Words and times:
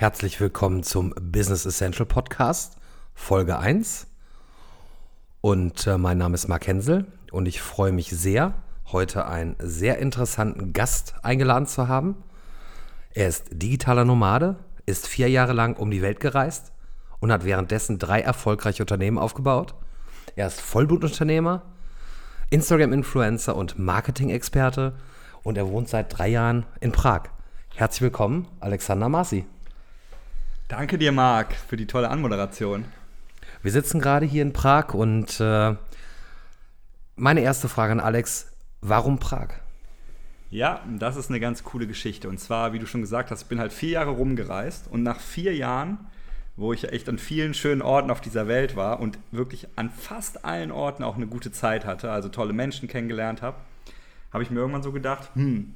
Herzlich 0.00 0.40
willkommen 0.40 0.84
zum 0.84 1.12
Business 1.20 1.66
Essential 1.66 2.06
Podcast, 2.06 2.76
Folge 3.16 3.58
1. 3.58 4.06
Und 5.40 5.88
äh, 5.88 5.98
mein 5.98 6.18
Name 6.18 6.36
ist 6.36 6.46
Mark 6.46 6.68
Hensel 6.68 7.06
und 7.32 7.48
ich 7.48 7.60
freue 7.60 7.90
mich 7.90 8.08
sehr, 8.10 8.54
heute 8.92 9.26
einen 9.26 9.56
sehr 9.58 9.98
interessanten 9.98 10.72
Gast 10.72 11.16
eingeladen 11.24 11.66
zu 11.66 11.88
haben. 11.88 12.14
Er 13.12 13.26
ist 13.26 13.46
digitaler 13.50 14.04
Nomade, 14.04 14.60
ist 14.86 15.08
vier 15.08 15.28
Jahre 15.28 15.52
lang 15.52 15.74
um 15.74 15.90
die 15.90 16.00
Welt 16.00 16.20
gereist 16.20 16.70
und 17.18 17.32
hat 17.32 17.44
währenddessen 17.44 17.98
drei 17.98 18.20
erfolgreiche 18.20 18.84
Unternehmen 18.84 19.18
aufgebaut. 19.18 19.74
Er 20.36 20.46
ist 20.46 20.60
Vollblutunternehmer, 20.60 21.62
Instagram-Influencer 22.50 23.56
und 23.56 23.80
Marketing-Experte 23.80 24.94
und 25.42 25.58
er 25.58 25.68
wohnt 25.68 25.88
seit 25.88 26.16
drei 26.16 26.28
Jahren 26.28 26.66
in 26.78 26.92
Prag. 26.92 27.30
Herzlich 27.74 28.02
willkommen, 28.02 28.46
Alexander 28.60 29.08
Masi. 29.08 29.44
Danke 30.68 30.98
dir, 30.98 31.12
Marc, 31.12 31.54
für 31.54 31.78
die 31.78 31.86
tolle 31.86 32.10
Anmoderation. 32.10 32.84
Wir 33.62 33.72
sitzen 33.72 34.00
gerade 34.00 34.26
hier 34.26 34.42
in 34.42 34.52
Prag 34.52 34.92
und 34.92 35.40
äh, 35.40 35.74
meine 37.16 37.40
erste 37.40 37.70
Frage 37.70 37.92
an 37.92 38.00
Alex, 38.00 38.52
warum 38.82 39.18
Prag? 39.18 39.48
Ja, 40.50 40.82
das 40.98 41.16
ist 41.16 41.30
eine 41.30 41.40
ganz 41.40 41.64
coole 41.64 41.86
Geschichte. 41.86 42.28
Und 42.28 42.38
zwar, 42.38 42.74
wie 42.74 42.78
du 42.78 42.84
schon 42.84 43.00
gesagt 43.00 43.30
hast, 43.30 43.40
ich 43.40 43.48
bin 43.48 43.58
halt 43.58 43.72
vier 43.72 43.92
Jahre 43.92 44.10
rumgereist 44.10 44.88
und 44.90 45.02
nach 45.02 45.20
vier 45.20 45.56
Jahren, 45.56 46.00
wo 46.56 46.74
ich 46.74 46.92
echt 46.92 47.08
an 47.08 47.16
vielen 47.16 47.54
schönen 47.54 47.80
Orten 47.80 48.10
auf 48.10 48.20
dieser 48.20 48.46
Welt 48.46 48.76
war 48.76 49.00
und 49.00 49.18
wirklich 49.30 49.68
an 49.76 49.88
fast 49.88 50.44
allen 50.44 50.70
Orten 50.70 51.02
auch 51.02 51.16
eine 51.16 51.26
gute 51.26 51.50
Zeit 51.50 51.86
hatte, 51.86 52.12
also 52.12 52.28
tolle 52.28 52.52
Menschen 52.52 52.88
kennengelernt 52.88 53.40
habe, 53.40 53.56
habe 54.34 54.42
ich 54.42 54.50
mir 54.50 54.60
irgendwann 54.60 54.82
so 54.82 54.92
gedacht, 54.92 55.30
hm, 55.34 55.72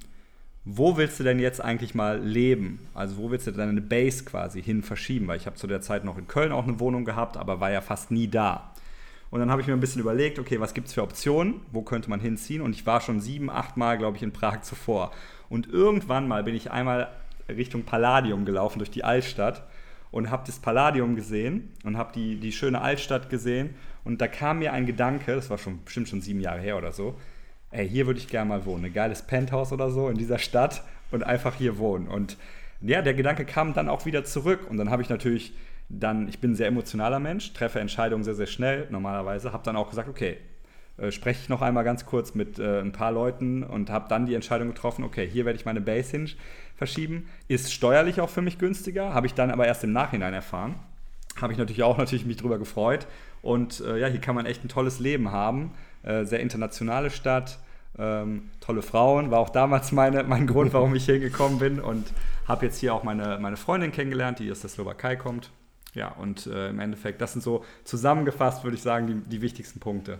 wo 0.65 0.97
willst 0.97 1.19
du 1.19 1.25
denn 1.25 1.41
jetzt 1.41 1.61
eigentlich 1.61 1.95
mal 1.95 2.21
leben? 2.21 2.87
Also 2.95 3.17
wo 3.17 3.31
willst 3.31 3.47
du 3.47 3.51
deine 3.51 3.81
Base 3.81 4.25
quasi 4.25 4.63
hin 4.63 4.83
verschieben? 4.83 5.27
Weil 5.27 5.37
ich 5.37 5.47
habe 5.47 5.57
zu 5.57 5.67
der 5.67 5.81
Zeit 5.81 6.05
noch 6.05 6.19
in 6.19 6.29
Köln 6.29 6.53
auch 6.53 6.67
eine 6.67 6.79
Wohnung 6.79 7.05
gehabt, 7.05 7.37
aber 7.37 7.61
war 7.61 7.71
ja 7.71 7.81
fast 7.81 8.11
nie 8.11 8.29
da. 8.29 8.73
Und 9.31 9.41
dann 9.41 9.51
habe 9.51 9.63
ich 9.63 9.67
mir 9.67 9.73
ein 9.73 9.81
bisschen 9.81 10.03
überlegt, 10.03 10.39
okay, 10.39 10.61
was 10.61 10.75
gibt 10.75 10.89
es 10.89 10.95
für 10.95 11.03
Optionen? 11.03 11.63
Wo 11.73 11.83
könnte 11.83 12.11
man 12.11 12.21
hinziehen? 12.21 12.61
Und 12.61 12.75
ich 12.75 12.87
war 12.87 13.01
schon 13.01 13.21
sieben, 13.21 13.51
acht 13.51 13.77
Mal, 13.77 13.97
glaube 13.99 14.17
ich, 14.19 14.23
in 14.23 14.33
Prag 14.33 14.61
zuvor. 14.61 15.11
Und 15.49 15.69
irgendwann 15.69 16.29
mal 16.29 16.45
bin 16.45 16.55
ich 16.55 16.71
einmal 16.71 17.09
Richtung 17.49 17.85
Palladium 17.85 18.45
gelaufen, 18.45 18.79
durch 18.79 18.91
die 18.91 19.05
Altstadt 19.05 19.65
und 20.11 20.31
habe 20.31 20.45
das 20.47 20.59
Palladium 20.59 21.17
gesehen 21.17 21.73
und 21.83 21.97
habe 21.97 22.13
die, 22.13 22.37
die 22.37 22.53
schöne 22.53 22.83
Altstadt 22.83 23.31
gesehen. 23.31 23.71
Und 24.05 24.21
da 24.21 24.29
kam 24.29 24.61
mir 24.61 24.73
ein 24.73 24.87
Gedanke, 24.87 25.35
das 25.35 25.51
war 25.51 25.59
schon 25.59 25.83
bestimmt 25.85 26.09
schon 26.09 26.21
sieben 26.21 26.41
Jahre 26.41 26.61
her 26.61 26.77
oder 26.77 26.93
so, 26.93 27.19
ey, 27.73 27.89
hier 27.89 28.07
würde 28.07 28.21
ich 28.21 28.29
gerne 28.29 28.49
mal 28.49 28.65
wohnen. 28.65 28.85
Ein 28.85 28.93
geiles 28.93 29.23
Penthouse 29.23 29.73
oder 29.73 29.91
so 29.91 30.09
in 30.09 30.17
dieser 30.17 30.39
Stadt 30.39 30.83
und 31.11 31.25
einfach 31.25 31.55
hier 31.55 31.79
wohnen. 31.79 32.09
Und 32.09 32.37
ja, 32.81 33.03
der 33.03 33.15
Gedanke 33.15 33.45
kam 33.45 33.75
dann 33.75 33.89
auch 33.89 34.07
wieder 34.07 34.25
zurück. 34.25 34.61
Und 34.69 34.77
dann 34.77 34.91
habe 34.91 35.03
ich 35.03 35.09
natürlich 35.09 35.53
dann, 35.89 36.29
ich 36.29 36.39
bin 36.39 36.53
ein 36.53 36.55
sehr 36.55 36.69
emotionaler 36.69 37.19
Mensch, 37.19 37.53
treffe 37.53 37.81
Entscheidungen 37.81 38.25
sehr, 38.25 38.35
sehr 38.35 38.47
schnell 38.47 38.87
normalerweise, 38.91 39.53
habe 39.53 39.65
dann 39.65 39.77
auch 39.77 39.91
gesagt, 39.91 40.09
okay, 40.09 40.39
äh, 40.97 41.11
spreche 41.11 41.41
ich 41.43 41.49
noch 41.49 41.63
einmal 41.63 41.85
ganz 41.85 42.07
kurz 42.07 42.35
mit 42.35 42.59
äh, 42.59 42.81
ein 42.81 42.93
paar 42.93 43.13
Leuten 43.13 43.63
und 43.63 43.91
habe 43.91 44.09
dann 44.09 44.27
die 44.27 44.35
Entscheidung 44.35 44.69
getroffen, 44.69 45.05
okay, 45.05 45.29
hier 45.29 45.45
werde 45.45 45.59
ich 45.59 45.65
meine 45.65 45.81
Base 45.81 46.11
hin 46.13 46.31
verschieben. 46.77 47.29
Ist 47.49 47.73
steuerlich 47.73 48.21
auch 48.21 48.31
für 48.31 48.43
mich 48.43 48.59
günstiger, 48.59 49.15
habe 49.15 49.27
ich 49.27 49.35
dann 49.35 49.51
aber 49.51 49.67
erst 49.67 49.85
im 49.85 49.93
Nachhinein 49.93 50.35
erfahren. 50.35 50.75
Habe 51.41 51.53
ich 51.53 51.59
natürlich 51.59 51.83
auch 51.83 51.99
natürlich 51.99 52.27
mich 52.27 52.37
drüber 52.37 52.59
gefreut. 52.59 53.07
Und 53.41 53.81
äh, 53.81 53.99
ja, 53.99 54.07
hier 54.07 54.21
kann 54.21 54.35
man 54.35 54.47
echt 54.47 54.65
ein 54.65 54.69
tolles 54.69 55.01
Leben 55.01 55.33
haben. 55.33 55.73
Äh, 56.03 56.25
sehr 56.25 56.41
internationale 56.41 57.11
Stadt, 57.11 57.59
ähm, 57.99 58.51
tolle 58.61 58.83
Frauen. 58.83 59.31
War 59.31 59.39
auch 59.39 59.51
damals 59.51 59.93
meine, 59.93 60.25
mein 60.25 60.47
Grund, 60.47 60.73
warum 60.73 60.95
ich 60.95 61.05
hier 61.05 61.19
gekommen 61.19 61.59
bin. 61.59 61.81
Und 61.81 62.13
habe 62.49 62.67
jetzt 62.67 62.79
hier 62.79 62.95
auch 62.95 63.03
meine, 63.03 63.39
meine 63.39 63.57
Freundin 63.57 63.93
kennengelernt, 63.93 64.39
die 64.39 64.51
aus 64.51 64.61
der 64.61 64.71
Slowakei 64.71 65.17
kommt. 65.17 65.51
Ja, 65.95 66.09
und 66.09 66.47
äh, 66.47 66.71
im 66.71 66.81
Endeffekt, 66.81 67.21
das 67.21 67.33
sind 67.33 67.43
so 67.43 67.65
zusammengefasst, 67.85 68.65
würde 68.65 68.77
ich 68.77 68.83
sagen, 68.83 69.07
die, 69.07 69.15
die 69.29 69.43
wichtigsten 69.43 69.79
Punkte. 69.79 70.19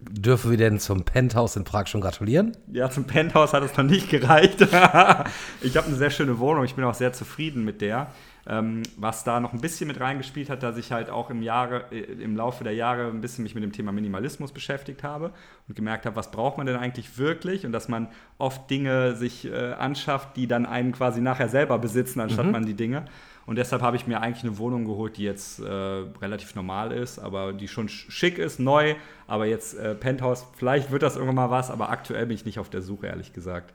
Dürfen 0.00 0.50
wir 0.50 0.56
denn 0.56 0.80
zum 0.80 1.04
Penthouse 1.04 1.56
in 1.56 1.64
Prag 1.64 1.86
schon 1.86 2.00
gratulieren? 2.00 2.56
Ja, 2.72 2.90
zum 2.90 3.04
Penthouse 3.04 3.52
hat 3.52 3.62
es 3.62 3.76
noch 3.76 3.84
nicht 3.84 4.08
gereicht. 4.08 4.62
ich 5.60 5.76
habe 5.76 5.86
eine 5.86 5.96
sehr 5.96 6.08
schöne 6.08 6.38
Wohnung, 6.38 6.64
ich 6.64 6.74
bin 6.74 6.84
auch 6.84 6.94
sehr 6.94 7.12
zufrieden 7.12 7.66
mit 7.66 7.82
der. 7.82 8.06
Ähm, 8.46 8.82
was 8.96 9.22
da 9.24 9.38
noch 9.38 9.52
ein 9.52 9.60
bisschen 9.60 9.86
mit 9.88 10.00
reingespielt 10.00 10.48
hat, 10.48 10.62
dass 10.62 10.76
ich 10.76 10.92
halt 10.92 11.10
auch 11.10 11.30
im, 11.30 11.42
Jahre, 11.42 11.84
äh, 11.92 12.00
im 12.00 12.36
Laufe 12.36 12.64
der 12.64 12.74
Jahre 12.74 13.08
ein 13.08 13.20
bisschen 13.20 13.42
mich 13.42 13.54
mit 13.54 13.62
dem 13.62 13.72
Thema 13.72 13.92
Minimalismus 13.92 14.52
beschäftigt 14.52 15.02
habe 15.02 15.32
und 15.68 15.74
gemerkt 15.74 16.06
habe, 16.06 16.16
was 16.16 16.30
braucht 16.30 16.56
man 16.56 16.66
denn 16.66 16.76
eigentlich 16.76 17.18
wirklich 17.18 17.66
und 17.66 17.72
dass 17.72 17.88
man 17.88 18.08
oft 18.38 18.70
Dinge 18.70 19.14
sich 19.14 19.46
äh, 19.46 19.72
anschafft, 19.72 20.36
die 20.36 20.46
dann 20.46 20.64
einen 20.64 20.92
quasi 20.92 21.20
nachher 21.20 21.48
selber 21.48 21.78
besitzen, 21.78 22.20
anstatt 22.20 22.46
mhm. 22.46 22.52
man 22.52 22.66
die 22.66 22.74
Dinge. 22.74 23.04
Und 23.46 23.56
deshalb 23.56 23.82
habe 23.82 23.96
ich 23.96 24.06
mir 24.06 24.20
eigentlich 24.20 24.44
eine 24.44 24.58
Wohnung 24.58 24.84
geholt, 24.84 25.16
die 25.16 25.24
jetzt 25.24 25.58
äh, 25.58 25.68
relativ 25.68 26.54
normal 26.54 26.92
ist, 26.92 27.18
aber 27.18 27.52
die 27.52 27.68
schon 27.68 27.88
schick 27.88 28.38
ist, 28.38 28.60
neu. 28.60 28.94
Aber 29.26 29.46
jetzt 29.46 29.74
äh, 29.74 29.94
Penthouse, 29.94 30.46
vielleicht 30.56 30.90
wird 30.90 31.02
das 31.02 31.16
irgendwann 31.16 31.34
mal 31.34 31.50
was, 31.50 31.70
aber 31.70 31.90
aktuell 31.90 32.26
bin 32.26 32.36
ich 32.36 32.44
nicht 32.44 32.58
auf 32.58 32.70
der 32.70 32.80
Suche, 32.80 33.08
ehrlich 33.08 33.32
gesagt. 33.32 33.74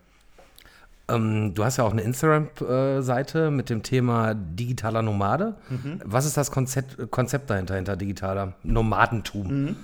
Ähm, 1.07 1.53
du 1.53 1.63
hast 1.63 1.77
ja 1.77 1.83
auch 1.83 1.91
eine 1.91 2.01
Instagram-Seite 2.01 3.51
mit 3.51 3.69
dem 3.69 3.83
Thema 3.83 4.33
digitaler 4.33 5.01
Nomade. 5.01 5.55
Mhm. 5.69 6.01
Was 6.03 6.25
ist 6.25 6.37
das 6.37 6.51
Konzept, 6.51 7.11
Konzept 7.11 7.49
dahinter, 7.49 7.75
hinter 7.75 7.95
digitaler 7.95 8.53
Nomadentum? 8.63 9.47
Mhm. 9.47 9.75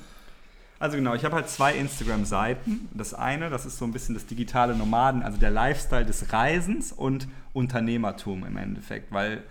Also 0.79 0.97
genau, 0.97 1.13
ich 1.13 1.23
habe 1.23 1.35
halt 1.35 1.47
zwei 1.47 1.75
Instagram-Seiten. 1.75 2.89
Das 2.95 3.13
eine, 3.13 3.51
das 3.51 3.67
ist 3.67 3.77
so 3.77 3.85
ein 3.85 3.91
bisschen 3.91 4.15
das 4.15 4.25
digitale 4.25 4.75
Nomaden, 4.75 5.21
also 5.21 5.37
der 5.37 5.51
Lifestyle 5.51 6.05
des 6.05 6.33
Reisens 6.33 6.91
und 6.91 7.27
Unternehmertum 7.53 8.43
im 8.43 8.57
Endeffekt, 8.57 9.11
weil 9.11 9.43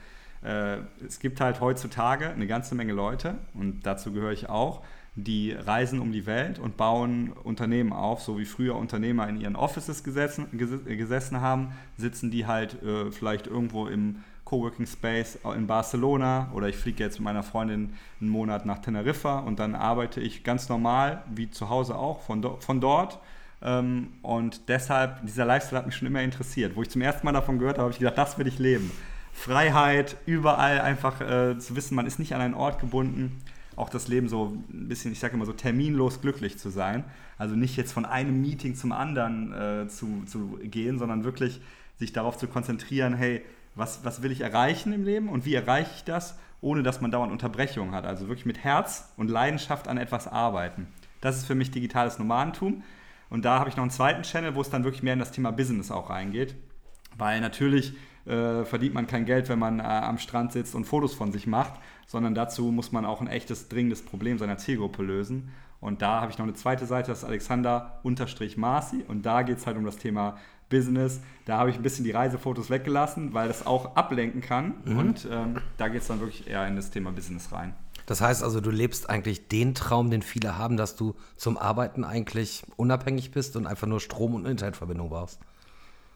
äh, 0.43 0.79
es 1.07 1.21
gibt 1.21 1.41
halt 1.41 1.61
heutzutage 1.61 2.31
eine 2.31 2.49
ganze 2.49 2.75
Menge 2.75 2.95
Leute 2.95 3.37
und 3.55 3.87
dazu 3.87 4.13
gehöre 4.13 4.33
ich 4.33 4.49
auch, 4.49 4.83
die 5.17 5.53
reisen 5.53 6.01
um 6.01 6.13
die 6.13 6.27
Welt 6.27 6.59
und 6.59 6.77
bauen 6.77 7.33
Unternehmen 7.33 7.93
auf, 7.93 8.23
so 8.23 8.39
wie 8.39 8.45
früher 8.45 8.77
Unternehmer 8.77 9.29
in 9.29 9.41
ihren 9.41 9.57
Offices 9.57 10.05
gesessen, 10.05 10.47
gesessen 10.57 11.41
haben, 11.41 11.73
sitzen 11.97 12.31
die 12.31 12.47
halt 12.47 12.83
äh, 12.83 13.11
vielleicht 13.11 13.47
irgendwo 13.47 13.87
im 13.87 14.23
Coworking 14.45 14.87
Space 14.87 15.39
in 15.57 15.67
Barcelona 15.67 16.51
oder 16.55 16.69
ich 16.69 16.77
fliege 16.77 17.05
jetzt 17.05 17.19
mit 17.19 17.25
meiner 17.25 17.43
Freundin 17.43 17.95
einen 18.21 18.31
Monat 18.31 18.67
nach 18.67 18.79
Teneriffa 18.79 19.41
und 19.41 19.59
dann 19.59 19.75
arbeite 19.75 20.21
ich 20.21 20.43
ganz 20.43 20.69
normal, 20.69 21.23
wie 21.33 21.51
zu 21.51 21.69
Hause 21.69 21.97
auch, 21.97 22.21
von, 22.23 22.43
do 22.43 22.57
von 22.61 22.81
dort. 22.81 23.21
Ähm, 23.63 24.09
und 24.23 24.69
deshalb, 24.69 25.25
dieser 25.27 25.45
Lifestyle 25.45 25.79
hat 25.79 25.87
mich 25.87 25.95
schon 25.95 26.09
immer 26.09 26.23
interessiert. 26.23 26.75
Wo 26.75 26.83
ich 26.83 26.91
zum 26.91 27.03
ersten 27.03 27.25
Mal 27.27 27.33
davon 27.33 27.59
gehört 27.59 27.77
habe, 27.77 27.85
habe 27.85 27.93
ich 27.93 27.99
gedacht, 27.99 28.19
das 28.19 28.39
will 28.39 28.47
ich 28.47 28.59
leben. 28.59 28.91
Freiheit, 29.33 30.17
überall 30.27 30.81
einfach 30.81 31.21
äh, 31.21 31.59
zu 31.59 31.77
wissen, 31.77 31.95
man 31.95 32.07
ist 32.07 32.19
nicht 32.19 32.35
an 32.35 32.41
einen 32.41 32.55
Ort 32.55 32.81
gebunden 32.81 33.41
auch 33.81 33.89
das 33.89 34.09
Leben 34.09 34.29
so 34.29 34.57
ein 34.73 34.89
bisschen, 34.89 35.13
ich 35.13 35.19
sage 35.19 35.35
immer 35.35 35.47
so, 35.47 35.53
terminlos 35.53 36.21
glücklich 36.21 36.59
zu 36.59 36.71
sein. 36.71 37.05
Also 37.39 37.57
nicht 37.57 37.77
jetzt 37.77 37.93
von 37.93 38.05
einem 38.05 38.41
Meeting 38.41 38.75
zum 38.75 38.93
anderen 38.93 39.53
äh, 39.53 39.89
zu, 39.89 40.23
zu 40.27 40.59
gehen, 40.63 40.99
sondern 40.99 41.25
wirklich 41.25 41.61
sich 41.99 42.13
darauf 42.13 42.37
zu 42.39 42.47
konzentrieren, 42.47 43.15
hey, 43.15 43.43
was, 43.75 44.05
was 44.05 44.23
will 44.23 44.33
ich 44.33 44.43
erreichen 44.43 44.93
im 44.93 45.05
Leben 45.05 45.29
und 45.29 45.45
wie 45.45 45.55
erreiche 45.55 45.91
ich 45.97 46.05
das, 46.05 46.39
ohne 46.61 46.83
dass 46.83 47.01
man 47.01 47.11
dauernd 47.11 47.33
Unterbrechungen 47.33 47.95
hat. 47.95 48.05
Also 48.05 48.29
wirklich 48.29 48.47
mit 48.47 48.59
Herz 48.59 49.13
und 49.17 49.31
Leidenschaft 49.31 49.89
an 49.89 49.97
etwas 49.97 50.29
arbeiten. 50.29 50.87
Das 51.21 51.37
ist 51.37 51.47
für 51.47 51.55
mich 51.55 51.71
digitales 51.71 52.19
Nomadentum. 52.19 52.83
Und 53.31 53.45
da 53.45 53.61
habe 53.61 53.71
ich 53.71 53.77
noch 53.77 53.83
einen 53.83 53.91
zweiten 53.91 54.23
Channel, 54.23 54.55
wo 54.55 54.61
es 54.61 54.71
dann 54.71 54.85
wirklich 54.85 55.03
mehr 55.03 55.13
in 55.13 55.19
das 55.19 55.31
Thema 55.31 55.53
Business 55.53 55.91
auch 55.91 56.11
reingeht. 56.11 56.55
Weil 57.17 57.41
natürlich 57.41 57.95
äh, 58.31 58.65
verdient 58.65 58.95
man 58.95 59.07
kein 59.07 59.27
Geld, 59.27 59.49
wenn 59.49 59.59
man 59.59 59.81
äh, 59.81 59.83
am 59.83 60.19
Strand 60.19 60.53
sitzt 60.53 60.75
und 60.75 60.85
Fotos 60.85 61.15
von 61.15 61.33
sich 61.33 61.47
macht, 61.47 61.75
sondern 62.07 62.35
dazu 62.35 62.71
muss 62.71 62.93
man 62.93 63.05
auch 63.05 63.21
ein 63.21 63.27
echtes, 63.27 63.69
dringendes 63.69 64.03
Problem 64.03 64.39
seiner 64.39 64.57
Zielgruppe 64.59 65.03
lösen. 65.03 65.51
Und 65.81 66.03
da 66.03 66.21
habe 66.21 66.31
ich 66.31 66.39
noch 66.39 66.45
eine 66.45 66.55
zweite 66.55 66.87
Seite, 66.87 67.11
das 67.11 67.19
ist 67.19 67.25
Alexander-Marci 67.25 69.05
und 69.09 69.25
da 69.25 69.43
geht 69.43 69.59
es 69.59 69.67
halt 69.67 69.77
um 69.77 69.85
das 69.85 69.97
Thema 69.97 70.37
Business. 70.69 71.21
Da 71.47 71.59
habe 71.59 71.71
ich 71.71 71.77
ein 71.77 71.83
bisschen 71.83 72.05
die 72.05 72.11
Reisefotos 72.13 72.71
weggelassen, 72.71 73.35
weil 73.35 73.49
das 73.49 73.67
auch 73.67 73.97
ablenken 73.97 74.41
kann 74.41 74.75
mhm. 74.85 74.99
und 74.99 75.29
ähm, 75.31 75.57
da 75.79 75.89
geht 75.89 76.03
es 76.03 76.09
dann 76.09 76.21
wirklich 76.21 76.49
eher 76.49 76.67
in 76.69 76.77
das 76.77 76.91
Thema 76.91 77.11
Business 77.13 77.51
rein. 77.53 77.75
Das 78.07 78.21
heißt 78.21 78.43
also, 78.43 78.61
du 78.61 78.71
lebst 78.71 79.09
eigentlich 79.09 79.49
den 79.49 79.75
Traum, 79.75 80.11
den 80.11 80.23
viele 80.23 80.59
haben, 80.59 80.77
dass 80.77 80.97
du 80.97 81.15
zum 81.37 81.57
Arbeiten 81.57 82.05
eigentlich 82.05 82.65
unabhängig 82.77 83.31
bist 83.31 83.57
und 83.57 83.67
einfach 83.67 83.87
nur 83.87 84.01
Strom 84.01 84.35
und 84.35 84.47
Internetverbindung 84.47 85.11
brauchst. 85.11 85.41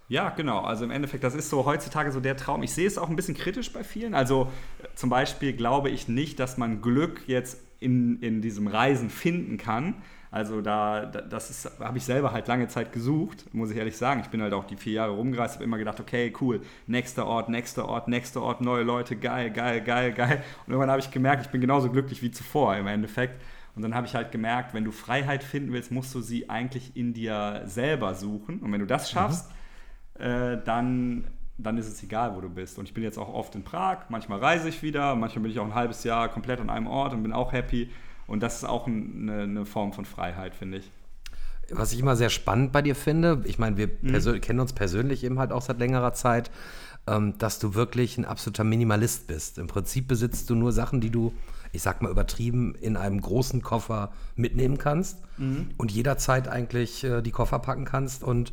Ja, 0.08 0.30
genau. 0.30 0.60
Also 0.60 0.84
im 0.84 0.90
Endeffekt, 0.90 1.24
das 1.24 1.34
ist 1.34 1.48
so 1.48 1.64
heutzutage 1.64 2.12
so 2.12 2.20
der 2.20 2.36
Traum. 2.36 2.62
Ich 2.62 2.72
sehe 2.72 2.86
es 2.86 2.98
auch 2.98 3.08
ein 3.08 3.16
bisschen 3.16 3.34
kritisch 3.34 3.72
bei 3.72 3.82
vielen. 3.82 4.14
Also 4.14 4.50
äh, 4.82 4.86
zum 4.94 5.08
Beispiel 5.10 5.54
glaube 5.54 5.90
ich 5.90 6.08
nicht, 6.08 6.38
dass 6.38 6.58
man 6.58 6.82
Glück 6.82 7.22
jetzt 7.26 7.58
in, 7.80 8.20
in 8.20 8.42
diesem 8.42 8.66
Reisen 8.66 9.08
finden 9.08 9.56
kann. 9.56 9.94
Also 10.30 10.60
da, 10.60 11.06
das 11.06 11.70
habe 11.78 11.96
ich 11.96 12.04
selber 12.04 12.32
halt 12.32 12.48
lange 12.48 12.66
Zeit 12.66 12.92
gesucht, 12.92 13.46
muss 13.54 13.70
ich 13.70 13.76
ehrlich 13.76 13.96
sagen. 13.96 14.20
Ich 14.20 14.28
bin 14.28 14.42
halt 14.42 14.52
auch 14.52 14.64
die 14.64 14.76
vier 14.76 14.94
Jahre 14.94 15.12
rumgereist, 15.12 15.54
habe 15.54 15.64
immer 15.64 15.78
gedacht, 15.78 16.00
okay, 16.00 16.32
cool, 16.40 16.60
nächster 16.88 17.24
Ort, 17.24 17.48
nächster 17.48 17.88
Ort, 17.88 18.08
nächster 18.08 18.42
Ort, 18.42 18.60
neue 18.60 18.82
Leute, 18.82 19.14
geil, 19.14 19.50
geil, 19.52 19.80
geil, 19.80 20.12
geil. 20.12 20.42
Und 20.66 20.72
irgendwann 20.72 20.90
habe 20.90 21.00
ich 21.00 21.12
gemerkt, 21.12 21.46
ich 21.46 21.52
bin 21.52 21.60
genauso 21.60 21.88
glücklich 21.88 22.20
wie 22.20 22.32
zuvor 22.32 22.76
im 22.76 22.88
Endeffekt. 22.88 23.40
Und 23.76 23.82
dann 23.82 23.94
habe 23.94 24.08
ich 24.08 24.16
halt 24.16 24.32
gemerkt, 24.32 24.74
wenn 24.74 24.84
du 24.84 24.90
Freiheit 24.90 25.44
finden 25.44 25.72
willst, 25.72 25.92
musst 25.92 26.12
du 26.14 26.20
sie 26.20 26.50
eigentlich 26.50 26.96
in 26.96 27.14
dir 27.14 27.62
selber 27.66 28.14
suchen. 28.14 28.58
Und 28.58 28.72
wenn 28.72 28.80
du 28.80 28.86
das 28.86 29.10
schaffst, 29.10 29.48
mhm 29.50 29.54
äh, 30.18 30.58
dann 30.64 31.24
dann 31.58 31.78
ist 31.78 31.86
es 31.86 32.02
egal, 32.02 32.34
wo 32.34 32.40
du 32.40 32.48
bist. 32.48 32.78
Und 32.78 32.88
ich 32.88 32.94
bin 32.94 33.04
jetzt 33.04 33.18
auch 33.18 33.32
oft 33.32 33.54
in 33.54 33.62
Prag, 33.62 34.08
manchmal 34.08 34.40
reise 34.40 34.68
ich 34.68 34.82
wieder, 34.82 35.14
manchmal 35.14 35.44
bin 35.44 35.52
ich 35.52 35.58
auch 35.60 35.64
ein 35.64 35.74
halbes 35.74 36.04
Jahr 36.04 36.28
komplett 36.28 36.60
an 36.60 36.70
einem 36.70 36.86
Ort 36.86 37.12
und 37.12 37.22
bin 37.22 37.32
auch 37.32 37.52
happy. 37.52 37.90
Und 38.26 38.42
das 38.42 38.56
ist 38.56 38.64
auch 38.64 38.86
eine, 38.86 39.42
eine 39.42 39.66
Form 39.66 39.92
von 39.92 40.04
Freiheit, 40.04 40.54
finde 40.54 40.78
ich. 40.78 40.90
Was 41.70 41.92
ich 41.92 42.00
immer 42.00 42.16
sehr 42.16 42.30
spannend 42.30 42.72
bei 42.72 42.82
dir 42.82 42.94
finde, 42.94 43.42
ich 43.46 43.58
meine, 43.58 43.76
wir 43.76 43.88
mhm. 44.02 44.40
kennen 44.40 44.60
uns 44.60 44.72
persönlich 44.72 45.24
eben 45.24 45.38
halt 45.38 45.52
auch 45.52 45.62
seit 45.62 45.78
längerer 45.78 46.12
Zeit, 46.12 46.50
ähm, 47.06 47.38
dass 47.38 47.58
du 47.58 47.74
wirklich 47.74 48.18
ein 48.18 48.24
absoluter 48.24 48.64
Minimalist 48.64 49.26
bist. 49.26 49.58
Im 49.58 49.66
Prinzip 49.66 50.08
besitzt 50.08 50.50
du 50.50 50.54
nur 50.54 50.72
Sachen, 50.72 51.00
die 51.00 51.10
du, 51.10 51.32
ich 51.72 51.82
sag 51.82 52.02
mal 52.02 52.10
übertrieben, 52.10 52.74
in 52.80 52.96
einem 52.96 53.20
großen 53.20 53.62
Koffer 53.62 54.12
mitnehmen 54.36 54.76
kannst 54.76 55.18
mhm. 55.38 55.70
und 55.78 55.92
jederzeit 55.92 56.48
eigentlich 56.48 57.04
äh, 57.04 57.22
die 57.22 57.30
Koffer 57.30 57.60
packen 57.60 57.84
kannst 57.84 58.24
und 58.24 58.52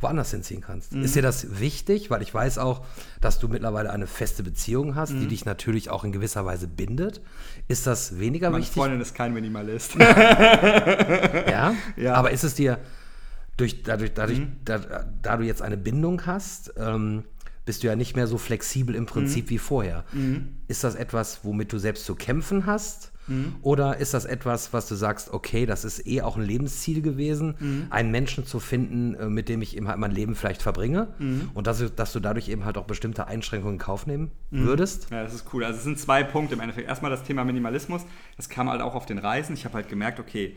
woanders 0.00 0.30
hinziehen 0.30 0.60
kannst. 0.60 0.92
Mhm. 0.92 1.02
Ist 1.02 1.14
dir 1.14 1.22
das 1.22 1.60
wichtig? 1.60 2.10
Weil 2.10 2.22
ich 2.22 2.32
weiß 2.32 2.58
auch, 2.58 2.84
dass 3.20 3.38
du 3.38 3.48
mittlerweile 3.48 3.90
eine 3.90 4.06
feste 4.06 4.42
Beziehung 4.42 4.94
hast, 4.94 5.12
mhm. 5.12 5.20
die 5.20 5.26
dich 5.28 5.44
natürlich 5.44 5.90
auch 5.90 6.04
in 6.04 6.12
gewisser 6.12 6.44
Weise 6.46 6.68
bindet. 6.68 7.20
Ist 7.66 7.86
das 7.86 8.18
weniger 8.18 8.50
Meine 8.50 8.62
wichtig? 8.62 8.76
Meine 8.76 8.90
Freundin 8.90 9.00
ist 9.02 9.14
kein 9.14 9.32
Minimalist. 9.32 9.94
ja? 9.98 11.74
ja? 11.96 12.14
Aber 12.14 12.30
ist 12.30 12.44
es 12.44 12.54
dir 12.54 12.78
durch, 13.56 13.82
dadurch, 13.82 14.14
dadurch 14.14 14.38
mhm. 14.38 14.56
da, 14.64 14.78
da, 15.22 15.36
du 15.36 15.44
jetzt 15.44 15.62
eine 15.62 15.76
Bindung 15.76 16.26
hast, 16.26 16.72
ähm, 16.76 17.24
bist 17.64 17.82
du 17.82 17.88
ja 17.88 17.96
nicht 17.96 18.16
mehr 18.16 18.26
so 18.26 18.38
flexibel 18.38 18.94
im 18.94 19.06
Prinzip 19.06 19.46
mhm. 19.46 19.50
wie 19.50 19.58
vorher. 19.58 20.04
Mhm. 20.12 20.56
Ist 20.68 20.84
das 20.84 20.94
etwas, 20.94 21.40
womit 21.42 21.72
du 21.72 21.78
selbst 21.78 22.06
zu 22.06 22.14
kämpfen 22.14 22.66
hast? 22.66 23.12
Mhm. 23.28 23.56
Oder 23.62 23.98
ist 23.98 24.14
das 24.14 24.24
etwas, 24.24 24.72
was 24.72 24.88
du 24.88 24.94
sagst, 24.94 25.32
okay, 25.32 25.66
das 25.66 25.84
ist 25.84 26.06
eh 26.06 26.22
auch 26.22 26.36
ein 26.36 26.42
Lebensziel 26.42 27.02
gewesen, 27.02 27.54
mhm. 27.58 27.86
einen 27.90 28.10
Menschen 28.10 28.46
zu 28.46 28.60
finden, 28.60 29.14
äh, 29.14 29.28
mit 29.28 29.48
dem 29.48 29.62
ich 29.62 29.76
eben 29.76 29.88
halt 29.88 29.98
mein 29.98 30.10
Leben 30.10 30.34
vielleicht 30.34 30.62
verbringe 30.62 31.08
mhm. 31.18 31.50
und 31.54 31.66
dass, 31.66 31.94
dass, 31.94 32.12
du 32.12 32.20
dadurch 32.20 32.48
eben 32.48 32.64
halt 32.64 32.78
auch 32.78 32.84
bestimmte 32.84 33.26
Einschränkungen 33.26 33.74
in 33.74 33.78
Kauf 33.78 34.06
nehmen 34.06 34.30
mhm. 34.50 34.64
würdest? 34.64 35.10
Ja, 35.10 35.22
das 35.22 35.34
ist 35.34 35.46
cool. 35.52 35.64
Also 35.64 35.78
es 35.78 35.84
sind 35.84 35.98
zwei 35.98 36.24
Punkte 36.24 36.54
im 36.54 36.60
Endeffekt. 36.60 36.88
Erstmal 36.88 37.10
das 37.10 37.22
Thema 37.22 37.44
Minimalismus, 37.44 38.02
das 38.36 38.48
kam 38.48 38.68
halt 38.68 38.80
auch 38.80 38.94
auf 38.94 39.06
den 39.06 39.18
Reisen. 39.18 39.54
Ich 39.54 39.64
habe 39.64 39.74
halt 39.74 39.88
gemerkt, 39.88 40.20
okay, 40.20 40.56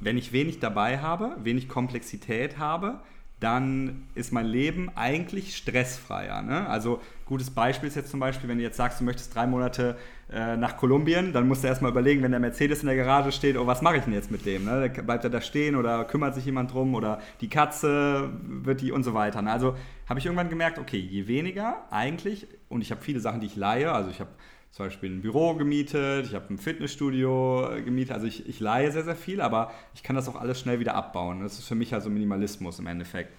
wenn 0.00 0.16
ich 0.16 0.32
wenig 0.32 0.60
dabei 0.60 1.00
habe, 1.00 1.36
wenig 1.42 1.68
Komplexität 1.68 2.58
habe, 2.58 3.00
dann 3.40 4.08
ist 4.14 4.32
mein 4.32 4.46
Leben 4.46 4.90
eigentlich 4.96 5.56
stressfreier. 5.56 6.42
Ne? 6.42 6.68
Also 6.68 7.00
gutes 7.24 7.50
Beispiel 7.50 7.88
ist 7.88 7.94
jetzt 7.94 8.10
zum 8.10 8.20
Beispiel, 8.20 8.48
wenn 8.48 8.58
du 8.58 8.64
jetzt 8.64 8.76
sagst, 8.76 9.00
du 9.00 9.04
möchtest 9.04 9.34
drei 9.34 9.46
Monate 9.46 9.96
äh, 10.32 10.56
nach 10.56 10.76
Kolumbien, 10.76 11.32
dann 11.32 11.46
musst 11.46 11.62
du 11.62 11.68
erstmal 11.68 11.92
überlegen, 11.92 12.22
wenn 12.22 12.32
der 12.32 12.40
Mercedes 12.40 12.80
in 12.80 12.86
der 12.86 12.96
Garage 12.96 13.30
steht, 13.30 13.56
oh, 13.56 13.66
was 13.66 13.80
mache 13.80 13.98
ich 13.98 14.02
denn 14.02 14.12
jetzt 14.12 14.30
mit 14.30 14.44
dem? 14.44 14.64
Ne? 14.64 14.90
Bleibt 14.90 15.24
er 15.24 15.30
da 15.30 15.40
stehen 15.40 15.76
oder 15.76 16.04
kümmert 16.04 16.34
sich 16.34 16.44
jemand 16.46 16.72
drum 16.72 16.94
oder 16.94 17.20
die 17.40 17.48
Katze 17.48 18.30
wird 18.42 18.80
die 18.80 18.90
und 18.90 19.04
so 19.04 19.14
weiter. 19.14 19.40
Ne? 19.40 19.52
Also 19.52 19.76
habe 20.08 20.18
ich 20.18 20.26
irgendwann 20.26 20.48
gemerkt, 20.48 20.78
okay, 20.78 20.98
je 20.98 21.28
weniger 21.28 21.84
eigentlich, 21.90 22.48
und 22.68 22.80
ich 22.80 22.90
habe 22.90 23.02
viele 23.02 23.20
Sachen, 23.20 23.40
die 23.40 23.46
ich 23.46 23.56
leihe, 23.56 23.92
also 23.92 24.10
ich 24.10 24.20
habe 24.20 24.30
zum 24.70 24.86
Beispiel 24.86 25.10
ein 25.10 25.22
Büro 25.22 25.54
gemietet, 25.54 26.26
ich 26.26 26.34
habe 26.34 26.52
ein 26.52 26.58
Fitnessstudio 26.58 27.72
äh, 27.72 27.82
gemietet. 27.82 28.12
Also 28.12 28.26
ich, 28.26 28.48
ich 28.48 28.60
leihe 28.60 28.92
sehr, 28.92 29.04
sehr 29.04 29.16
viel, 29.16 29.40
aber 29.40 29.72
ich 29.94 30.02
kann 30.02 30.14
das 30.14 30.28
auch 30.28 30.36
alles 30.36 30.60
schnell 30.60 30.78
wieder 30.78 30.94
abbauen. 30.94 31.40
Das 31.40 31.58
ist 31.58 31.66
für 31.66 31.74
mich 31.74 31.94
also 31.94 32.10
Minimalismus 32.10 32.78
im 32.78 32.86
Endeffekt. 32.86 33.32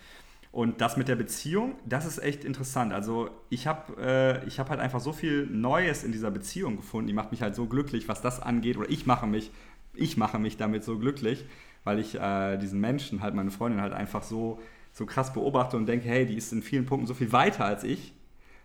Und 0.52 0.82
das 0.82 0.98
mit 0.98 1.08
der 1.08 1.16
Beziehung, 1.16 1.76
das 1.86 2.08
ist 2.08 2.18
echt 2.18 2.44
interessant. 2.44 2.92
Also 2.92 3.30
ich 3.50 3.68
habe 3.68 4.02
äh, 4.02 4.50
hab 4.50 4.70
halt 4.70 4.80
einfach 4.80 5.00
so 5.00 5.14
viel 5.14 5.46
Neues 5.46 6.04
in 6.04 6.12
dieser 6.12 6.32
Beziehung 6.32 6.78
gefunden. 6.78 7.08
Die 7.08 7.14
macht 7.14 7.32
mich 7.32 7.44
halt 7.44 7.54
so 7.54 7.68
glücklich, 7.68 8.08
was 8.08 8.22
das 8.22 8.42
angeht. 8.42 8.78
Oder 8.78 8.90
ich 8.90 9.06
mache 9.06 9.28
mich, 9.28 9.52
ich 9.94 10.18
mache 10.18 10.40
mich 10.40 10.58
damit 10.58 10.84
so 10.84 10.98
glücklich, 10.98 11.46
weil 11.84 12.00
ich 12.00 12.20
äh, 12.20 12.58
diesen 12.58 12.80
Menschen, 12.80 13.22
halt 13.22 13.36
meine 13.36 13.52
Freundin 13.52 13.80
halt 13.80 13.94
einfach 13.94 14.24
so, 14.24 14.60
so 14.92 15.06
krass 15.06 15.32
beobachte 15.34 15.78
und 15.78 15.86
denke, 15.86 16.10
hey, 16.10 16.26
die 16.26 16.36
ist 16.36 16.52
in 16.52 16.64
vielen 16.64 16.88
Punkten 16.88 17.06
so 17.06 17.14
viel 17.14 17.32
weiter 17.32 17.66
als 17.66 17.84
ich 17.84 18.14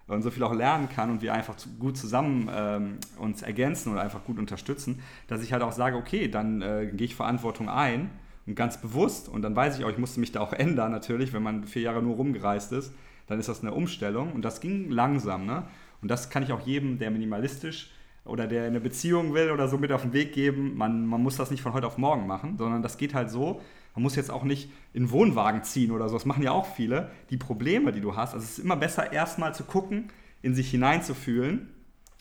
und 0.06 0.22
so 0.22 0.30
viel 0.30 0.42
auch 0.42 0.54
lernen 0.54 0.88
kann 0.88 1.10
und 1.10 1.22
wir 1.22 1.32
einfach 1.32 1.56
gut 1.78 1.96
zusammen 1.96 2.50
ähm, 2.54 2.98
uns 3.18 3.42
ergänzen 3.42 3.92
oder 3.92 4.02
einfach 4.02 4.24
gut 4.24 4.38
unterstützen, 4.38 5.00
dass 5.28 5.42
ich 5.42 5.52
halt 5.52 5.62
auch 5.62 5.72
sage, 5.72 5.96
okay, 5.96 6.28
dann 6.28 6.60
äh, 6.60 6.90
gehe 6.92 7.06
ich 7.06 7.14
Verantwortung 7.14 7.68
ein 7.68 8.10
und 8.46 8.54
ganz 8.54 8.80
bewusst 8.80 9.28
und 9.28 9.42
dann 9.42 9.56
weiß 9.56 9.78
ich 9.78 9.84
auch, 9.84 9.90
ich 9.90 9.98
musste 9.98 10.20
mich 10.20 10.32
da 10.32 10.40
auch 10.40 10.52
ändern 10.52 10.92
natürlich, 10.92 11.32
wenn 11.32 11.42
man 11.42 11.64
vier 11.64 11.82
Jahre 11.82 12.02
nur 12.02 12.16
rumgereist 12.16 12.72
ist, 12.72 12.92
dann 13.26 13.40
ist 13.40 13.48
das 13.48 13.62
eine 13.62 13.72
Umstellung 13.72 14.32
und 14.32 14.44
das 14.44 14.60
ging 14.60 14.90
langsam, 14.90 15.46
ne? 15.46 15.64
Und 16.02 16.10
das 16.10 16.28
kann 16.28 16.42
ich 16.42 16.52
auch 16.52 16.60
jedem, 16.66 16.98
der 16.98 17.10
minimalistisch 17.10 17.90
oder 18.26 18.46
der 18.46 18.64
eine 18.64 18.80
Beziehung 18.80 19.32
will 19.32 19.50
oder 19.50 19.68
so 19.68 19.78
mit 19.78 19.90
auf 19.90 20.02
den 20.02 20.12
Weg 20.12 20.34
geben. 20.34 20.76
Man, 20.76 21.06
man 21.06 21.22
muss 21.22 21.36
das 21.36 21.50
nicht 21.50 21.62
von 21.62 21.72
heute 21.72 21.86
auf 21.86 21.96
morgen 21.96 22.26
machen, 22.26 22.58
sondern 22.58 22.82
das 22.82 22.98
geht 22.98 23.14
halt 23.14 23.30
so, 23.30 23.62
man 23.94 24.02
muss 24.02 24.16
jetzt 24.16 24.30
auch 24.30 24.42
nicht 24.42 24.70
in 24.92 25.10
Wohnwagen 25.10 25.62
ziehen 25.62 25.90
oder 25.90 26.08
so. 26.08 26.16
Das 26.16 26.24
machen 26.24 26.42
ja 26.42 26.52
auch 26.52 26.66
viele. 26.74 27.10
Die 27.30 27.36
Probleme, 27.36 27.92
die 27.92 28.00
du 28.00 28.16
hast, 28.16 28.34
also 28.34 28.44
es 28.44 28.58
ist 28.58 28.64
immer 28.64 28.76
besser, 28.76 29.12
erstmal 29.12 29.54
zu 29.54 29.64
gucken, 29.64 30.10
in 30.42 30.54
sich 30.54 30.70
hineinzufühlen, 30.70 31.70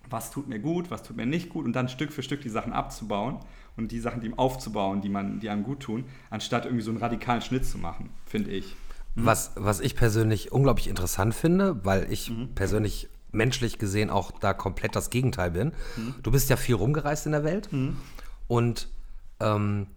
was 0.09 0.31
tut 0.31 0.47
mir 0.47 0.59
gut, 0.59 0.91
was 0.91 1.03
tut 1.03 1.17
mir 1.17 1.25
nicht 1.25 1.49
gut 1.49 1.65
und 1.65 1.73
dann 1.73 1.89
Stück 1.89 2.11
für 2.11 2.23
Stück 2.23 2.41
die 2.41 2.49
Sachen 2.49 2.73
abzubauen 2.73 3.39
und 3.75 3.91
die 3.91 3.99
Sachen, 3.99 4.21
die 4.21 4.31
aufzubauen, 4.37 5.01
die, 5.01 5.09
man, 5.09 5.39
die 5.39 5.49
einem 5.49 5.63
gut 5.63 5.79
tun, 5.81 6.05
anstatt 6.29 6.65
irgendwie 6.65 6.83
so 6.83 6.91
einen 6.91 6.99
radikalen 6.99 7.41
Schnitt 7.41 7.65
zu 7.65 7.77
machen, 7.77 8.11
finde 8.25 8.51
ich. 8.51 8.75
Mhm. 9.15 9.25
Was, 9.25 9.51
was 9.55 9.79
ich 9.79 9.95
persönlich 9.95 10.51
unglaublich 10.51 10.87
interessant 10.87 11.33
finde, 11.33 11.83
weil 11.83 12.11
ich 12.11 12.29
mhm. 12.29 12.53
persönlich 12.53 13.09
menschlich 13.31 13.79
gesehen 13.79 14.11
auch 14.11 14.31
da 14.31 14.53
komplett 14.53 14.95
das 14.95 15.09
Gegenteil 15.09 15.51
bin. 15.51 15.73
Mhm. 15.97 16.15
Du 16.21 16.31
bist 16.31 16.49
ja 16.49 16.55
viel 16.55 16.75
rumgereist 16.75 17.25
in 17.25 17.31
der 17.31 17.43
Welt 17.43 17.71
mhm. 17.71 17.97
und 18.47 18.87
ähm, 19.39 19.87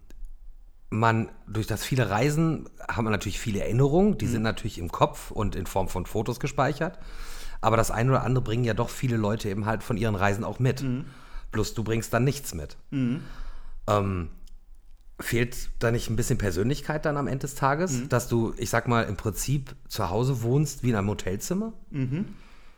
man 0.89 1.29
durch 1.47 1.67
das 1.67 1.83
viele 1.83 2.09
Reisen 2.09 2.69
hat 2.79 3.03
man 3.03 3.11
natürlich 3.11 3.39
viele 3.39 3.59
Erinnerungen, 3.59 4.17
die 4.17 4.25
mhm. 4.25 4.31
sind 4.31 4.41
natürlich 4.43 4.77
im 4.77 4.91
Kopf 4.91 5.31
und 5.31 5.55
in 5.55 5.65
Form 5.65 5.89
von 5.89 6.05
Fotos 6.05 6.39
gespeichert. 6.39 6.99
Aber 7.59 7.77
das 7.77 7.91
eine 7.91 8.11
oder 8.11 8.23
andere 8.23 8.43
bringen 8.43 8.63
ja 8.63 8.73
doch 8.73 8.89
viele 8.89 9.17
Leute 9.17 9.49
eben 9.49 9.65
halt 9.65 9.83
von 9.83 9.97
ihren 9.97 10.15
Reisen 10.15 10.43
auch 10.43 10.59
mit. 10.59 10.83
Mhm. 10.83 11.05
Bloß 11.51 11.73
du 11.73 11.83
bringst 11.83 12.13
dann 12.13 12.23
nichts 12.23 12.53
mit. 12.53 12.77
Mhm. 12.91 13.21
Ähm, 13.87 14.29
fehlt 15.19 15.69
da 15.79 15.91
nicht 15.91 16.09
ein 16.09 16.15
bisschen 16.15 16.37
Persönlichkeit 16.37 17.05
dann 17.05 17.17
am 17.17 17.27
Ende 17.27 17.39
des 17.39 17.55
Tages, 17.55 17.93
mhm. 17.93 18.09
dass 18.09 18.27
du, 18.27 18.53
ich 18.57 18.69
sag 18.69 18.87
mal, 18.87 19.03
im 19.03 19.17
Prinzip 19.17 19.75
zu 19.87 20.09
Hause 20.09 20.41
wohnst 20.43 20.83
wie 20.83 20.91
in 20.91 20.95
einem 20.95 21.09
Hotelzimmer? 21.09 21.73
Mhm. 21.89 22.25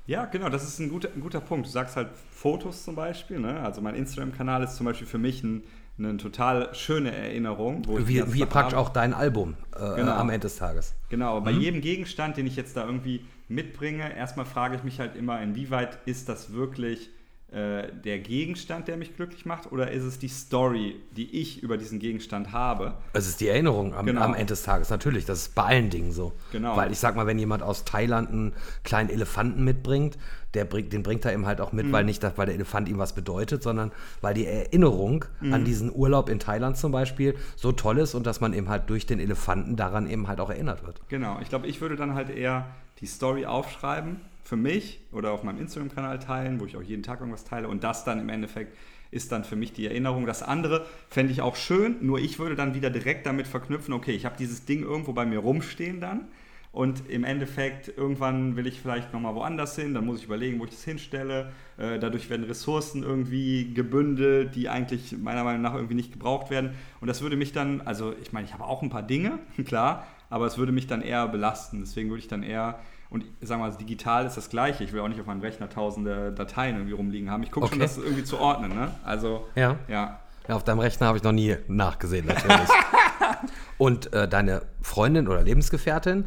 Ja, 0.08 0.26
genau, 0.26 0.50
das 0.50 0.64
ist 0.64 0.80
ein 0.80 0.90
guter, 0.90 1.10
ein 1.14 1.22
guter 1.22 1.42
Punkt. 1.42 1.68
Du 1.68 1.72
sagst 1.72 1.96
halt 1.96 2.10
Fotos 2.32 2.84
zum 2.84 2.96
Beispiel. 2.96 3.40
Ne? 3.40 3.60
Also 3.60 3.82
mein 3.82 3.94
Instagram-Kanal 3.94 4.64
ist 4.64 4.76
zum 4.76 4.86
Beispiel 4.86 5.06
für 5.06 5.20
mich 5.20 5.44
ein 5.44 5.64
eine 6.00 6.18
total 6.18 6.74
schöne 6.74 7.12
Erinnerung. 7.16 7.86
wie 7.88 8.34
wie 8.34 8.46
praktisch 8.46 8.78
auch 8.78 8.90
dein 8.90 9.14
Album 9.14 9.56
äh, 9.76 9.96
genau. 9.96 10.14
am 10.14 10.30
Ende 10.30 10.42
des 10.42 10.58
Tages. 10.58 10.96
Genau, 11.10 11.42
bei 11.42 11.52
mhm. 11.52 11.62
jedem 11.62 11.82
Gegenstand, 11.82 12.38
den 12.38 12.48
ich 12.48 12.56
jetzt 12.56 12.76
da 12.78 12.86
irgendwie 12.86 13.26
mitbringe, 13.48 14.16
erstmal 14.16 14.46
frage 14.46 14.76
ich 14.76 14.84
mich 14.84 15.00
halt 15.00 15.16
immer, 15.16 15.42
inwieweit 15.42 16.00
ist 16.06 16.30
das 16.30 16.54
wirklich 16.54 17.10
äh, 17.52 17.92
der 18.04 18.20
Gegenstand, 18.20 18.88
der 18.88 18.96
mich 18.96 19.16
glücklich 19.16 19.44
macht, 19.44 19.72
oder 19.72 19.90
ist 19.92 20.04
es 20.04 20.20
die 20.20 20.28
Story, 20.28 21.00
die 21.18 21.42
ich 21.42 21.64
über 21.64 21.78
diesen 21.78 21.98
Gegenstand 21.98 22.52
habe? 22.52 22.94
Es 23.14 23.28
ist 23.28 23.42
die 23.42 23.48
Erinnerung 23.48 23.96
am, 23.96 24.06
genau. 24.06 24.22
am, 24.22 24.36
Ende 24.36 24.48
des 24.48 24.62
Tages, 24.62 24.92
natürlich. 24.92 25.26
Das 25.26 25.40
ist 25.40 25.56
bei 25.56 25.64
allen 25.64 25.90
Dingen 25.90 26.12
so. 26.12 26.34
Genau. 26.52 26.78
Weil 26.78 26.92
ich 26.92 27.00
sag 27.00 27.16
mal, 27.16 27.26
wenn 27.26 27.40
jemand 27.40 27.64
aus 27.64 27.86
Thailand 27.86 28.30
einen 28.30 28.54
kleinen 28.84 29.10
Elefanten 29.10 29.64
mitbringt, 29.64 30.20
der 30.54 30.66
bringt, 30.66 30.94
den 30.94 31.02
bringt 31.02 31.26
er 31.26 31.34
eben 31.34 31.48
halt 31.48 31.60
auch 31.60 31.72
mit, 31.72 31.88
mhm. 31.88 31.92
weil 31.92 32.04
nicht, 32.04 32.24
weil 32.38 32.46
der 32.46 32.54
Elefant 32.54 32.88
ihm 32.88 33.00
was 33.00 33.14
bedeutet, 33.14 33.64
sondern 33.64 33.92
weil 34.22 34.36
die 34.36 34.46
Erinnerung 34.46 35.26
mhm. 35.42 35.54
an 35.54 35.66
diesen 35.66 35.92
Urlaub 35.92 36.30
in 36.30 36.38
Thailand 36.38 36.78
zum 36.78 36.92
Beispiel 36.92 37.36
so 37.56 37.72
toll 37.72 37.98
ist 37.98 38.14
und 38.14 38.28
dass 38.28 38.42
man 38.42 38.54
eben 38.54 38.70
halt 38.70 38.92
durch 38.92 39.08
den 39.08 39.20
Elefanten 39.20 39.76
daran 39.76 40.08
eben 40.08 40.28
halt 40.28 40.40
auch 40.40 40.52
erinnert 40.52 40.86
wird. 40.86 41.02
Genau, 41.10 41.40
ich 41.42 41.50
glaube, 41.50 41.66
ich 41.66 41.82
würde 41.82 41.96
dann 41.96 42.14
halt 42.14 42.30
eher 42.30 42.68
die 43.02 43.08
Story 43.08 43.48
aufschreiben 43.48 44.18
für 44.50 44.58
mich 44.58 45.00
oder 45.12 45.32
auf 45.32 45.44
meinem 45.44 45.60
Instagram-Kanal 45.60 46.18
teilen, 46.18 46.60
wo 46.60 46.66
ich 46.66 46.76
auch 46.76 46.82
jeden 46.82 47.04
Tag 47.04 47.20
irgendwas 47.20 47.46
teile 47.46 47.68
und 47.68 47.84
das 47.84 48.04
dann 48.04 48.20
im 48.20 48.30
Endeffekt 48.30 48.76
ist 49.12 49.32
dann 49.32 49.44
für 49.44 49.56
mich 49.56 49.74
die 49.74 49.86
Erinnerung. 49.86 50.26
Das 50.26 50.42
andere 50.42 50.88
fände 51.08 51.32
ich 51.32 51.42
auch 51.42 51.56
schön, 51.56 51.98
nur 52.02 52.18
ich 52.18 52.40
würde 52.40 52.56
dann 52.56 52.74
wieder 52.74 52.90
direkt 52.90 53.28
damit 53.28 53.46
verknüpfen, 53.46 53.94
okay, 53.94 54.12
ich 54.12 54.26
habe 54.26 54.36
dieses 54.40 54.66
Ding 54.66 54.82
irgendwo 54.82 55.14
bei 55.14 55.24
mir 55.24 55.38
rumstehen 55.38 56.02
dann 56.02 56.30
und 56.72 57.08
im 57.12 57.26
Endeffekt 57.26 57.96
irgendwann 57.96 58.56
will 58.56 58.66
ich 58.66 58.82
vielleicht 58.82 59.14
nochmal 59.14 59.36
woanders 59.36 59.76
hin, 59.76 59.94
dann 59.94 60.08
muss 60.08 60.18
ich 60.18 60.26
überlegen, 60.26 60.60
wo 60.60 60.66
ich 60.66 60.72
das 60.72 60.84
hinstelle. 60.84 61.52
Äh, 61.78 62.00
dadurch 62.00 62.32
werden 62.32 62.46
Ressourcen 62.46 63.04
irgendwie 63.04 63.72
gebündelt, 63.76 64.56
die 64.56 64.68
eigentlich 64.68 65.16
meiner 65.16 65.44
Meinung 65.44 65.62
nach 65.62 65.76
irgendwie 65.76 65.96
nicht 65.96 66.12
gebraucht 66.12 66.50
werden. 66.50 66.72
Und 67.02 67.08
das 67.08 67.22
würde 67.22 67.36
mich 67.36 67.54
dann, 67.54 67.82
also 67.82 68.16
ich 68.20 68.34
meine, 68.34 68.48
ich 68.48 68.54
habe 68.54 68.66
auch 68.66 68.82
ein 68.82 68.90
paar 68.90 69.04
Dinge, 69.04 69.38
klar, 69.66 70.08
aber 70.32 70.48
es 70.48 70.58
würde 70.58 70.72
mich 70.72 70.88
dann 70.88 71.04
eher 71.04 71.28
belasten. 71.28 71.82
Deswegen 71.82 72.10
würde 72.10 72.22
ich 72.22 72.28
dann 72.28 72.42
eher 72.42 72.80
und 73.10 73.26
sagen 73.42 73.62
wir 73.62 73.70
mal, 73.70 73.76
digital 73.76 74.26
ist 74.26 74.38
das 74.38 74.50
gleiche. 74.50 74.84
Ich 74.84 74.94
will 74.94 75.00
auch 75.02 75.08
nicht 75.08 75.20
auf 75.20 75.26
meinem 75.26 75.42
Rechner 75.42 75.70
tausende 75.70 76.32
Dateien 76.32 76.76
irgendwie 76.76 76.94
rumliegen 76.94 77.32
haben. 77.32 77.42
Ich 77.44 77.52
gucke 77.52 77.66
okay. 77.66 77.76
schon, 77.76 77.82
das 77.82 77.98
irgendwie 77.98 78.24
zu 78.24 78.40
ordnen. 78.40 78.74
Ne? 78.76 78.92
Also, 79.04 79.48
ja. 79.56 79.78
ja. 79.88 80.20
Ja, 80.48 80.56
auf 80.56 80.64
deinem 80.64 80.80
Rechner 80.80 81.08
habe 81.08 81.18
ich 81.18 81.24
noch 81.24 81.32
nie 81.32 81.58
nachgesehen, 81.68 82.26
natürlich. 82.26 82.70
und 83.78 84.14
äh, 84.14 84.28
deine 84.28 84.64
Freundin 84.82 85.28
oder 85.28 85.44
Lebensgefährtin, 85.44 86.26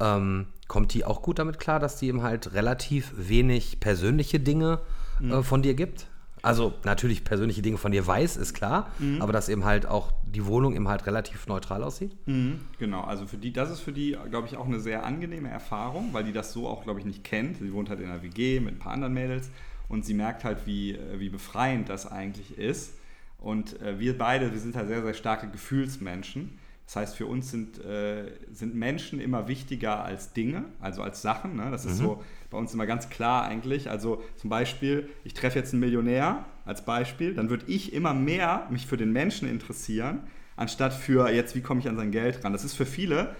ähm, 0.00 0.46
kommt 0.68 0.94
die 0.94 1.04
auch 1.04 1.22
gut 1.22 1.38
damit 1.38 1.58
klar, 1.58 1.80
dass 1.80 1.96
die 1.96 2.08
ihm 2.08 2.22
halt 2.22 2.54
relativ 2.54 3.12
wenig 3.16 3.80
persönliche 3.80 4.40
Dinge 4.40 4.80
äh, 5.20 5.24
mhm. 5.24 5.44
von 5.44 5.62
dir 5.62 5.74
gibt? 5.74 6.06
Also 6.46 6.74
natürlich 6.84 7.24
persönliche 7.24 7.60
Dinge 7.60 7.76
von 7.76 7.90
dir 7.90 8.06
weiß, 8.06 8.36
ist 8.36 8.54
klar, 8.54 8.92
mhm. 9.00 9.20
aber 9.20 9.32
dass 9.32 9.48
eben 9.48 9.64
halt 9.64 9.84
auch 9.86 10.12
die 10.24 10.46
Wohnung 10.46 10.76
eben 10.76 10.86
halt 10.86 11.04
relativ 11.06 11.48
neutral 11.48 11.82
aussieht. 11.82 12.16
Mhm. 12.26 12.60
Genau, 12.78 13.00
also 13.00 13.26
für 13.26 13.36
die, 13.36 13.52
das 13.52 13.68
ist 13.68 13.80
für 13.80 13.90
die, 13.90 14.16
glaube 14.30 14.46
ich, 14.46 14.56
auch 14.56 14.66
eine 14.66 14.78
sehr 14.78 15.04
angenehme 15.04 15.48
Erfahrung, 15.48 16.10
weil 16.12 16.22
die 16.22 16.32
das 16.32 16.52
so 16.52 16.68
auch, 16.68 16.84
glaube 16.84 17.00
ich, 17.00 17.04
nicht 17.04 17.24
kennt. 17.24 17.58
Sie 17.58 17.72
wohnt 17.72 17.90
halt 17.90 17.98
in 17.98 18.06
einer 18.06 18.22
WG 18.22 18.60
mit 18.60 18.76
ein 18.76 18.78
paar 18.78 18.92
anderen 18.92 19.12
Mädels 19.12 19.50
und 19.88 20.04
sie 20.04 20.14
merkt 20.14 20.44
halt, 20.44 20.66
wie, 20.66 20.92
äh, 20.92 21.18
wie 21.18 21.30
befreiend 21.30 21.88
das 21.88 22.06
eigentlich 22.06 22.56
ist. 22.56 22.94
Und 23.40 23.82
äh, 23.82 23.98
wir 23.98 24.16
beide, 24.16 24.52
wir 24.52 24.60
sind 24.60 24.76
halt 24.76 24.86
sehr, 24.86 25.02
sehr 25.02 25.14
starke 25.14 25.48
Gefühlsmenschen. 25.48 26.58
Das 26.86 26.96
heißt, 26.96 27.16
für 27.16 27.26
uns 27.26 27.50
sind, 27.50 27.84
äh, 27.84 28.30
sind 28.52 28.76
Menschen 28.76 29.20
immer 29.20 29.48
wichtiger 29.48 30.04
als 30.04 30.32
Dinge, 30.32 30.64
also 30.80 31.02
als 31.02 31.20
Sachen. 31.20 31.56
Ne? 31.56 31.68
Das 31.72 31.84
ist 31.84 31.98
mhm. 31.98 32.04
so 32.04 32.24
bei 32.50 32.58
uns 32.58 32.72
immer 32.72 32.86
ganz 32.86 33.10
klar 33.10 33.44
eigentlich. 33.44 33.90
Also 33.90 34.22
zum 34.36 34.50
Beispiel, 34.50 35.08
ich 35.24 35.34
treffe 35.34 35.58
jetzt 35.58 35.72
einen 35.72 35.80
Millionär 35.80 36.44
als 36.64 36.84
Beispiel, 36.84 37.34
dann 37.34 37.50
würde 37.50 37.64
ich 37.66 37.92
immer 37.92 38.14
mehr 38.14 38.68
mich 38.70 38.86
für 38.86 38.96
den 38.96 39.12
Menschen 39.12 39.48
interessieren, 39.48 40.20
anstatt 40.54 40.94
für 40.94 41.28
jetzt, 41.28 41.56
wie 41.56 41.60
komme 41.60 41.80
ich 41.80 41.88
an 41.88 41.96
sein 41.96 42.12
Geld 42.12 42.44
ran. 42.44 42.52
Das 42.52 42.64
ist 42.64 42.74
für 42.74 42.86
viele 42.86 43.34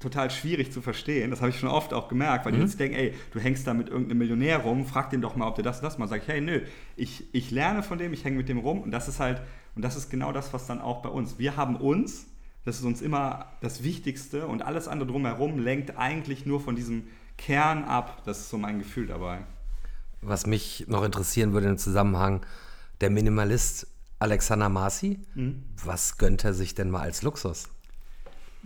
total 0.00 0.30
schwierig 0.30 0.72
zu 0.72 0.80
verstehen. 0.80 1.30
Das 1.30 1.40
habe 1.40 1.50
ich 1.50 1.58
schon 1.58 1.68
oft 1.68 1.92
auch 1.92 2.08
gemerkt, 2.08 2.46
weil 2.46 2.52
mhm. 2.52 2.56
die 2.56 2.62
jetzt 2.62 2.80
denken, 2.80 2.96
ey, 2.96 3.14
du 3.32 3.38
hängst 3.38 3.64
da 3.66 3.74
mit 3.74 3.88
irgendeinem 3.88 4.18
Millionär 4.18 4.58
rum, 4.58 4.86
frag 4.86 5.10
den 5.10 5.20
doch 5.20 5.36
mal, 5.36 5.46
ob 5.46 5.54
der 5.54 5.64
das 5.64 5.78
und 5.78 5.84
das 5.84 5.98
mal 5.98 6.08
sagt. 6.08 6.26
Hey, 6.26 6.40
nö, 6.40 6.62
ich, 6.96 7.32
ich 7.32 7.52
lerne 7.52 7.84
von 7.84 7.98
dem, 7.98 8.12
ich 8.12 8.24
hänge 8.24 8.36
mit 8.36 8.48
dem 8.48 8.58
rum 8.58 8.80
und 8.80 8.90
das 8.90 9.06
ist 9.08 9.20
halt, 9.20 9.40
und 9.76 9.82
das 9.82 9.96
ist 9.96 10.10
genau 10.10 10.32
das, 10.32 10.52
was 10.52 10.66
dann 10.66 10.80
auch 10.80 11.02
bei 11.02 11.08
uns. 11.08 11.38
Wir 11.38 11.56
haben 11.56 11.76
uns 11.76 12.27
das 12.68 12.80
ist 12.80 12.84
uns 12.84 13.00
immer 13.00 13.46
das 13.62 13.82
Wichtigste 13.82 14.46
und 14.46 14.60
alles 14.60 14.88
andere 14.88 15.08
drumherum 15.08 15.58
lenkt 15.58 15.96
eigentlich 15.96 16.44
nur 16.44 16.60
von 16.60 16.76
diesem 16.76 17.04
Kern 17.38 17.84
ab. 17.84 18.22
Das 18.26 18.40
ist 18.40 18.50
so 18.50 18.58
mein 18.58 18.78
Gefühl 18.78 19.06
dabei. 19.06 19.38
Was 20.20 20.46
mich 20.46 20.84
noch 20.86 21.02
interessieren 21.02 21.54
würde 21.54 21.66
im 21.66 21.78
Zusammenhang, 21.78 22.44
der 23.00 23.08
Minimalist 23.08 23.86
Alexander 24.18 24.68
Marci, 24.68 25.18
mhm. 25.34 25.64
was 25.82 26.18
gönnt 26.18 26.44
er 26.44 26.52
sich 26.52 26.74
denn 26.74 26.90
mal 26.90 27.00
als 27.00 27.22
Luxus? 27.22 27.70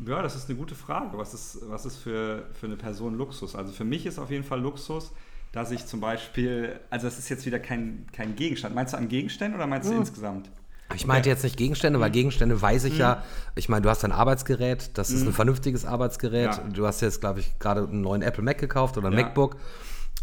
Ja, 0.04 0.20
das 0.20 0.34
ist 0.34 0.48
eine 0.48 0.58
gute 0.58 0.74
Frage. 0.74 1.16
Was 1.16 1.32
ist, 1.32 1.58
was 1.68 1.86
ist 1.86 1.98
für, 1.98 2.48
für 2.54 2.66
eine 2.66 2.76
Person 2.76 3.16
Luxus? 3.16 3.54
Also 3.54 3.72
für 3.72 3.84
mich 3.84 4.04
ist 4.04 4.18
auf 4.18 4.32
jeden 4.32 4.42
Fall 4.42 4.60
Luxus, 4.60 5.12
dass 5.52 5.70
ich 5.70 5.86
zum 5.86 6.00
Beispiel, 6.00 6.80
also 6.90 7.06
das 7.06 7.20
ist 7.20 7.28
jetzt 7.28 7.46
wieder 7.46 7.60
kein, 7.60 8.08
kein 8.10 8.34
Gegenstand. 8.34 8.74
Meinst 8.74 8.94
du 8.94 8.96
an 8.96 9.08
Gegenständen 9.08 9.54
oder 9.54 9.68
meinst 9.68 9.88
du 9.88 9.94
mhm. 9.94 10.00
insgesamt? 10.00 10.50
Ich 10.94 11.06
meinte 11.06 11.28
jetzt 11.28 11.42
nicht 11.42 11.56
Gegenstände, 11.56 12.00
weil 12.00 12.10
mhm. 12.10 12.14
Gegenstände 12.14 12.60
weiß 12.60 12.84
ich 12.84 12.94
mhm. 12.94 13.00
ja. 13.00 13.22
Ich 13.54 13.68
meine, 13.68 13.82
du 13.82 13.88
hast 13.88 14.04
ein 14.04 14.12
Arbeitsgerät, 14.12 14.90
das 14.94 15.10
ist 15.10 15.22
mhm. 15.22 15.28
ein 15.28 15.32
vernünftiges 15.32 15.84
Arbeitsgerät. 15.84 16.54
Ja. 16.56 16.64
Du 16.72 16.86
hast 16.86 17.00
jetzt, 17.00 17.20
glaube 17.20 17.40
ich, 17.40 17.58
gerade 17.58 17.82
einen 17.82 18.02
neuen 18.02 18.22
Apple 18.22 18.42
Mac 18.42 18.58
gekauft 18.58 18.96
oder 18.96 19.08
ein 19.08 19.14
ja. 19.14 19.22
MacBook. 19.22 19.56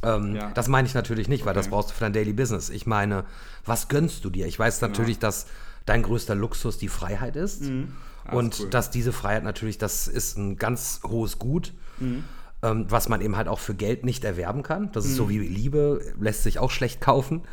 Ähm, 0.03 0.35
ja. 0.35 0.51
Das 0.53 0.67
meine 0.67 0.87
ich 0.87 0.93
natürlich 0.93 1.27
nicht, 1.27 1.45
weil 1.45 1.51
okay. 1.51 1.59
das 1.59 1.69
brauchst 1.69 1.89
du 1.89 1.93
für 1.95 2.01
dein 2.01 2.13
Daily 2.13 2.33
Business. 2.33 2.69
Ich 2.69 2.85
meine, 2.85 3.25
was 3.65 3.87
gönnst 3.87 4.23
du 4.23 4.29
dir? 4.29 4.47
Ich 4.47 4.57
weiß 4.57 4.81
natürlich, 4.81 5.19
dass 5.19 5.47
dein 5.85 6.03
größter 6.03 6.35
Luxus 6.35 6.77
die 6.77 6.87
Freiheit 6.87 7.35
ist. 7.35 7.63
Mhm. 7.63 7.93
Und 8.31 8.59
cool. 8.59 8.69
dass 8.69 8.91
diese 8.91 9.11
Freiheit 9.11 9.43
natürlich, 9.43 9.79
das 9.79 10.07
ist 10.07 10.37
ein 10.37 10.57
ganz 10.57 11.01
hohes 11.05 11.39
Gut. 11.39 11.73
Mhm. 11.99 12.23
Ähm, 12.61 12.85
was 12.89 13.07
man 13.07 13.21
eben 13.21 13.37
halt 13.37 13.47
auch 13.47 13.59
für 13.59 13.73
Geld 13.73 14.03
nicht 14.03 14.25
erwerben 14.25 14.63
kann. 14.63 14.91
Das 14.91 15.05
ist 15.05 15.15
so 15.15 15.29
wie 15.29 15.39
Liebe, 15.39 16.01
lässt 16.19 16.43
sich 16.43 16.59
auch 16.59 16.71
schlecht 16.71 16.99
kaufen. 16.99 17.43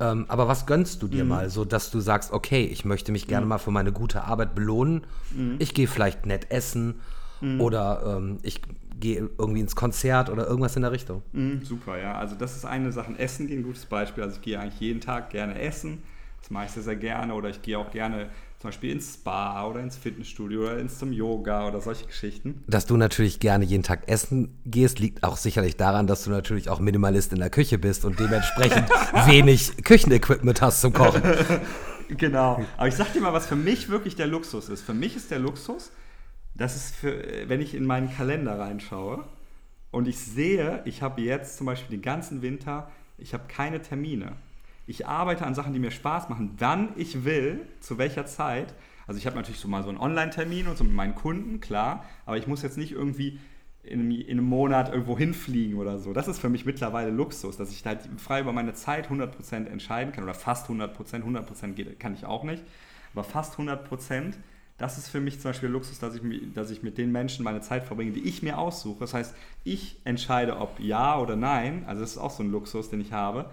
Ähm, 0.00 0.26
aber 0.28 0.46
was 0.46 0.66
gönnst 0.66 1.02
du 1.02 1.08
dir 1.08 1.24
mhm. 1.24 1.30
mal, 1.30 1.50
so 1.50 1.64
dass 1.64 1.90
du 1.90 2.00
sagst, 2.00 2.32
okay, 2.32 2.64
ich 2.64 2.84
möchte 2.84 3.10
mich 3.10 3.26
gerne 3.26 3.46
mhm. 3.46 3.50
mal 3.50 3.58
für 3.58 3.70
meine 3.70 3.92
gute 3.92 4.24
Arbeit 4.24 4.54
belohnen. 4.54 5.06
Mhm. 5.32 5.56
Ich 5.58 5.74
gehe 5.74 5.88
vielleicht 5.88 6.24
nett 6.24 6.50
essen 6.50 7.00
mhm. 7.40 7.60
oder 7.60 8.16
ähm, 8.18 8.38
ich 8.42 8.62
gehe 9.00 9.28
irgendwie 9.38 9.60
ins 9.60 9.76
Konzert 9.76 10.30
oder 10.30 10.46
irgendwas 10.46 10.76
in 10.76 10.82
der 10.82 10.92
Richtung. 10.92 11.22
Mhm, 11.32 11.62
super, 11.64 11.98
ja. 11.98 12.14
Also 12.16 12.34
das 12.34 12.56
ist 12.56 12.64
eine 12.64 12.92
Sache. 12.92 13.16
Essen 13.18 13.46
geht 13.46 13.58
ein 13.58 13.62
gutes 13.62 13.86
Beispiel. 13.86 14.24
Also 14.24 14.36
ich 14.36 14.42
gehe 14.42 14.58
eigentlich 14.58 14.80
jeden 14.80 15.00
Tag 15.00 15.30
gerne 15.30 15.58
essen. 15.60 16.02
Das 16.40 16.50
mache 16.50 16.66
ich 16.66 16.70
sehr, 16.72 16.82
sehr 16.82 16.96
gerne. 16.96 17.34
Oder 17.34 17.48
ich 17.48 17.62
gehe 17.62 17.78
auch 17.78 17.90
gerne 17.90 18.28
zum 18.58 18.68
Beispiel 18.68 18.90
ins 18.90 19.14
Spa 19.14 19.64
oder 19.66 19.80
ins 19.80 19.96
Fitnessstudio 19.96 20.62
oder 20.62 20.78
ins 20.78 20.98
zum 20.98 21.12
Yoga 21.12 21.68
oder 21.68 21.80
solche 21.80 22.06
Geschichten. 22.06 22.64
Dass 22.66 22.86
du 22.86 22.96
natürlich 22.96 23.38
gerne 23.38 23.64
jeden 23.64 23.84
Tag 23.84 24.08
essen 24.08 24.58
gehst, 24.66 24.98
liegt 24.98 25.22
auch 25.22 25.36
sicherlich 25.36 25.76
daran, 25.76 26.08
dass 26.08 26.24
du 26.24 26.30
natürlich 26.30 26.68
auch 26.68 26.80
Minimalist 26.80 27.32
in 27.32 27.38
der 27.38 27.50
Küche 27.50 27.78
bist 27.78 28.04
und 28.04 28.18
dementsprechend 28.18 28.90
wenig 29.26 29.84
Küchenequipment 29.84 30.60
hast 30.60 30.80
zum 30.80 30.92
Kochen. 30.92 31.22
genau. 32.08 32.64
Aber 32.76 32.88
ich 32.88 32.96
sag 32.96 33.12
dir 33.12 33.20
mal, 33.20 33.32
was 33.32 33.46
für 33.46 33.56
mich 33.56 33.90
wirklich 33.90 34.16
der 34.16 34.26
Luxus 34.26 34.68
ist. 34.68 34.82
Für 34.82 34.94
mich 34.94 35.14
ist 35.14 35.30
der 35.30 35.38
Luxus, 35.38 35.92
das 36.56 36.74
ist 36.74 36.96
für, 36.96 37.22
wenn 37.46 37.60
ich 37.60 37.74
in 37.74 37.86
meinen 37.86 38.12
Kalender 38.12 38.58
reinschaue 38.58 39.24
und 39.92 40.08
ich 40.08 40.18
sehe, 40.18 40.82
ich 40.84 41.00
habe 41.00 41.20
jetzt 41.22 41.58
zum 41.58 41.66
Beispiel 41.66 41.96
den 41.96 42.02
ganzen 42.02 42.42
Winter, 42.42 42.90
ich 43.18 43.34
habe 43.34 43.44
keine 43.46 43.80
Termine. 43.82 44.32
Ich 44.88 45.06
arbeite 45.06 45.44
an 45.44 45.54
Sachen, 45.54 45.74
die 45.74 45.78
mir 45.78 45.90
Spaß 45.90 46.30
machen, 46.30 46.54
wann 46.56 46.94
ich 46.96 47.26
will, 47.26 47.60
zu 47.78 47.98
welcher 47.98 48.24
Zeit. 48.24 48.74
Also 49.06 49.18
ich 49.18 49.26
habe 49.26 49.36
natürlich 49.36 49.60
so 49.60 49.68
mal 49.68 49.82
so 49.82 49.90
einen 49.90 49.98
Online-Termin 49.98 50.66
und 50.66 50.78
so 50.78 50.84
mit 50.84 50.94
meinen 50.94 51.14
Kunden, 51.14 51.60
klar, 51.60 52.06
aber 52.24 52.38
ich 52.38 52.46
muss 52.46 52.62
jetzt 52.62 52.78
nicht 52.78 52.92
irgendwie 52.92 53.38
in, 53.82 54.10
in, 54.10 54.30
einem 54.30 54.46
Monat 54.46 54.90
irgendwo 54.90 55.18
hinfliegen 55.18 55.78
oder 55.78 55.98
so. 55.98 56.14
Das 56.14 56.26
ist 56.26 56.38
für 56.38 56.48
mich 56.48 56.64
mittlerweile 56.64 57.10
Luxus, 57.10 57.58
dass 57.58 57.70
ich 57.70 57.84
halt 57.84 58.08
frei 58.16 58.40
über 58.40 58.54
meine 58.54 58.72
Zeit 58.72 59.10
100% 59.10 59.66
entscheiden 59.66 60.14
kann 60.14 60.24
oder 60.24 60.32
fast 60.32 60.68
100%, 60.68 61.22
100% 61.22 61.72
geht, 61.74 62.00
kann 62.00 62.14
ich 62.14 62.24
auch 62.24 62.44
nicht, 62.44 62.62
aber 63.12 63.24
fast 63.24 63.56
100%. 63.56 64.36
Das 64.78 64.96
ist 64.96 65.08
für 65.08 65.20
mich 65.20 65.40
zum 65.40 65.50
Beispiel 65.50 65.68
Luxus, 65.68 65.98
dass 65.98 66.14
ich, 66.14 66.22
dass 66.54 66.70
ich 66.70 66.82
mit 66.82 66.96
den 66.96 67.12
Menschen 67.12 67.44
meine 67.44 67.60
Zeit 67.60 67.84
verbringe, 67.84 68.12
die 68.12 68.26
ich 68.26 68.42
mir 68.42 68.56
aussuche. 68.56 69.00
Das 69.00 69.12
heißt, 69.12 69.34
ich 69.64 70.00
entscheide, 70.04 70.56
ob 70.56 70.80
ja 70.80 71.18
oder 71.18 71.36
nein. 71.36 71.84
Also 71.86 72.00
das 72.00 72.12
ist 72.12 72.18
auch 72.18 72.30
so 72.30 72.42
ein 72.42 72.50
Luxus, 72.50 72.88
den 72.88 73.02
ich 73.02 73.12
habe 73.12 73.50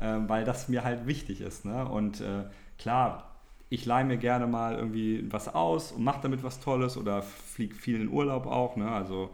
äh, 0.00 0.16
weil 0.26 0.44
das 0.44 0.68
mir 0.68 0.84
halt 0.84 1.06
wichtig 1.06 1.40
ist. 1.40 1.64
Ne? 1.64 1.86
Und 1.86 2.20
äh, 2.20 2.44
klar, 2.78 3.28
ich 3.70 3.84
leihe 3.84 4.04
mir 4.04 4.16
gerne 4.16 4.46
mal 4.46 4.76
irgendwie 4.76 5.30
was 5.30 5.54
aus 5.54 5.92
und 5.92 6.02
mache 6.02 6.20
damit 6.22 6.42
was 6.42 6.60
Tolles 6.60 6.96
oder 6.96 7.22
fliege 7.22 7.74
viel 7.74 8.00
in 8.00 8.08
Urlaub 8.08 8.46
auch. 8.46 8.76
Ne? 8.76 8.90
Also 8.90 9.30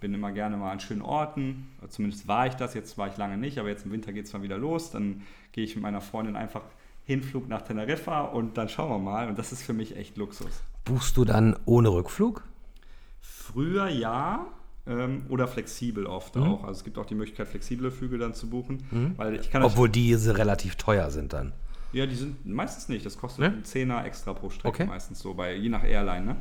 bin 0.00 0.14
immer 0.14 0.32
gerne 0.32 0.56
mal 0.56 0.70
an 0.70 0.80
schönen 0.80 1.02
Orten. 1.02 1.68
Zumindest 1.88 2.28
war 2.28 2.46
ich 2.46 2.54
das, 2.54 2.74
jetzt 2.74 2.98
war 2.98 3.08
ich 3.08 3.16
lange 3.16 3.36
nicht, 3.36 3.58
aber 3.58 3.68
jetzt 3.68 3.84
im 3.84 3.92
Winter 3.92 4.12
geht 4.12 4.26
es 4.26 4.32
mal 4.32 4.42
wieder 4.42 4.58
los. 4.58 4.90
Dann 4.90 5.22
gehe 5.52 5.64
ich 5.64 5.74
mit 5.74 5.82
meiner 5.82 6.00
Freundin 6.00 6.36
einfach 6.36 6.62
Hinflug 7.04 7.48
nach 7.48 7.62
Teneriffa 7.62 8.20
und 8.20 8.58
dann 8.58 8.68
schauen 8.68 8.90
wir 8.90 8.98
mal. 8.98 9.28
Und 9.28 9.38
das 9.38 9.52
ist 9.52 9.62
für 9.62 9.72
mich 9.72 9.96
echt 9.96 10.16
Luxus. 10.16 10.62
Buchst 10.84 11.16
du 11.16 11.24
dann 11.24 11.56
ohne 11.64 11.88
Rückflug? 11.88 12.44
Früher 13.20 13.88
ja, 13.88 14.46
ähm, 14.88 15.26
oder 15.28 15.46
flexibel 15.46 16.06
oft 16.06 16.36
mhm. 16.36 16.42
auch. 16.42 16.64
Also 16.64 16.78
es 16.78 16.84
gibt 16.84 16.98
auch 16.98 17.06
die 17.06 17.14
Möglichkeit, 17.14 17.48
flexible 17.48 17.90
Flüge 17.90 18.18
dann 18.18 18.34
zu 18.34 18.48
buchen. 18.48 18.84
Mhm. 18.90 19.12
Weil 19.16 19.36
ich 19.36 19.50
kann 19.50 19.62
Obwohl 19.62 19.88
diese 19.88 20.38
relativ 20.38 20.76
teuer 20.76 21.10
sind 21.10 21.32
dann. 21.32 21.52
Ja, 21.92 22.06
die 22.06 22.14
sind 22.14 22.44
meistens 22.46 22.88
nicht. 22.88 23.06
Das 23.06 23.18
kostet 23.18 23.40
ne? 23.40 23.46
einen 23.46 23.64
Zehner 23.64 24.04
extra 24.04 24.34
pro 24.34 24.50
Strecke 24.50 24.68
okay. 24.68 24.86
meistens 24.86 25.20
so, 25.20 25.34
bei, 25.34 25.54
je 25.54 25.68
nach 25.68 25.84
Airline. 25.84 26.24
Ne? 26.24 26.36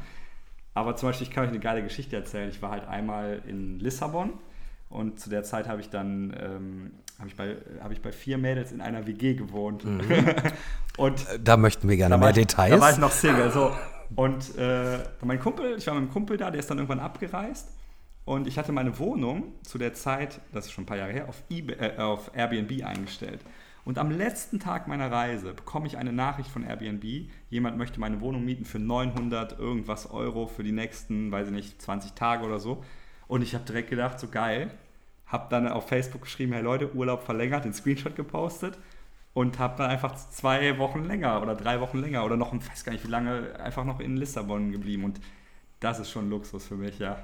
Aber 0.74 0.96
zum 0.96 1.10
Beispiel, 1.10 1.28
ich 1.28 1.34
kann 1.34 1.44
euch 1.44 1.50
eine 1.50 1.60
geile 1.60 1.84
Geschichte 1.84 2.16
erzählen. 2.16 2.50
Ich 2.50 2.62
war 2.62 2.72
halt 2.72 2.88
einmal 2.88 3.42
in 3.48 3.80
Lissabon 3.80 4.34
und 4.90 5.20
zu 5.20 5.30
der 5.30 5.44
Zeit 5.44 5.68
habe 5.68 5.82
ich 5.82 5.90
dann 5.90 6.36
ähm, 6.40 6.92
habe 7.20 7.30
ich, 7.30 7.36
bei, 7.36 7.58
hab 7.82 7.92
ich 7.92 8.02
bei 8.02 8.12
vier 8.12 8.38
Mädels 8.38 8.72
in 8.72 8.82
einer 8.82 9.08
WG 9.08 9.34
gewohnt. 9.34 9.84
Mhm. 9.86 10.02
und 10.98 11.26
da 11.44 11.58
möchten 11.58 11.90
wir 11.90 11.98
gerne 11.98 12.18
mehr 12.18 12.30
ich, 12.30 12.36
Details. 12.36 12.72
Da 12.72 12.82
war 12.82 12.92
ich 12.92 12.98
noch 12.98 13.12
Single. 13.12 13.52
So. 13.52 13.72
Und 14.16 14.58
äh, 14.58 15.00
mein 15.24 15.40
Kumpel, 15.40 15.76
ich 15.78 15.88
war 15.88 15.96
mit 15.96 16.04
einem 16.04 16.12
Kumpel 16.12 16.38
da, 16.38 16.52
der 16.52 16.60
ist 16.60 16.70
dann 16.70 16.78
irgendwann 16.78 17.00
abgereist. 17.00 17.70
Und 18.28 18.46
ich 18.46 18.58
hatte 18.58 18.74
meine 18.74 19.00
Wohnung 19.00 19.54
zu 19.64 19.78
der 19.78 19.94
Zeit, 19.94 20.42
das 20.52 20.66
ist 20.66 20.74
schon 20.74 20.84
ein 20.84 20.86
paar 20.86 20.98
Jahre 20.98 21.14
her, 21.14 21.30
auf, 21.30 21.42
eBay, 21.50 21.78
äh, 21.78 21.98
auf 21.98 22.30
Airbnb 22.36 22.84
eingestellt. 22.84 23.40
Und 23.86 23.98
am 23.98 24.12
letzten 24.12 24.60
Tag 24.60 24.90
meiner 24.90 25.10
Reise 25.10 25.54
bekomme 25.54 25.88
ich 25.88 25.98
eine 25.98 26.12
Nachricht 26.12 26.50
von 26.50 26.64
Airbnb, 26.64 27.06
jemand 27.50 27.78
möchte 27.78 28.02
meine 28.02 28.20
Wohnung 28.20 28.44
mieten 28.44 28.66
für 28.66 28.80
900 28.80 29.58
irgendwas 29.58 30.12
Euro 30.12 30.48
für 30.48 30.66
die 30.66 30.74
nächsten, 30.74 31.32
weiß 31.32 31.48
ich 31.48 31.54
nicht, 31.54 31.82
20 31.82 32.16
Tage 32.16 32.46
oder 32.46 32.60
so. 32.60 32.84
Und 33.30 33.44
ich 33.44 33.56
habe 33.56 33.64
direkt 33.64 33.90
gedacht, 33.90 34.20
so 34.20 34.28
geil. 34.28 34.72
Habe 35.26 35.48
dann 35.50 35.66
auf 35.66 35.88
Facebook 35.88 36.24
geschrieben, 36.24 36.52
hey 36.52 36.62
Leute, 36.62 36.94
Urlaub 36.94 37.24
verlängert, 37.24 37.64
den 37.64 37.72
Screenshot 37.72 38.18
gepostet 38.18 38.78
und 39.34 39.58
habe 39.58 39.78
dann 39.78 39.90
einfach 39.90 40.18
zwei 40.32 40.78
Wochen 40.80 41.06
länger 41.06 41.42
oder 41.42 41.56
drei 41.56 41.80
Wochen 41.80 42.00
länger 42.00 42.26
oder 42.26 42.36
noch, 42.36 42.54
ich 42.54 42.70
weiß 42.70 42.84
gar 42.84 42.92
nicht 42.92 43.06
wie 43.06 43.12
lange, 43.12 43.58
einfach 43.58 43.86
noch 43.86 44.02
in 44.02 44.18
Lissabon 44.18 44.74
geblieben. 44.74 45.06
Und 45.06 45.22
das 45.80 46.00
ist 46.00 46.12
schon 46.12 46.30
Luxus 46.30 46.68
für 46.68 46.76
mich, 46.76 47.00
ja. 47.00 47.24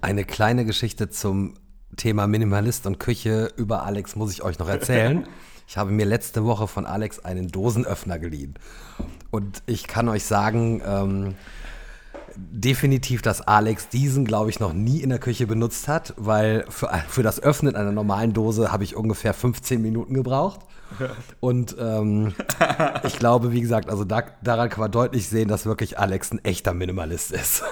Eine 0.00 0.24
kleine 0.24 0.64
Geschichte 0.64 1.08
zum 1.10 1.54
Thema 1.96 2.26
Minimalist 2.26 2.86
und 2.86 2.98
Küche 2.98 3.52
über 3.56 3.84
Alex 3.84 4.16
muss 4.16 4.32
ich 4.32 4.42
euch 4.42 4.58
noch 4.58 4.68
erzählen. 4.68 5.26
Ich 5.68 5.76
habe 5.76 5.90
mir 5.90 6.06
letzte 6.06 6.44
Woche 6.44 6.68
von 6.68 6.86
Alex 6.86 7.18
einen 7.18 7.48
Dosenöffner 7.48 8.20
geliehen. 8.20 8.54
Und 9.32 9.64
ich 9.66 9.88
kann 9.88 10.08
euch 10.08 10.24
sagen, 10.24 10.80
ähm, 10.86 11.34
definitiv, 12.36 13.20
dass 13.20 13.40
Alex 13.40 13.88
diesen, 13.88 14.24
glaube 14.24 14.50
ich, 14.50 14.60
noch 14.60 14.72
nie 14.72 15.00
in 15.00 15.10
der 15.10 15.18
Küche 15.18 15.48
benutzt 15.48 15.88
hat, 15.88 16.14
weil 16.16 16.64
für, 16.68 16.88
für 17.08 17.24
das 17.24 17.42
Öffnen 17.42 17.74
einer 17.74 17.90
normalen 17.90 18.32
Dose 18.32 18.70
habe 18.70 18.84
ich 18.84 18.94
ungefähr 18.94 19.34
15 19.34 19.82
Minuten 19.82 20.14
gebraucht. 20.14 20.60
Und 21.40 21.74
ähm, 21.80 22.34
ich 23.02 23.18
glaube, 23.18 23.50
wie 23.50 23.60
gesagt, 23.60 23.90
also 23.90 24.04
da, 24.04 24.22
daran 24.42 24.68
kann 24.68 24.80
man 24.80 24.92
deutlich 24.92 25.28
sehen, 25.28 25.48
dass 25.48 25.66
wirklich 25.66 25.98
Alex 25.98 26.30
ein 26.30 26.44
echter 26.44 26.74
Minimalist 26.74 27.32
ist. 27.32 27.64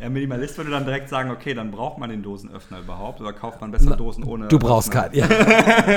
Ja, 0.00 0.08
Minimalist 0.08 0.56
würde 0.58 0.70
dann 0.70 0.84
direkt 0.84 1.08
sagen, 1.08 1.30
okay, 1.30 1.54
dann 1.54 1.70
braucht 1.70 1.98
man 1.98 2.10
den 2.10 2.22
Dosenöffner 2.22 2.80
überhaupt 2.80 3.20
oder 3.20 3.32
kauft 3.32 3.60
man 3.60 3.70
besser 3.70 3.96
Dosen 3.96 4.24
ohne 4.24 4.48
Du 4.48 4.58
brauchst 4.58 4.88
Öffner? 4.88 5.02
keinen. 5.02 5.14
Ja. 5.14 5.26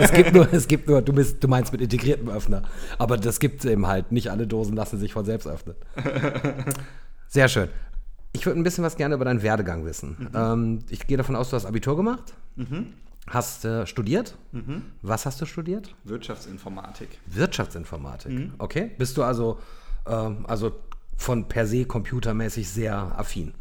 es 0.01 0.11
gibt 0.11 0.33
nur, 0.33 0.53
es 0.53 0.67
gibt 0.67 0.87
nur, 0.87 1.01
du, 1.01 1.13
bist, 1.13 1.43
du 1.43 1.47
meinst 1.47 1.71
mit 1.71 1.81
integriertem 1.81 2.29
Öffner. 2.29 2.61
Aber 2.99 3.17
das 3.17 3.39
gibt 3.39 3.59
es 3.63 3.71
eben 3.71 3.87
halt. 3.87 4.11
Nicht 4.11 4.29
alle 4.29 4.45
Dosen 4.47 4.75
lassen 4.75 4.99
sich 4.99 5.13
von 5.13 5.25
selbst 5.25 5.47
öffnen. 5.47 5.75
Sehr 7.27 7.47
schön. 7.47 7.69
Ich 8.33 8.45
würde 8.45 8.59
ein 8.59 8.63
bisschen 8.63 8.83
was 8.83 8.95
gerne 8.97 9.15
über 9.15 9.25
deinen 9.25 9.41
Werdegang 9.41 9.85
wissen. 9.85 10.29
Ähm, 10.35 10.79
ich 10.89 11.07
gehe 11.07 11.17
davon 11.17 11.35
aus, 11.35 11.49
du 11.49 11.55
hast 11.55 11.65
Abitur 11.65 11.95
gemacht, 11.95 12.33
hast 13.27 13.65
äh, 13.65 13.87
studiert. 13.87 14.35
Was 15.01 15.25
hast 15.25 15.41
du 15.41 15.45
studiert? 15.45 15.95
Wirtschaftsinformatik. 16.03 17.09
Wirtschaftsinformatik. 17.25 18.51
Okay. 18.59 18.91
Bist 18.97 19.17
du 19.17 19.23
also, 19.23 19.59
ähm, 20.07 20.45
also 20.47 20.71
von 21.15 21.47
per 21.47 21.65
se 21.65 21.85
computermäßig 21.85 22.69
sehr 22.69 22.95
affin? 23.17 23.53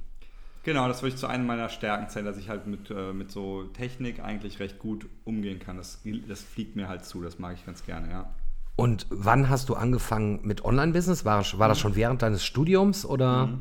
Genau, 0.66 0.88
das 0.88 1.00
würde 1.00 1.14
ich 1.14 1.20
zu 1.20 1.28
einem 1.28 1.46
meiner 1.46 1.68
Stärken 1.68 2.08
zählen, 2.08 2.26
dass 2.26 2.38
ich 2.38 2.48
halt 2.48 2.66
mit, 2.66 2.90
äh, 2.90 3.12
mit 3.12 3.30
so 3.30 3.62
Technik 3.68 4.18
eigentlich 4.18 4.58
recht 4.58 4.80
gut 4.80 5.06
umgehen 5.24 5.60
kann. 5.60 5.76
Das, 5.76 6.00
das 6.26 6.42
fliegt 6.42 6.74
mir 6.74 6.88
halt 6.88 7.04
zu, 7.04 7.22
das 7.22 7.38
mag 7.38 7.54
ich 7.54 7.64
ganz 7.64 7.86
gerne, 7.86 8.10
ja. 8.10 8.34
Und 8.74 9.06
wann 9.10 9.48
hast 9.48 9.68
du 9.68 9.76
angefangen 9.76 10.40
mit 10.42 10.64
Online-Business? 10.64 11.24
War, 11.24 11.44
war 11.60 11.68
das 11.68 11.78
schon 11.78 11.94
während 11.94 12.20
deines 12.20 12.44
Studiums 12.44 13.06
oder? 13.06 13.60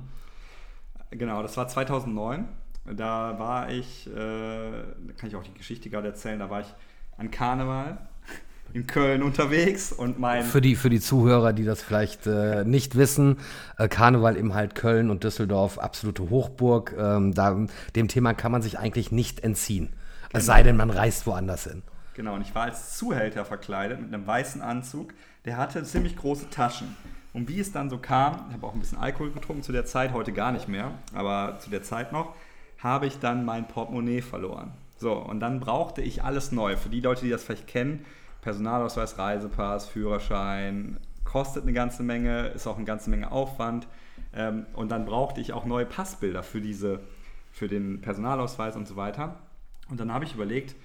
Genau, 1.12 1.44
das 1.44 1.56
war 1.58 1.68
2009. 1.68 2.48
Da 2.96 3.38
war 3.38 3.70
ich, 3.70 4.08
äh, 4.08 4.12
da 4.12 5.14
kann 5.16 5.30
ich 5.30 5.36
auch 5.36 5.44
die 5.44 5.54
Geschichte 5.54 5.92
gerade 5.92 6.08
erzählen, 6.08 6.40
da 6.40 6.50
war 6.50 6.62
ich 6.62 6.74
an 7.18 7.30
Karneval 7.30 8.00
in 8.76 8.88
Köln 8.88 9.24
unterwegs 9.24 9.94
und 9.94 10.20
mein... 10.20 10.44
Für 10.44 10.60
die, 10.60 10.76
für 10.76 10.90
die 10.90 11.00
Zuhörer, 11.00 11.54
die 11.54 11.64
das 11.64 11.82
vielleicht 11.82 12.28
äh, 12.28 12.66
nicht 12.66 12.96
wissen, 12.96 13.38
äh, 13.78 13.88
Karneval 13.88 14.36
eben 14.36 14.54
halt 14.54 14.76
Köln 14.76 15.10
und 15.10 15.24
Düsseldorf, 15.24 15.80
absolute 15.80 16.30
Hochburg. 16.30 16.94
Ähm, 17.00 17.34
da, 17.34 17.58
dem 17.96 18.10
Thema 18.10 18.34
kann 18.34 18.52
man 18.52 18.62
sich 18.62 18.78
eigentlich 18.78 19.14
nicht 19.14 19.40
entziehen. 19.40 19.94
Es 20.34 20.46
sei 20.46 20.62
denn, 20.62 20.76
man 20.76 20.90
reist 20.90 21.26
woanders 21.26 21.64
hin. 21.64 21.84
Genau, 22.16 22.36
und 22.36 22.42
ich 22.42 22.54
war 22.54 22.64
als 22.64 22.98
Zuhälter 22.98 23.46
verkleidet 23.46 24.02
mit 24.02 24.14
einem 24.14 24.28
weißen 24.28 24.62
Anzug. 24.62 25.14
Der 25.46 25.56
hatte 25.56 25.82
ziemlich 25.84 26.18
große 26.18 26.50
Taschen. 26.50 26.98
Und 27.32 27.48
wie 27.48 27.62
es 27.62 27.72
dann 27.72 27.90
so 27.90 27.98
kam, 27.98 28.46
ich 28.50 28.56
habe 28.56 28.68
auch 28.68 28.74
ein 28.74 28.82
bisschen 28.82 28.98
Alkohol 28.98 29.32
getrunken 29.32 29.64
zu 29.64 29.72
der 29.72 29.86
Zeit, 29.86 30.12
heute 30.12 30.34
gar 30.34 30.52
nicht 30.52 30.68
mehr, 30.68 30.92
aber 31.14 31.60
zu 31.62 31.70
der 31.70 31.84
Zeit 31.84 32.12
noch, 32.12 32.36
habe 32.80 33.08
ich 33.08 33.20
dann 33.20 33.46
mein 33.46 33.70
Portemonnaie 33.70 34.22
verloren. 34.22 34.74
So, 34.98 35.14
und 35.14 35.40
dann 35.40 35.62
brauchte 35.62 36.02
ich 36.02 36.26
alles 36.26 36.52
neu. 36.52 36.76
Für 36.76 36.90
die 36.90 37.00
Leute, 37.00 37.24
die 37.24 37.32
das 37.32 37.44
vielleicht 37.44 37.68
kennen, 37.68 38.06
Personalausweis, 38.46 39.18
Reisepass, 39.18 39.88
Führerschein, 39.88 40.98
kostet 41.24 41.64
eine 41.64 41.74
ganze 41.74 42.04
Menge, 42.04 42.50
ist 42.50 42.68
auch 42.68 42.76
eine 42.76 42.86
ganze 42.86 43.10
Menge 43.10 43.32
Aufwand. 43.32 43.88
Ähm, 44.36 44.68
und 44.74 44.92
dann 44.92 45.06
brauchte 45.06 45.42
ich 45.42 45.52
auch 45.52 45.66
neue 45.66 45.88
Passbilder 45.88 46.44
für 46.44 46.62
diese, 46.62 47.00
für 47.52 47.68
den 47.68 48.02
Personalausweis 48.02 48.76
und 48.76 48.88
so 48.88 48.98
weiter. 48.98 49.40
Und 49.90 50.00
dann 50.00 50.14
habe 50.14 50.26
ich 50.26 50.36
überlegt, 50.36 50.76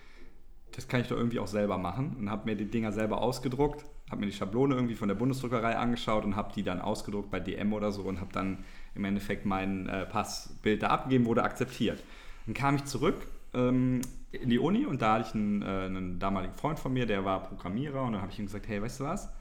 das 0.74 0.88
kann 0.88 1.02
ich 1.02 1.08
doch 1.08 1.18
irgendwie 1.18 1.38
auch 1.38 1.48
selber 1.48 1.76
machen 1.76 2.16
und 2.18 2.30
habe 2.30 2.46
mir 2.46 2.56
die 2.56 2.64
Dinger 2.64 2.92
selber 2.92 3.20
ausgedruckt, 3.20 3.84
habe 4.10 4.22
mir 4.22 4.26
die 4.28 4.32
Schablone 4.32 4.74
irgendwie 4.74 4.94
von 4.94 5.08
der 5.08 5.14
Bundesdruckerei 5.14 5.76
angeschaut 5.76 6.24
und 6.24 6.36
habe 6.36 6.54
die 6.54 6.62
dann 6.62 6.80
ausgedruckt 6.80 7.30
bei 7.30 7.40
DM 7.40 7.74
oder 7.74 7.92
so 7.92 8.04
und 8.04 8.22
habe 8.22 8.32
dann 8.32 8.64
im 8.94 9.04
Endeffekt 9.04 9.44
mein 9.44 9.86
äh, 9.86 10.06
Passbild 10.06 10.82
da 10.82 10.86
abgegeben, 10.86 11.26
wurde 11.26 11.42
akzeptiert. 11.42 12.02
Dann 12.46 12.54
kam 12.54 12.76
ich 12.76 12.86
zurück 12.86 13.16
ähm, 13.52 14.00
in 14.32 14.48
die 14.48 14.58
Uni 14.58 14.86
und 14.86 15.02
da 15.02 15.14
hatte 15.14 15.28
ich 15.28 15.34
einen, 15.34 15.62
äh, 15.62 15.66
einen 15.66 16.18
damaligen 16.18 16.54
Freund 16.54 16.78
von 16.78 16.92
mir, 16.92 17.06
der 17.06 17.24
war 17.24 17.42
Programmierer 17.42 18.02
und 18.02 18.12
dann 18.12 18.22
habe 18.22 18.32
ich 18.32 18.38
ihm 18.38 18.46
gesagt, 18.46 18.68
hey, 18.68 18.80
weißt 18.80 19.00
du 19.00 19.04
was? 19.04 19.32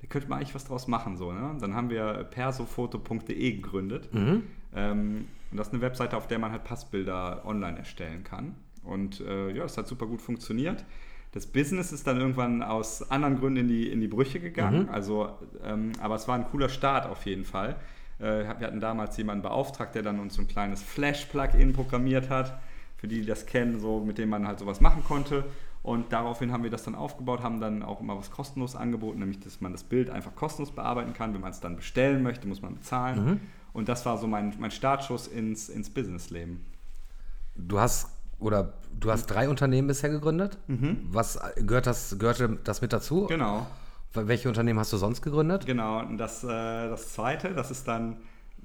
Da 0.00 0.06
könnte 0.08 0.28
man 0.28 0.38
eigentlich 0.38 0.54
was 0.54 0.64
draus 0.64 0.86
machen. 0.86 1.16
So, 1.16 1.32
ne? 1.32 1.56
Dann 1.60 1.74
haben 1.74 1.90
wir 1.90 2.24
persofoto.de 2.24 3.52
gegründet. 3.52 4.08
Ähm, 4.74 5.26
und 5.50 5.56
das 5.56 5.68
ist 5.68 5.72
eine 5.72 5.82
Webseite, 5.82 6.16
auf 6.16 6.28
der 6.28 6.38
man 6.38 6.52
halt 6.52 6.64
Passbilder 6.64 7.42
online 7.44 7.78
erstellen 7.78 8.22
kann. 8.22 8.54
Und 8.84 9.20
äh, 9.20 9.50
ja, 9.50 9.64
das 9.64 9.76
hat 9.76 9.86
super 9.88 10.06
gut 10.06 10.22
funktioniert. 10.22 10.84
Das 11.32 11.46
Business 11.46 11.92
ist 11.92 12.06
dann 12.06 12.18
irgendwann 12.18 12.62
aus 12.62 13.10
anderen 13.10 13.38
Gründen 13.38 13.60
in 13.60 13.68
die, 13.68 13.90
in 13.90 14.00
die 14.00 14.08
Brüche 14.08 14.40
gegangen. 14.40 14.88
Also, 14.92 15.30
ähm, 15.64 15.92
aber 16.00 16.14
es 16.14 16.26
war 16.26 16.36
ein 16.36 16.44
cooler 16.44 16.68
Start 16.68 17.06
auf 17.06 17.26
jeden 17.26 17.44
Fall. 17.44 17.76
Äh, 18.18 18.44
wir 18.44 18.66
hatten 18.66 18.80
damals 18.80 19.16
jemanden 19.16 19.42
beauftragt, 19.42 19.94
der 19.94 20.02
dann 20.02 20.20
uns 20.20 20.34
so 20.34 20.42
ein 20.42 20.48
kleines 20.48 20.82
Flash-Plugin 20.82 21.72
programmiert 21.72 22.30
hat. 22.30 22.58
Für 22.98 23.08
die, 23.08 23.20
die 23.20 23.26
das 23.26 23.46
kennen, 23.46 23.80
so, 23.80 24.00
mit 24.00 24.18
dem 24.18 24.28
man 24.28 24.46
halt 24.46 24.58
sowas 24.58 24.80
machen 24.80 25.02
konnte. 25.04 25.44
Und 25.82 26.12
daraufhin 26.12 26.52
haben 26.52 26.64
wir 26.64 26.70
das 26.70 26.82
dann 26.82 26.94
aufgebaut, 26.94 27.42
haben 27.42 27.60
dann 27.60 27.82
auch 27.82 28.00
immer 28.00 28.18
was 28.18 28.30
kostenlos 28.30 28.76
angeboten, 28.76 29.20
nämlich 29.20 29.40
dass 29.40 29.60
man 29.60 29.72
das 29.72 29.84
Bild 29.84 30.10
einfach 30.10 30.34
kostenlos 30.34 30.72
bearbeiten 30.72 31.14
kann. 31.14 31.32
Wenn 31.32 31.40
man 31.40 31.52
es 31.52 31.60
dann 31.60 31.76
bestellen 31.76 32.22
möchte, 32.22 32.46
muss 32.46 32.60
man 32.60 32.74
bezahlen. 32.74 33.40
Und 33.72 33.88
das 33.88 34.04
war 34.04 34.18
so 34.18 34.26
mein, 34.26 34.52
mein 34.58 34.72
Startschuss 34.72 35.28
ins, 35.28 35.68
ins 35.68 35.88
Businessleben. 35.88 36.66
Du 37.54 37.78
hast 37.78 38.10
oder 38.40 38.74
du 38.98 39.10
hast 39.10 39.26
drei 39.26 39.48
Unternehmen 39.48 39.88
bisher 39.88 40.10
gegründet. 40.10 40.58
Was 41.10 41.38
gehört 41.56 41.86
das, 41.86 42.18
gehörte 42.18 42.58
das 42.64 42.80
mit 42.82 42.92
dazu? 42.92 43.26
Genau. 43.26 43.66
Welche 44.14 44.48
Unternehmen 44.48 44.78
hast 44.78 44.92
du 44.92 44.96
sonst 44.96 45.22
gegründet? 45.22 45.66
Genau, 45.66 46.00
und 46.00 46.18
das, 46.18 46.42
äh, 46.42 46.46
das 46.48 47.12
zweite, 47.12 47.52
das 47.52 47.70
ist 47.70 47.86
dann, 47.86 48.16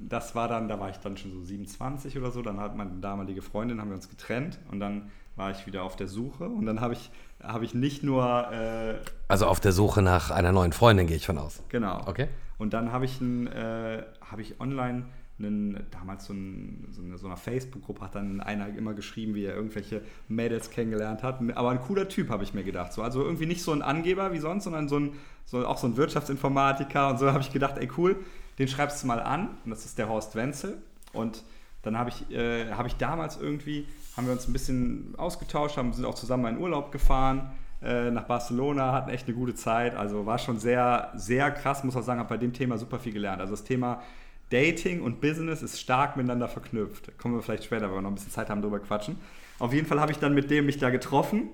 das 0.09 0.35
war 0.35 0.47
dann, 0.47 0.67
da 0.67 0.79
war 0.79 0.89
ich 0.89 0.97
dann 0.97 1.17
schon 1.17 1.31
so 1.31 1.41
27 1.43 2.17
oder 2.17 2.31
so, 2.31 2.41
dann 2.41 2.59
hat 2.59 2.75
meine 2.75 2.91
damalige 3.01 3.41
Freundin, 3.41 3.79
haben 3.81 3.89
wir 3.89 3.95
uns 3.95 4.09
getrennt 4.09 4.59
und 4.71 4.79
dann 4.79 5.11
war 5.35 5.51
ich 5.51 5.65
wieder 5.65 5.83
auf 5.83 5.95
der 5.95 6.07
Suche 6.07 6.45
und 6.47 6.65
dann 6.65 6.79
habe 6.81 6.93
ich, 6.93 7.09
habe 7.41 7.65
ich 7.65 7.73
nicht 7.73 8.03
nur, 8.03 8.23
äh, 8.51 8.95
Also 9.27 9.47
auf 9.47 9.59
der 9.59 9.71
Suche 9.71 10.01
nach 10.01 10.29
einer 10.31 10.51
neuen 10.51 10.73
Freundin, 10.73 11.07
gehe 11.07 11.15
ich 11.17 11.25
von 11.25 11.37
aus. 11.37 11.63
genau, 11.69 12.01
Okay. 12.07 12.27
und 12.57 12.73
dann 12.73 12.91
habe 12.91 13.05
ich, 13.05 13.19
ein, 13.21 13.47
äh, 13.47 14.03
habe 14.29 14.41
ich 14.41 14.59
online 14.59 15.03
einen, 15.39 15.87
damals 15.89 16.25
so, 16.25 16.33
ein, 16.33 16.87
so 16.91 17.01
eine, 17.01 17.17
so 17.17 17.25
einer 17.25 17.35
Facebook-Gruppe 17.37 18.01
hat 18.01 18.15
dann 18.15 18.39
einer 18.39 18.67
immer 18.77 18.93
geschrieben, 18.93 19.33
wie 19.33 19.43
er 19.45 19.55
irgendwelche 19.55 20.01
Mädels 20.29 20.69
kennengelernt 20.69 21.23
hat. 21.23 21.39
Aber 21.55 21.71
ein 21.71 21.81
cooler 21.81 22.07
Typ, 22.07 22.29
habe 22.29 22.43
ich 22.43 22.53
mir 22.53 22.63
gedacht. 22.63 22.93
So, 22.93 23.01
also 23.01 23.23
irgendwie 23.23 23.47
nicht 23.47 23.63
so 23.63 23.71
ein 23.73 23.81
Angeber 23.81 24.31
wie 24.31 24.37
sonst, 24.37 24.65
sondern 24.65 24.87
so 24.87 24.99
ein, 24.99 25.13
so, 25.45 25.65
auch 25.65 25.79
so 25.79 25.87
ein 25.87 25.97
Wirtschaftsinformatiker. 25.97 27.09
Und 27.09 27.17
so 27.19 27.27
habe 27.31 27.39
ich 27.41 27.51
gedacht, 27.51 27.77
ey 27.79 27.89
cool, 27.97 28.17
den 28.59 28.67
schreibst 28.67 29.03
du 29.03 29.07
mal 29.07 29.21
an. 29.21 29.57
Und 29.65 29.71
das 29.71 29.85
ist 29.85 29.97
der 29.97 30.09
Horst 30.09 30.35
Wenzel. 30.35 30.81
Und 31.13 31.43
dann 31.81 31.97
habe 31.97 32.09
ich, 32.09 32.31
äh, 32.31 32.71
habe 32.71 32.87
ich 32.87 32.95
damals 32.95 33.37
irgendwie, 33.37 33.87
haben 34.15 34.25
wir 34.27 34.33
uns 34.33 34.47
ein 34.47 34.53
bisschen 34.53 35.13
ausgetauscht, 35.17 35.77
haben, 35.77 35.93
sind 35.93 36.05
auch 36.05 36.15
zusammen 36.15 36.55
in 36.55 36.61
Urlaub 36.61 36.91
gefahren 36.91 37.51
äh, 37.81 38.09
nach 38.09 38.23
Barcelona, 38.23 38.93
hatten 38.93 39.09
echt 39.09 39.27
eine 39.27 39.35
gute 39.35 39.55
Zeit. 39.55 39.95
Also 39.95 40.25
war 40.25 40.39
schon 40.39 40.59
sehr, 40.59 41.11
sehr 41.15 41.51
krass, 41.51 41.83
muss 41.83 41.95
auch 41.95 42.03
sagen, 42.03 42.19
habe 42.19 42.29
bei 42.29 42.37
dem 42.37 42.53
Thema 42.53 42.77
super 42.77 42.99
viel 42.99 43.13
gelernt. 43.13 43.41
Also 43.41 43.53
das 43.53 43.63
Thema 43.63 44.01
Dating 44.49 45.01
und 45.01 45.19
Business 45.19 45.61
ist 45.61 45.79
stark 45.79 46.15
miteinander 46.15 46.47
verknüpft. 46.47 47.17
Kommen 47.17 47.35
wir 47.35 47.41
vielleicht 47.41 47.65
später, 47.65 47.87
wenn 47.87 47.95
wir 47.95 48.01
noch 48.01 48.11
ein 48.11 48.15
bisschen 48.15 48.31
Zeit 48.31 48.49
haben, 48.49 48.61
drüber 48.61 48.79
quatschen. 48.79 49.17
Auf 49.59 49.73
jeden 49.73 49.87
Fall 49.87 49.99
habe 49.99 50.11
ich 50.11 50.19
dann 50.19 50.33
mit 50.33 50.49
dem 50.49 50.65
mich 50.65 50.77
da 50.77 50.89
getroffen 50.89 51.49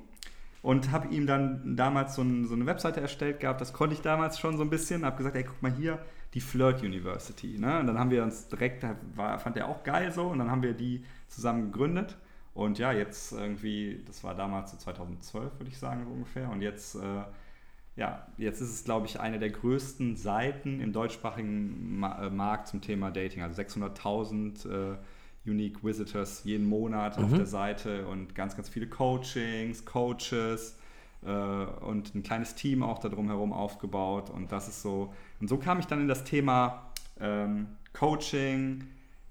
und 0.62 0.92
habe 0.92 1.08
ihm 1.14 1.26
dann 1.26 1.76
damals 1.76 2.16
so, 2.16 2.22
ein, 2.22 2.46
so, 2.46 2.56
eine 2.56 2.66
Webseite 2.66 3.02
erstellt 3.02 3.40
gehabt. 3.40 3.62
Das 3.62 3.74
konnte 3.74 3.96
ich 3.96 4.02
damals 4.02 4.40
schon 4.40 4.58
so 4.58 4.64
ein 4.64 4.70
bisschen. 4.70 5.06
Habe 5.06 5.18
gesagt, 5.18 5.36
ey, 5.36 5.44
guck 5.44 5.62
mal 5.62 5.72
hier, 5.72 6.00
die 6.34 6.42
Flirt 6.42 6.82
University. 6.84 7.58
Ne? 7.58 7.80
Und 7.80 7.88
dann 7.88 7.98
haben 7.98 8.12
wir 8.12 8.24
uns 8.24 8.48
direkt, 8.48 8.86
war, 9.16 9.40
fand 9.40 9.58
er 9.58 9.68
auch 9.68 9.84
geil 9.84 10.12
so, 10.12 10.28
und 10.28 10.40
dann 10.40 10.52
haben 10.52 10.62
wir 10.62 10.74
die 10.74 11.04
zusammen 11.28 11.72
gegründet. 11.72 12.18
Und 12.54 12.78
ja, 12.78 12.92
jetzt 12.92 13.32
irgendwie, 13.32 14.04
das 14.06 14.24
war 14.24 14.36
damals 14.36 14.72
so 14.72 14.78
2012, 14.78 15.60
würde 15.60 15.70
ich 15.70 15.78
sagen, 15.78 16.04
so 16.06 16.12
ungefähr. 16.12 16.50
Und 16.50 16.62
jetzt, 16.62 16.96
äh, 16.96 17.24
ja, 17.96 18.28
jetzt 18.38 18.62
ist 18.62 18.70
es, 18.70 18.84
glaube 18.84 19.08
ich, 19.08 19.20
eine 19.20 19.40
der 19.40 19.50
größten 19.50 20.16
Seiten 20.16 20.80
im 20.82 20.94
deutschsprachigen 20.94 22.00
Ma 22.00 22.26
äh, 22.26 22.30
Markt 22.30 22.68
zum 22.68 22.82
Thema 22.82 23.12
Dating. 23.12 23.44
Also 23.44 23.62
600.000 23.62 24.94
äh, 24.94 24.98
Unique 25.46 25.84
Visitors 25.84 26.44
jeden 26.44 26.68
Monat 26.68 27.18
auf 27.18 27.34
der 27.34 27.46
Seite 27.46 28.08
und 28.08 28.36
ganz, 28.36 28.56
ganz 28.56 28.70
viele 28.70 28.88
Coachings, 28.88 29.86
Coaches 29.86 30.78
und 31.22 32.16
ein 32.16 32.24
kleines 32.24 32.56
Team 32.56 32.82
auch 32.82 33.00
darum 33.00 33.28
herum 33.28 33.52
aufgebaut. 33.52 34.30
Und 34.30 34.52
das 34.54 34.70
ist 34.70 34.82
so, 34.82 35.14
und 35.42 35.50
so 35.50 35.58
kam 35.58 35.80
ich 35.80 35.86
dann 35.86 36.00
in 36.00 36.08
das 36.08 36.24
Thema 36.24 36.92
ähm, 37.20 37.68
Coaching, 37.94 38.86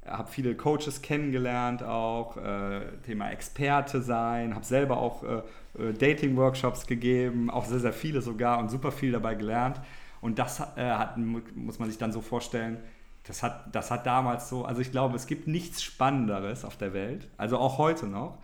habe 0.06 0.30
viele 0.30 0.54
Coaches 0.54 1.02
kennengelernt 1.02 1.82
auch, 1.82 2.36
äh, 2.36 2.80
Thema 3.04 3.30
Experte 3.30 4.02
sein, 4.02 4.54
habe 4.54 4.64
selber 4.64 4.98
auch 4.98 5.22
äh, 5.22 5.42
äh, 5.78 5.92
Dating-Workshops 5.92 6.86
gegeben, 6.86 7.50
auch 7.50 7.64
sehr, 7.64 7.80
sehr 7.80 7.92
viele 7.92 8.22
sogar 8.22 8.58
und 8.58 8.70
super 8.70 8.92
viel 8.92 9.12
dabei 9.12 9.34
gelernt. 9.34 9.80
Und 10.20 10.38
das 10.38 10.60
äh, 10.76 10.90
hat, 10.90 11.16
muss 11.16 11.78
man 11.78 11.88
sich 11.88 11.98
dann 11.98 12.12
so 12.12 12.20
vorstellen, 12.20 12.78
das 13.24 13.42
hat, 13.42 13.74
das 13.74 13.90
hat 13.90 14.06
damals 14.06 14.48
so, 14.48 14.64
also 14.64 14.80
ich 14.80 14.90
glaube, 14.90 15.16
es 15.16 15.26
gibt 15.26 15.46
nichts 15.46 15.82
Spannenderes 15.82 16.64
auf 16.64 16.76
der 16.76 16.94
Welt, 16.94 17.28
also 17.36 17.58
auch 17.58 17.78
heute 17.78 18.06
noch, 18.06 18.38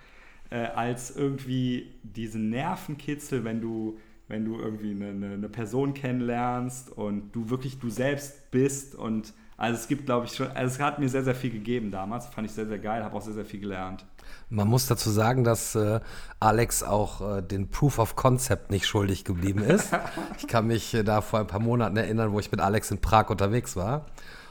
äh, 0.55 0.67
als 0.75 1.11
irgendwie 1.11 1.93
diesen 2.05 2.49
Nervenkitzel, 2.49 3.43
wenn 3.43 3.61
du, 3.61 3.99
wenn 4.29 4.45
du 4.45 4.57
irgendwie 4.57 4.93
eine, 4.93 5.09
eine, 5.09 5.35
eine 5.35 5.49
Person 5.49 5.95
kennenlernst 5.95 6.91
und 6.93 7.33
du 7.33 7.51
wirklich 7.51 7.81
du 7.81 7.91
selbst 7.91 8.53
bist 8.53 8.95
und 8.95 9.35
also 9.57 9.79
es 9.79 9.89
gibt, 9.89 10.07
glaube 10.07 10.27
ich, 10.27 10.35
schon, 10.35 10.49
also 10.49 10.75
es 10.75 10.81
hat 10.81 11.01
mir 11.01 11.09
sehr, 11.09 11.25
sehr 11.25 11.35
viel 11.35 11.51
gegeben 11.51 11.91
damals, 11.91 12.27
fand 12.27 12.47
ich 12.47 12.53
sehr, 12.53 12.67
sehr 12.67 12.79
geil, 12.79 13.03
habe 13.03 13.17
auch 13.17 13.23
sehr, 13.23 13.35
sehr 13.35 13.45
viel 13.45 13.61
gelernt. 13.61 14.05
Man 14.49 14.69
muss 14.69 14.87
dazu 14.87 15.11
sagen, 15.11 15.43
dass 15.43 15.75
äh, 15.75 16.01
Alex 16.39 16.85
auch 16.85 17.39
äh, 17.39 17.43
den 17.43 17.71
Proof 17.71 17.99
of 17.99 18.15
Concept 18.15 18.71
nicht 18.71 18.87
schuldig 18.87 19.25
geblieben 19.25 19.61
ist. 19.61 19.91
ich 20.39 20.47
kann 20.47 20.69
mich 20.69 20.95
äh, 20.95 21.03
da 21.03 21.21
vor 21.21 21.41
ein 21.41 21.47
paar 21.49 21.61
Monaten 21.61 21.97
erinnern, 21.97 22.33
wo 22.33 22.39
ich 22.39 22.51
mit 22.53 22.61
Alex 22.61 22.93
in 22.93 23.01
Prag 23.01 23.29
unterwegs 23.31 23.75
war. 23.75 24.07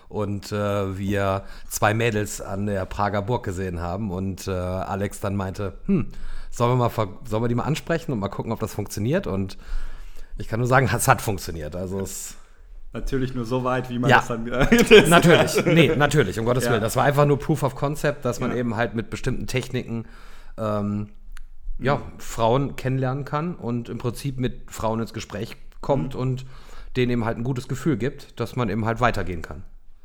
Und 0.10 0.52
äh, 0.52 0.98
wir 0.98 1.44
zwei 1.68 1.94
Mädels 1.94 2.42
an 2.42 2.66
der 2.66 2.86
Prager 2.86 3.22
Burg 3.22 3.44
gesehen 3.44 3.82
haben 3.82 4.12
und 4.12 4.48
äh, 4.48 4.52
Alex 4.52 5.20
dann 5.20 5.36
meinte, 5.36 5.74
hm, 5.86 6.08
sollen 6.52 6.78
wir, 6.78 6.90
mal, 6.90 7.08
sollen 7.26 7.44
wir 7.44 7.48
die 7.48 7.56
mal 7.56 7.64
ansprechen 7.64 8.12
und 8.12 8.20
mal 8.20 8.30
gucken, 8.30 8.52
ob 8.52 8.60
das 8.60 8.74
funktioniert 8.74 9.28
und 9.28 9.58
ich 10.38 10.48
kann 10.48 10.60
nur 10.60 10.68
sagen, 10.68 10.90
es 10.96 11.08
hat 11.08 11.22
funktioniert. 11.22 11.76
Also 11.76 12.00
es 12.00 12.36
Natürlich 12.94 13.34
nur 13.34 13.46
so 13.46 13.64
weit, 13.64 13.90
wie 13.90 13.98
man 13.98 14.08
ja, 14.08 14.18
das 14.18 14.28
dann. 14.28 14.48
Äh, 14.48 15.08
natürlich, 15.10 15.66
nee, 15.66 15.96
natürlich, 15.98 16.40
um 16.40 16.46
Gottes 16.46 16.66
ja. 16.66 16.72
Willen. 16.72 16.82
Das 16.82 16.96
war 16.96 17.04
einfach 17.04 17.26
nur 17.26 17.40
Proof 17.40 17.64
of 17.64 17.74
Concept, 17.74 18.24
dass 18.24 18.40
man 18.40 18.52
ja. 18.52 18.58
eben 18.58 18.76
halt 18.76 18.94
mit 18.94 19.10
bestimmten 19.10 19.48
Techniken 19.48 20.06
ähm, 20.60 21.10
ja, 21.80 21.96
mhm. 21.96 22.02
Frauen 22.20 22.76
kennenlernen 22.76 23.26
kann 23.26 23.56
und 23.56 23.90
im 23.90 23.98
Prinzip 23.98 24.40
mit 24.40 24.70
Frauen 24.70 25.00
ins 25.00 25.12
Gespräch 25.12 25.58
kommt 25.82 26.14
mhm. 26.14 26.20
und 26.20 26.46
denen 26.96 27.12
eben 27.12 27.26
halt 27.26 27.38
ein 27.38 27.44
gutes 27.44 27.68
Gefühl 27.68 27.98
gibt, 27.98 28.40
dass 28.40 28.56
man 28.56 28.70
eben 28.70 28.86
halt 28.86 29.02
weitergehen 29.02 29.42
kann. 29.42 29.64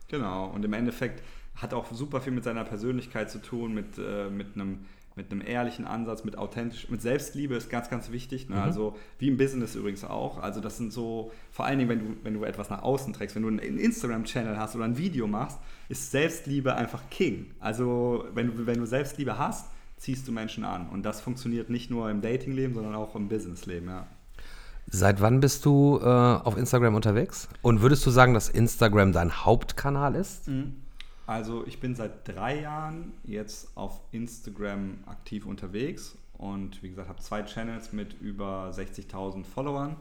Genau, 0.09 0.47
und 0.51 0.64
im 0.64 0.73
Endeffekt 0.73 1.23
hat 1.55 1.75
auch 1.75 1.92
super 1.92 2.21
viel 2.21 2.33
mit 2.33 2.44
seiner 2.44 2.64
Persönlichkeit 2.64 3.31
zu 3.31 3.40
tun, 3.40 3.75
mit, 3.75 3.99
äh, 3.99 4.31
mit 4.31 4.55
einem 4.55 4.87
mit 5.18 5.33
einem 5.33 5.42
ehrlichen 5.42 5.85
Ansatz, 5.85 6.25
mit 6.25 6.38
authentisch, 6.38 6.88
mit 6.88 7.03
Selbstliebe 7.03 7.55
ist 7.57 7.68
ganz, 7.68 7.90
ganz 7.90 8.11
wichtig. 8.11 8.49
Ne? 8.49 8.57
Mhm. 8.57 8.62
Also 8.62 8.97
wie 9.18 9.29
im 9.29 9.37
Business 9.37 9.75
übrigens 9.75 10.05
auch. 10.05 10.38
Also 10.38 10.61
das 10.61 10.79
sind 10.79 10.92
so, 10.92 11.33
vor 11.51 11.66
allen 11.66 11.79
Dingen, 11.79 11.90
wenn 11.90 11.99
du, 11.99 12.16
wenn 12.23 12.35
du 12.35 12.44
etwas 12.44 12.71
nach 12.71 12.83
außen 12.83 13.12
trägst, 13.12 13.37
wenn 13.37 13.42
du 13.42 13.49
einen 13.49 13.59
Instagram-Channel 13.59 14.57
hast 14.57 14.77
oder 14.77 14.85
ein 14.85 14.97
Video 14.97 15.27
machst, 15.27 15.59
ist 15.90 16.11
Selbstliebe 16.12 16.75
einfach 16.75 17.03
King. 17.11 17.51
Also 17.59 18.25
wenn 18.33 18.47
du, 18.47 18.66
wenn 18.66 18.79
du 18.79 18.87
Selbstliebe 18.87 19.37
hast, 19.37 19.68
ziehst 19.99 20.27
du 20.29 20.33
Menschen 20.33 20.64
an. 20.64 20.88
Und 20.88 21.03
das 21.03 21.21
funktioniert 21.21 21.68
nicht 21.68 21.90
nur 21.90 22.09
im 22.11 22.23
Datingleben, 22.23 22.75
sondern 22.75 22.94
auch 22.94 23.16
im 23.16 23.29
Businessleben, 23.29 23.88
ja. 23.88 24.07
Seit 24.90 25.20
wann 25.20 25.40
bist 25.40 25.64
du 25.64 25.98
äh, 26.01 26.05
auf 26.05 26.57
Instagram 26.57 26.94
unterwegs? 26.94 27.48
Und 27.62 27.83
würdest 27.83 28.05
du 28.07 28.11
sagen, 28.11 28.35
dass 28.35 28.48
Instagram 28.48 29.12
dein 29.12 29.44
Hauptkanal 29.44 30.14
ist? 30.14 30.48
Mhm. 30.48 30.77
Also 31.27 31.66
ich 31.66 31.79
bin 31.79 31.94
seit 31.94 32.27
drei 32.27 32.62
Jahren 32.62 33.12
jetzt 33.22 33.77
auf 33.77 34.01
Instagram 34.12 34.94
aktiv 35.05 35.44
unterwegs 35.44 36.16
und 36.38 36.83
wie 36.83 36.88
gesagt 36.88 37.11
habe 37.11 37.20
zwei 37.20 37.42
Channels 37.42 37.92
mit 37.92 38.18
über 38.22 38.70
60.000 38.74 39.44
Followern. 39.44 39.96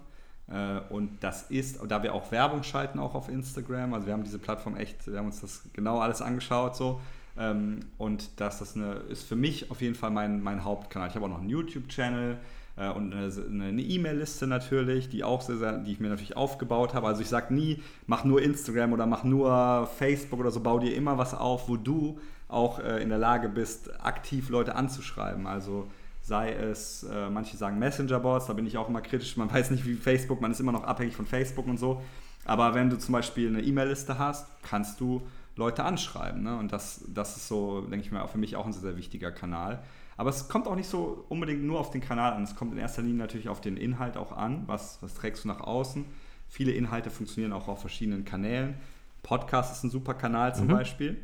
Äh, 0.50 0.80
und 0.90 1.22
das 1.22 1.52
ist, 1.52 1.80
da 1.86 2.02
wir 2.02 2.14
auch 2.14 2.32
Werbung 2.32 2.64
schalten, 2.64 3.00
auch 3.00 3.14
auf 3.14 3.28
Instagram, 3.28 3.94
also 3.94 4.08
wir 4.08 4.14
haben 4.14 4.24
diese 4.24 4.40
Plattform 4.40 4.78
echt, 4.78 5.06
wir 5.06 5.18
haben 5.18 5.26
uns 5.26 5.42
das 5.42 5.64
genau 5.74 6.00
alles 6.00 6.22
angeschaut 6.22 6.78
so. 6.78 7.02
Ähm, 7.38 7.82
und 7.98 8.40
das 8.40 8.76
eine, 8.76 8.94
ist 9.10 9.24
für 9.24 9.36
mich 9.36 9.70
auf 9.70 9.82
jeden 9.82 9.96
Fall 9.96 10.12
mein, 10.12 10.42
mein 10.42 10.64
Hauptkanal. 10.64 11.10
Ich 11.10 11.16
habe 11.16 11.26
auch 11.26 11.30
noch 11.30 11.40
einen 11.40 11.50
YouTube-Channel, 11.50 12.38
äh, 12.78 12.90
und 12.90 13.14
eine 13.14 13.82
E-Mail-Liste 13.82 14.48
natürlich, 14.48 15.10
die 15.10 15.24
auch 15.24 15.42
sehr, 15.42 15.58
sehr, 15.58 15.78
die 15.80 15.92
ich 15.92 16.00
mir 16.00 16.10
natürlich 16.10 16.38
aufgebaut 16.38 16.94
habe. 16.94 17.08
Also 17.08 17.22
ich 17.22 17.30
sage 17.30 17.54
nie, 17.54 17.82
mach 18.06 18.24
nur 18.24 18.42
Instagram 18.42 18.94
oder 18.94 19.06
mach 19.06 19.24
nur 19.24 19.90
Facebook 19.98 20.40
oder 20.40 20.52
so, 20.52 20.60
bau 20.62 20.80
dir 20.80 20.96
immer 20.96 21.18
was 21.18 21.34
auf, 21.34 21.68
wo 21.68 21.76
du 21.76 22.20
auch 22.48 22.80
äh, 22.80 23.02
in 23.02 23.10
der 23.10 23.18
Lage 23.18 23.50
bist, 23.50 24.04
aktiv 24.04 24.50
Leute 24.50 24.76
anzuschreiben. 24.76 25.48
Also 25.48 25.88
sei 26.22 26.54
es, 26.54 27.04
äh, 27.04 27.30
manche 27.30 27.58
sagen 27.58 27.80
Messenger-Boards, 27.80 28.48
da 28.48 28.54
bin 28.54 28.68
ich 28.68 28.78
auch 28.78 28.90
immer 28.90 29.02
kritisch, 29.02 29.36
man 29.38 29.52
weiß 29.54 29.72
nicht 29.72 29.86
wie 29.86 29.96
Facebook, 29.96 30.40
man 30.40 30.52
ist 30.52 30.60
immer 30.60 30.72
noch 30.72 30.84
abhängig 30.84 31.16
von 31.16 31.26
Facebook 31.26 31.68
und 31.68 31.78
so. 31.78 32.02
Aber 32.46 32.76
wenn 32.76 32.90
du 32.90 32.98
zum 32.98 33.12
Beispiel 33.12 33.50
eine 33.50 33.62
E-Mail-Liste 33.62 34.20
hast, 34.20 34.48
kannst 34.64 35.02
du 35.02 35.22
Leute 35.58 35.84
anschreiben. 35.84 36.44
Ne? 36.44 36.58
Und 36.58 36.72
das, 36.72 37.04
das 37.08 37.36
ist 37.36 37.48
so, 37.48 37.82
denke 37.82 38.06
ich 38.06 38.12
mal, 38.12 38.26
für 38.28 38.38
mich 38.38 38.56
auch 38.56 38.66
ein 38.66 38.72
sehr, 38.72 38.84
sehr 38.84 38.98
wichtiger 38.98 39.32
Kanal. 39.32 39.80
Aber 40.18 40.32
es 40.32 40.50
kommt 40.50 40.68
auch 40.68 40.76
nicht 40.76 40.90
so 40.90 41.26
unbedingt 41.30 41.64
nur 41.64 41.80
auf 41.80 41.92
den 41.92 42.02
Kanal 42.02 42.34
an. 42.34 42.44
Es 42.44 42.56
kommt 42.56 42.74
in 42.74 42.80
erster 42.80 43.04
Linie 43.04 43.20
natürlich 43.20 43.50
auf 43.50 43.62
den 43.62 43.78
Inhalt 43.78 44.18
auch 44.18 44.32
an. 44.32 44.64
Was, 44.66 44.98
was 45.02 45.14
trägst 45.14 45.44
du 45.44 45.48
nach 45.48 45.62
außen? 45.62 46.06
Viele 46.50 46.72
Inhalte 46.72 47.12
funktionieren 47.12 47.54
auch 47.54 47.68
auf 47.68 47.82
verschiedenen 47.82 48.26
Kanälen. 48.26 48.76
Podcast 49.22 49.76
ist 49.76 49.84
ein 49.84 49.92
super 49.92 50.16
Kanal 50.16 50.56
zum 50.56 50.68
mhm. 50.68 50.72
Beispiel. 50.72 51.18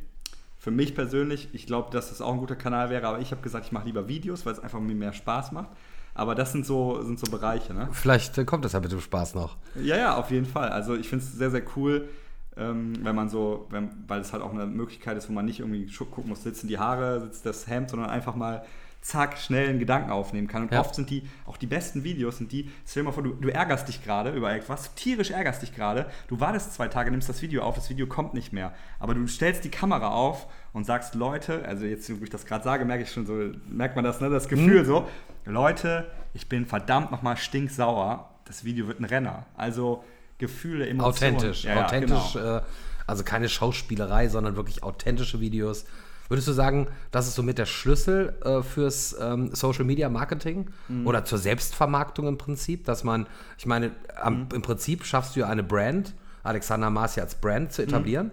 Für 0.59 0.71
mich 0.71 0.95
persönlich, 0.95 1.49
ich 1.53 1.65
glaube, 1.65 1.91
dass 1.91 2.09
das 2.09 2.21
auch 2.21 2.33
ein 2.33 2.39
guter 2.39 2.55
Kanal 2.55 2.89
wäre, 2.89 3.07
aber 3.07 3.19
ich 3.19 3.31
habe 3.31 3.41
gesagt, 3.41 3.65
ich 3.65 3.71
mache 3.71 3.85
lieber 3.85 4.07
Videos, 4.07 4.45
weil 4.45 4.53
es 4.53 4.59
einfach 4.59 4.79
mir 4.79 4.95
mehr 4.95 5.11
Spaß 5.11 5.51
macht. 5.51 5.69
Aber 6.13 6.35
das 6.35 6.51
sind 6.51 6.65
so, 6.65 7.01
sind 7.01 7.19
so 7.19 7.29
Bereiche. 7.31 7.73
Ne? 7.73 7.89
Vielleicht 7.91 8.37
äh, 8.37 8.45
kommt 8.45 8.63
das 8.63 8.73
ja 8.73 8.79
mit 8.79 8.91
dem 8.91 9.01
Spaß 9.01 9.33
noch. 9.33 9.57
Ja, 9.75 9.97
ja, 9.97 10.15
auf 10.15 10.29
jeden 10.29 10.45
Fall. 10.45 10.69
Also 10.69 10.95
ich 10.95 11.09
finde 11.09 11.25
es 11.25 11.33
sehr, 11.33 11.49
sehr 11.49 11.63
cool, 11.75 12.07
ähm, 12.57 12.93
wenn 13.03 13.15
man 13.15 13.29
so, 13.29 13.67
wenn, 13.69 13.89
weil 14.07 14.21
es 14.21 14.33
halt 14.33 14.43
auch 14.43 14.53
eine 14.53 14.65
Möglichkeit 14.65 15.17
ist, 15.17 15.29
wo 15.29 15.33
man 15.33 15.45
nicht 15.45 15.59
irgendwie 15.59 15.85
gucken 15.85 16.29
muss, 16.29 16.43
sitzen 16.43 16.67
die 16.67 16.77
Haare, 16.77 17.21
sitzt 17.21 17.45
das 17.45 17.67
Hemd, 17.67 17.89
sondern 17.89 18.09
einfach 18.09 18.35
mal 18.35 18.63
zack, 19.03 19.37
schnell 19.37 19.69
einen 19.69 19.79
Gedanken 19.79 20.11
aufnehmen 20.11 20.47
kann. 20.47 20.63
Und 20.63 20.71
ja. 20.71 20.79
oft 20.79 20.95
sind 20.95 21.09
die, 21.09 21.23
auch 21.45 21.57
die 21.57 21.67
besten 21.67 22.03
Videos 22.03 22.37
sind 22.37 22.51
die, 22.51 22.71
stell 22.87 23.03
dir 23.03 23.09
mal 23.09 23.11
vor, 23.11 23.23
du, 23.23 23.33
du 23.33 23.49
ärgerst 23.49 23.87
dich 23.87 24.03
gerade 24.03 24.31
über 24.31 24.53
etwas, 24.53 24.95
tierisch 24.95 25.31
ärgerst 25.31 25.61
dich 25.61 25.75
gerade, 25.75 26.05
du 26.27 26.39
wartest 26.39 26.73
zwei 26.73 26.87
Tage, 26.87 27.11
nimmst 27.11 27.27
das 27.27 27.41
Video 27.41 27.63
auf, 27.63 27.75
das 27.75 27.89
Video 27.89 28.07
kommt 28.07 28.33
nicht 28.33 28.53
mehr. 28.53 28.73
Aber 28.99 29.13
du 29.13 29.27
stellst 29.27 29.65
die 29.65 29.69
Kamera 29.69 30.09
auf 30.09 30.47
und 30.71 30.85
sagst, 30.85 31.15
Leute, 31.15 31.65
also 31.65 31.85
jetzt, 31.85 32.09
wo 32.17 32.23
ich 32.23 32.29
das 32.29 32.45
gerade 32.45 32.63
sage, 32.63 32.85
merke 32.85 33.03
ich 33.03 33.11
schon 33.11 33.25
so, 33.25 33.51
merkt 33.67 33.95
man 33.95 34.05
das, 34.05 34.21
ne, 34.21 34.29
das 34.29 34.47
Gefühl 34.47 34.81
mhm. 34.81 34.85
so, 34.85 35.07
Leute, 35.45 36.09
ich 36.33 36.47
bin 36.47 36.65
verdammt 36.65 37.11
nochmal 37.11 37.35
stinksauer, 37.35 38.29
das 38.45 38.63
Video 38.63 38.87
wird 38.87 38.99
ein 38.99 39.05
Renner. 39.05 39.45
Also 39.55 40.03
Gefühle, 40.37 40.87
Emotionen. 40.87 41.35
Authentisch, 41.35 41.63
ja, 41.63 41.85
authentisch, 41.85 42.33
genau. 42.33 42.57
äh, 42.57 42.61
also 43.07 43.23
keine 43.23 43.49
Schauspielerei, 43.49 44.29
sondern 44.29 44.55
wirklich 44.55 44.83
authentische 44.83 45.39
Videos 45.39 45.85
Würdest 46.29 46.47
du 46.47 46.53
sagen, 46.53 46.87
das 47.11 47.27
ist 47.27 47.35
somit 47.35 47.57
der 47.57 47.65
Schlüssel 47.65 48.33
äh, 48.43 48.63
fürs 48.63 49.15
ähm, 49.19 49.53
Social 49.53 49.83
Media 49.83 50.09
Marketing 50.09 50.69
mhm. 50.87 51.05
oder 51.05 51.25
zur 51.25 51.37
Selbstvermarktung 51.37 52.27
im 52.27 52.37
Prinzip, 52.37 52.85
dass 52.85 53.03
man, 53.03 53.27
ich 53.57 53.65
meine, 53.65 53.91
am, 54.19 54.39
mhm. 54.39 54.47
im 54.55 54.61
Prinzip 54.61 55.05
schaffst 55.05 55.35
du 55.35 55.41
ja 55.41 55.47
eine 55.47 55.63
Brand, 55.63 56.13
Alexander 56.43 56.89
Marcia 56.89 57.23
als 57.23 57.35
Brand 57.35 57.71
zu 57.71 57.83
etablieren. 57.83 58.27
Mhm. 58.27 58.31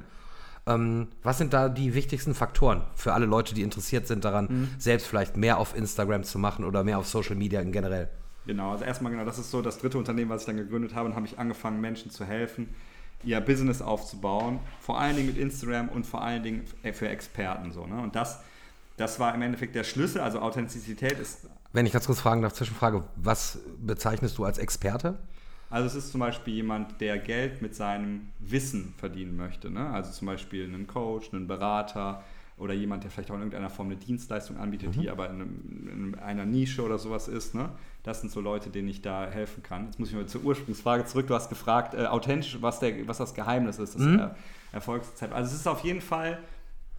Ähm, 0.67 1.09
was 1.23 1.39
sind 1.39 1.53
da 1.53 1.69
die 1.69 1.95
wichtigsten 1.95 2.35
Faktoren 2.35 2.83
für 2.95 3.13
alle 3.13 3.27
Leute, 3.27 3.55
die 3.55 3.63
interessiert 3.63 4.07
sind 4.07 4.25
daran, 4.25 4.47
mhm. 4.49 4.69
selbst 4.79 5.07
vielleicht 5.07 5.37
mehr 5.37 5.59
auf 5.59 5.77
Instagram 5.77 6.23
zu 6.23 6.39
machen 6.39 6.65
oder 6.65 6.85
mehr 6.85 6.99
auf 6.99 7.09
Social 7.09 7.37
Media 7.37 7.61
in 7.61 7.73
generell? 7.73 8.09
Genau, 8.47 8.73
also 8.73 8.85
erstmal 8.85 9.13
genau, 9.13 9.25
das 9.25 9.39
ist 9.39 9.51
so 9.51 9.63
das 9.63 9.79
dritte 9.79 9.99
Unternehmen, 9.99 10.31
was 10.31 10.43
ich 10.43 10.47
dann 10.47 10.57
gegründet 10.57 10.95
habe 10.95 11.09
und 11.09 11.15
habe 11.15 11.27
ich 11.27 11.39
angefangen, 11.39 11.81
Menschen 11.81 12.11
zu 12.11 12.25
helfen, 12.25 12.69
ihr 13.23 13.41
Business 13.41 13.83
aufzubauen, 13.83 14.61
vor 14.81 14.99
allen 14.99 15.17
Dingen 15.17 15.29
mit 15.29 15.37
Instagram 15.37 15.89
und 15.89 16.07
vor 16.07 16.23
allen 16.23 16.43
Dingen 16.43 16.65
für 16.93 17.09
Experten. 17.09 17.73
So, 17.73 17.87
ne? 17.87 18.01
Und 18.01 18.17
das, 18.17 18.41
das 18.97 19.21
war 19.21 19.35
im 19.35 19.43
Endeffekt 19.43 19.75
der 19.75 19.85
Schlüssel, 19.85 20.21
also 20.21 20.41
Authentizität 20.41 21.19
ist. 21.19 21.49
Wenn 21.73 21.87
ich 21.87 21.93
ganz 21.93 22.07
kurz 22.07 22.21
fragen 22.21 22.43
darf, 22.43 22.55
Zwischenfrage, 22.55 23.05
was 23.17 23.59
bezeichnest 23.79 24.39
du 24.39 24.45
als 24.45 24.59
Experte? 24.59 25.19
Also 25.69 25.87
es 25.87 25.95
ist 25.95 26.11
zum 26.11 26.21
Beispiel 26.21 26.55
jemand, 26.55 27.01
der 27.01 27.19
Geld 27.19 27.63
mit 27.63 27.77
seinem 27.77 28.31
Wissen 28.41 28.93
verdienen 28.99 29.37
möchte. 29.37 29.71
Ne? 29.71 29.89
Also 29.91 30.11
zum 30.11 30.27
Beispiel 30.27 30.65
einen 30.65 30.89
Coach, 30.89 31.33
einen 31.33 31.47
Berater, 31.47 32.25
oder 32.61 32.75
jemand, 32.75 33.05
der 33.05 33.11
vielleicht 33.11 33.31
auch 33.31 33.35
in 33.35 33.41
irgendeiner 33.41 33.71
Form 33.71 33.89
eine 33.89 33.97
Dienstleistung 33.97 34.59
anbietet, 34.59 34.95
mhm. 34.95 35.01
die 35.01 35.11
aber 35.11 35.31
in, 35.31 35.35
einem, 35.35 35.89
in, 35.91 36.19
einer 36.19 36.45
Nische 36.45 36.83
oder 36.83 36.99
sowas 36.99 37.27
ist. 37.27 37.55
Ne? 37.55 37.71
Das 38.03 38.21
sind 38.21 38.31
so 38.31 38.41
Leute, 38.41 38.71
denen 38.71 38.89
ich 38.89 39.01
da 39.01 39.27
helfen 39.27 39.63
kann. 39.63 39.87
Jetzt 39.87 39.99
muss 39.99 40.11
ich 40.11 40.15
mal 40.15 40.27
zur 40.27 40.43
Ursprungsfrage 40.43 41.07
zurück. 41.07 41.27
Du 41.27 41.35
hast 41.35 41.49
gefragt, 41.49 41.95
äh, 41.95 42.07
authentisch, 42.07 42.59
was, 42.61 42.79
der, 42.79 43.09
was 43.09 43.19
das 43.19 43.35
Geheimnis 43.35 43.79
ist, 43.79 43.95
das 43.95 44.03
mhm. 44.03 44.31
Erfolgsrezept. 44.73 45.33
Also 45.33 45.53
es 45.53 45.61
ist 45.61 45.67
auf 45.67 45.83
jeden 45.85 46.03
Fall 46.03 46.39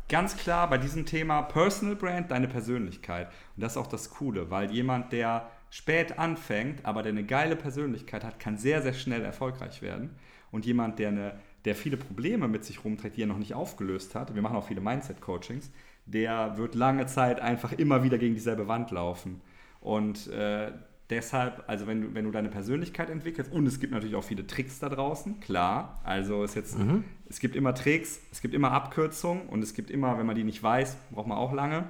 ganz 0.10 0.36
klar 0.36 0.68
bei 0.70 0.80
diesem 0.80 1.06
Thema 1.06 1.44
Personal 1.44 1.96
Brand 1.96 2.32
deine 2.32 2.48
Persönlichkeit. 2.48 3.28
Und 3.56 3.64
das 3.64 3.74
ist 3.74 3.78
auch 3.78 3.88
das 3.88 4.10
Coole, 4.10 4.50
weil 4.50 4.72
jemand, 4.72 5.14
der 5.14 5.48
spät 5.70 6.18
anfängt, 6.18 6.86
aber 6.86 7.04
der 7.04 7.12
eine 7.12 7.24
geile 7.24 7.56
Persönlichkeit 7.56 8.24
hat, 8.24 8.40
kann 8.40 8.58
sehr, 8.58 8.82
sehr 8.82 8.94
schnell 8.94 9.22
erfolgreich 9.24 9.82
werden. 9.82 10.10
Und 10.52 10.66
jemand, 10.66 11.00
der 11.00 11.10
eine 11.10 11.34
der 11.66 11.76
viele 11.76 11.98
Probleme 11.98 12.48
mit 12.48 12.66
sich 12.66 12.84
rumträgt, 12.84 13.18
die 13.18 13.24
er 13.24 13.28
noch 13.28 13.38
nicht 13.38 13.54
aufgelöst 13.54 14.16
hat, 14.16 14.34
wir 14.34 14.42
machen 14.42 14.56
auch 14.56 14.68
viele 14.68 14.82
Mindset-Coachings, 14.82 15.72
der 16.06 16.58
wird 16.58 16.76
lange 16.76 17.06
Zeit 17.06 17.40
einfach 17.40 17.72
immer 17.74 18.04
wieder 18.04 18.18
gegen 18.18 18.34
dieselbe 18.34 18.68
Wand 18.68 18.92
laufen. 18.92 19.42
Und 19.80 20.28
äh, 20.28 20.72
deshalb, 21.10 21.64
also 21.68 21.88
wenn 21.88 22.02
du, 22.02 22.14
wenn 22.16 22.26
du 22.26 22.32
deine 22.32 22.50
Persönlichkeit 22.50 23.10
entwickelst, 23.10 23.52
und 23.52 23.68
es 23.68 23.80
gibt 23.80 23.94
natürlich 23.94 24.16
auch 24.16 24.24
viele 24.24 24.48
Tricks 24.48 24.80
da 24.80 24.90
draußen, 24.90 25.40
klar. 25.40 26.02
Also 26.04 26.44
es 26.44 26.56
jetzt, 26.56 26.80
mhm. 26.80 27.04
es 27.30 27.40
gibt 27.40 27.56
immer 27.56 27.76
Tricks, 27.76 28.20
es 28.32 28.42
gibt 28.42 28.54
immer 28.54 28.72
Abkürzungen 28.72 29.48
und 29.48 29.62
es 29.64 29.74
gibt 29.74 29.92
immer, 29.92 30.18
wenn 30.18 30.26
man 30.26 30.36
die 30.36 30.44
nicht 30.44 30.64
weiß, 30.64 30.98
braucht 31.12 31.28
man 31.28 31.38
auch 31.38 31.54
lange. 31.54 31.86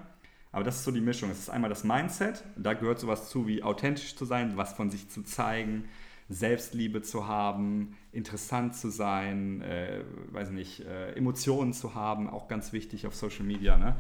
Aber 0.52 0.66
das 0.66 0.78
ist 0.78 0.84
so 0.84 0.92
die 0.92 1.02
Mischung. 1.02 1.30
Es 1.30 1.40
ist 1.40 1.50
einmal 1.50 1.70
das 1.70 1.86
Mindset, 1.86 2.44
da 2.58 2.74
gehört 2.74 3.00
sowas 3.00 3.30
zu 3.30 3.48
wie 3.48 3.64
authentisch 3.64 4.16
zu 4.18 4.26
sein, 4.26 4.58
was 4.58 4.74
von 4.74 4.90
sich 4.90 5.10
zu 5.10 5.24
zeigen, 5.24 5.86
Selbstliebe 6.32 7.02
zu 7.02 7.28
haben, 7.28 7.96
interessant 8.12 8.76
zu 8.76 8.90
sein, 8.90 9.62
äh, 9.62 10.02
weiß 10.32 10.52
nicht, 10.52 10.82
äh, 10.82 11.14
Emotionen 11.14 11.74
zu 11.74 11.94
haben, 11.94 12.30
auch 12.30 12.48
ganz 12.48 12.74
wichtig 12.74 13.06
auf 13.06 13.16
Social 13.16 13.46
Media. 13.46 13.78
Ne? 13.78 13.96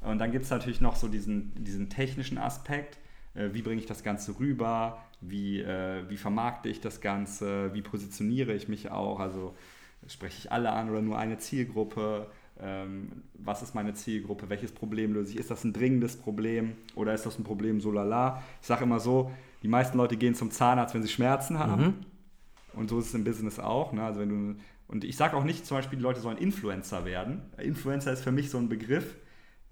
Und 0.00 0.18
dann 0.18 0.32
gibt 0.32 0.44
es 0.44 0.50
natürlich 0.50 0.80
noch 0.80 0.96
so 0.96 1.08
diesen, 1.08 1.52
diesen 1.64 1.88
technischen 1.88 2.38
Aspekt, 2.38 2.98
äh, 3.34 3.50
wie 3.52 3.62
bringe 3.62 3.80
ich 3.80 3.86
das 3.86 4.02
Ganze 4.02 4.38
rüber, 4.38 4.98
wie, 5.20 5.60
äh, 5.60 6.08
wie 6.08 6.16
vermarkte 6.16 6.68
ich 6.68 6.80
das 6.80 7.00
Ganze, 7.00 7.72
wie 7.72 7.82
positioniere 7.82 8.52
ich 8.52 8.68
mich 8.68 8.90
auch, 8.90 9.20
also 9.20 9.54
spreche 10.08 10.38
ich 10.38 10.52
alle 10.52 10.70
an 10.72 10.90
oder 10.90 11.02
nur 11.02 11.18
eine 11.18 11.38
Zielgruppe, 11.38 12.28
ähm, 12.60 13.22
was 13.34 13.62
ist 13.62 13.74
meine 13.74 13.94
Zielgruppe, 13.94 14.48
welches 14.48 14.72
Problem 14.72 15.12
löse 15.12 15.32
ich, 15.32 15.38
ist 15.38 15.50
das 15.50 15.64
ein 15.64 15.72
dringendes 15.72 16.16
Problem 16.16 16.72
oder 16.94 17.12
ist 17.14 17.26
das 17.26 17.38
ein 17.38 17.44
Problem 17.44 17.80
so 17.80 17.92
lala. 17.92 18.42
Ich 18.60 18.66
sage 18.66 18.84
immer 18.84 19.00
so, 19.00 19.30
die 19.66 19.70
meisten 19.70 19.98
Leute 19.98 20.16
gehen 20.16 20.36
zum 20.36 20.52
Zahnarzt, 20.52 20.94
wenn 20.94 21.02
sie 21.02 21.08
Schmerzen 21.08 21.58
haben. 21.58 21.82
Mhm. 21.82 21.94
Und 22.74 22.88
so 22.88 23.00
ist 23.00 23.06
es 23.06 23.14
im 23.14 23.24
Business 23.24 23.58
auch. 23.58 23.92
Ne? 23.92 24.04
Also 24.04 24.20
wenn 24.20 24.28
du, 24.28 24.60
und 24.86 25.02
ich 25.02 25.16
sage 25.16 25.36
auch 25.36 25.42
nicht 25.42 25.66
zum 25.66 25.78
Beispiel, 25.78 25.98
die 25.98 26.04
Leute 26.04 26.20
sollen 26.20 26.38
Influencer 26.38 27.04
werden. 27.04 27.42
Influencer 27.58 28.12
ist 28.12 28.22
für 28.22 28.30
mich 28.30 28.48
so 28.48 28.58
ein 28.58 28.68
Begriff. 28.68 29.16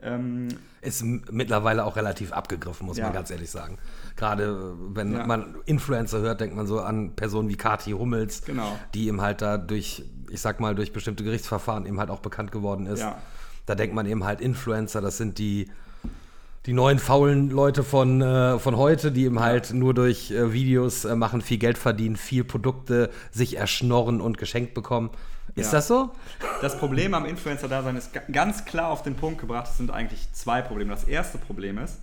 Ähm, 0.03 0.49
ist 0.81 1.05
mittlerweile 1.05 1.85
auch 1.85 1.95
relativ 1.95 2.33
abgegriffen, 2.33 2.87
muss 2.87 2.97
ja. 2.97 3.05
man 3.05 3.13
ganz 3.13 3.31
ehrlich 3.31 3.51
sagen. 3.51 3.79
Gerade 4.17 4.75
äh, 4.75 4.97
wenn 4.97 5.13
ja. 5.13 5.25
man 5.27 5.55
Influencer 5.65 6.19
hört, 6.19 6.41
denkt 6.41 6.57
man 6.57 6.67
so 6.67 6.81
an 6.81 7.15
Personen 7.15 7.49
wie 7.49 7.55
Kati 7.55 7.93
Hummels, 7.93 8.43
genau. 8.45 8.77
die 8.95 9.07
eben 9.07 9.21
halt 9.21 9.43
da 9.43 9.59
durch, 9.59 10.05
ich 10.29 10.41
sag 10.41 10.59
mal, 10.59 10.75
durch 10.75 10.93
bestimmte 10.93 11.23
Gerichtsverfahren 11.23 11.87
eben 11.87 12.01
halt 12.01 12.11
auch 12.11 12.21
bekannt 12.21 12.51
geworden 12.51 12.87
ist. 12.87 13.01
Ja. 13.01 13.23
Da 13.67 13.77
denkt 13.77 13.95
man 13.95 14.07
eben 14.07 14.25
halt 14.25 14.41
Influencer, 14.41 15.01
das 15.01 15.19
sind 15.19 15.39
die 15.39 15.71
die 16.67 16.73
neuen 16.73 16.99
faulen 16.99 17.51
Leute 17.51 17.83
von, 17.83 18.23
äh, 18.23 18.59
von 18.59 18.77
heute, 18.77 19.13
die 19.13 19.25
eben 19.25 19.41
halt 19.41 19.73
nur 19.75 19.93
durch 19.93 20.31
äh, 20.31 20.53
Videos 20.53 21.05
äh, 21.05 21.15
machen, 21.15 21.43
viel 21.43 21.59
Geld 21.59 21.77
verdienen, 21.77 22.17
viel 22.17 22.43
Produkte 22.43 23.11
sich 23.31 23.59
erschnorren 23.59 24.21
und 24.21 24.39
geschenkt 24.39 24.73
bekommen. 24.73 25.11
Ist 25.57 25.67
ja. 25.67 25.73
das 25.73 25.89
so? 25.89 26.11
Das 26.63 26.79
Problem 26.79 27.13
am 27.13 27.27
Influencer-Dasein 27.27 27.97
ist 27.97 28.11
ganz 28.33 28.65
klar 28.65 28.89
auf 28.89 29.03
den 29.03 29.15
Punkt 29.15 29.41
gebracht. 29.41 29.69
Es 29.71 29.77
sind 29.77 29.91
eigentlich 29.91 30.33
zwei 30.33 30.63
Probleme. 30.63 30.91
Das 30.91 31.05
erste 31.05 31.37
Problem 31.37 31.77
ist, 31.79 32.01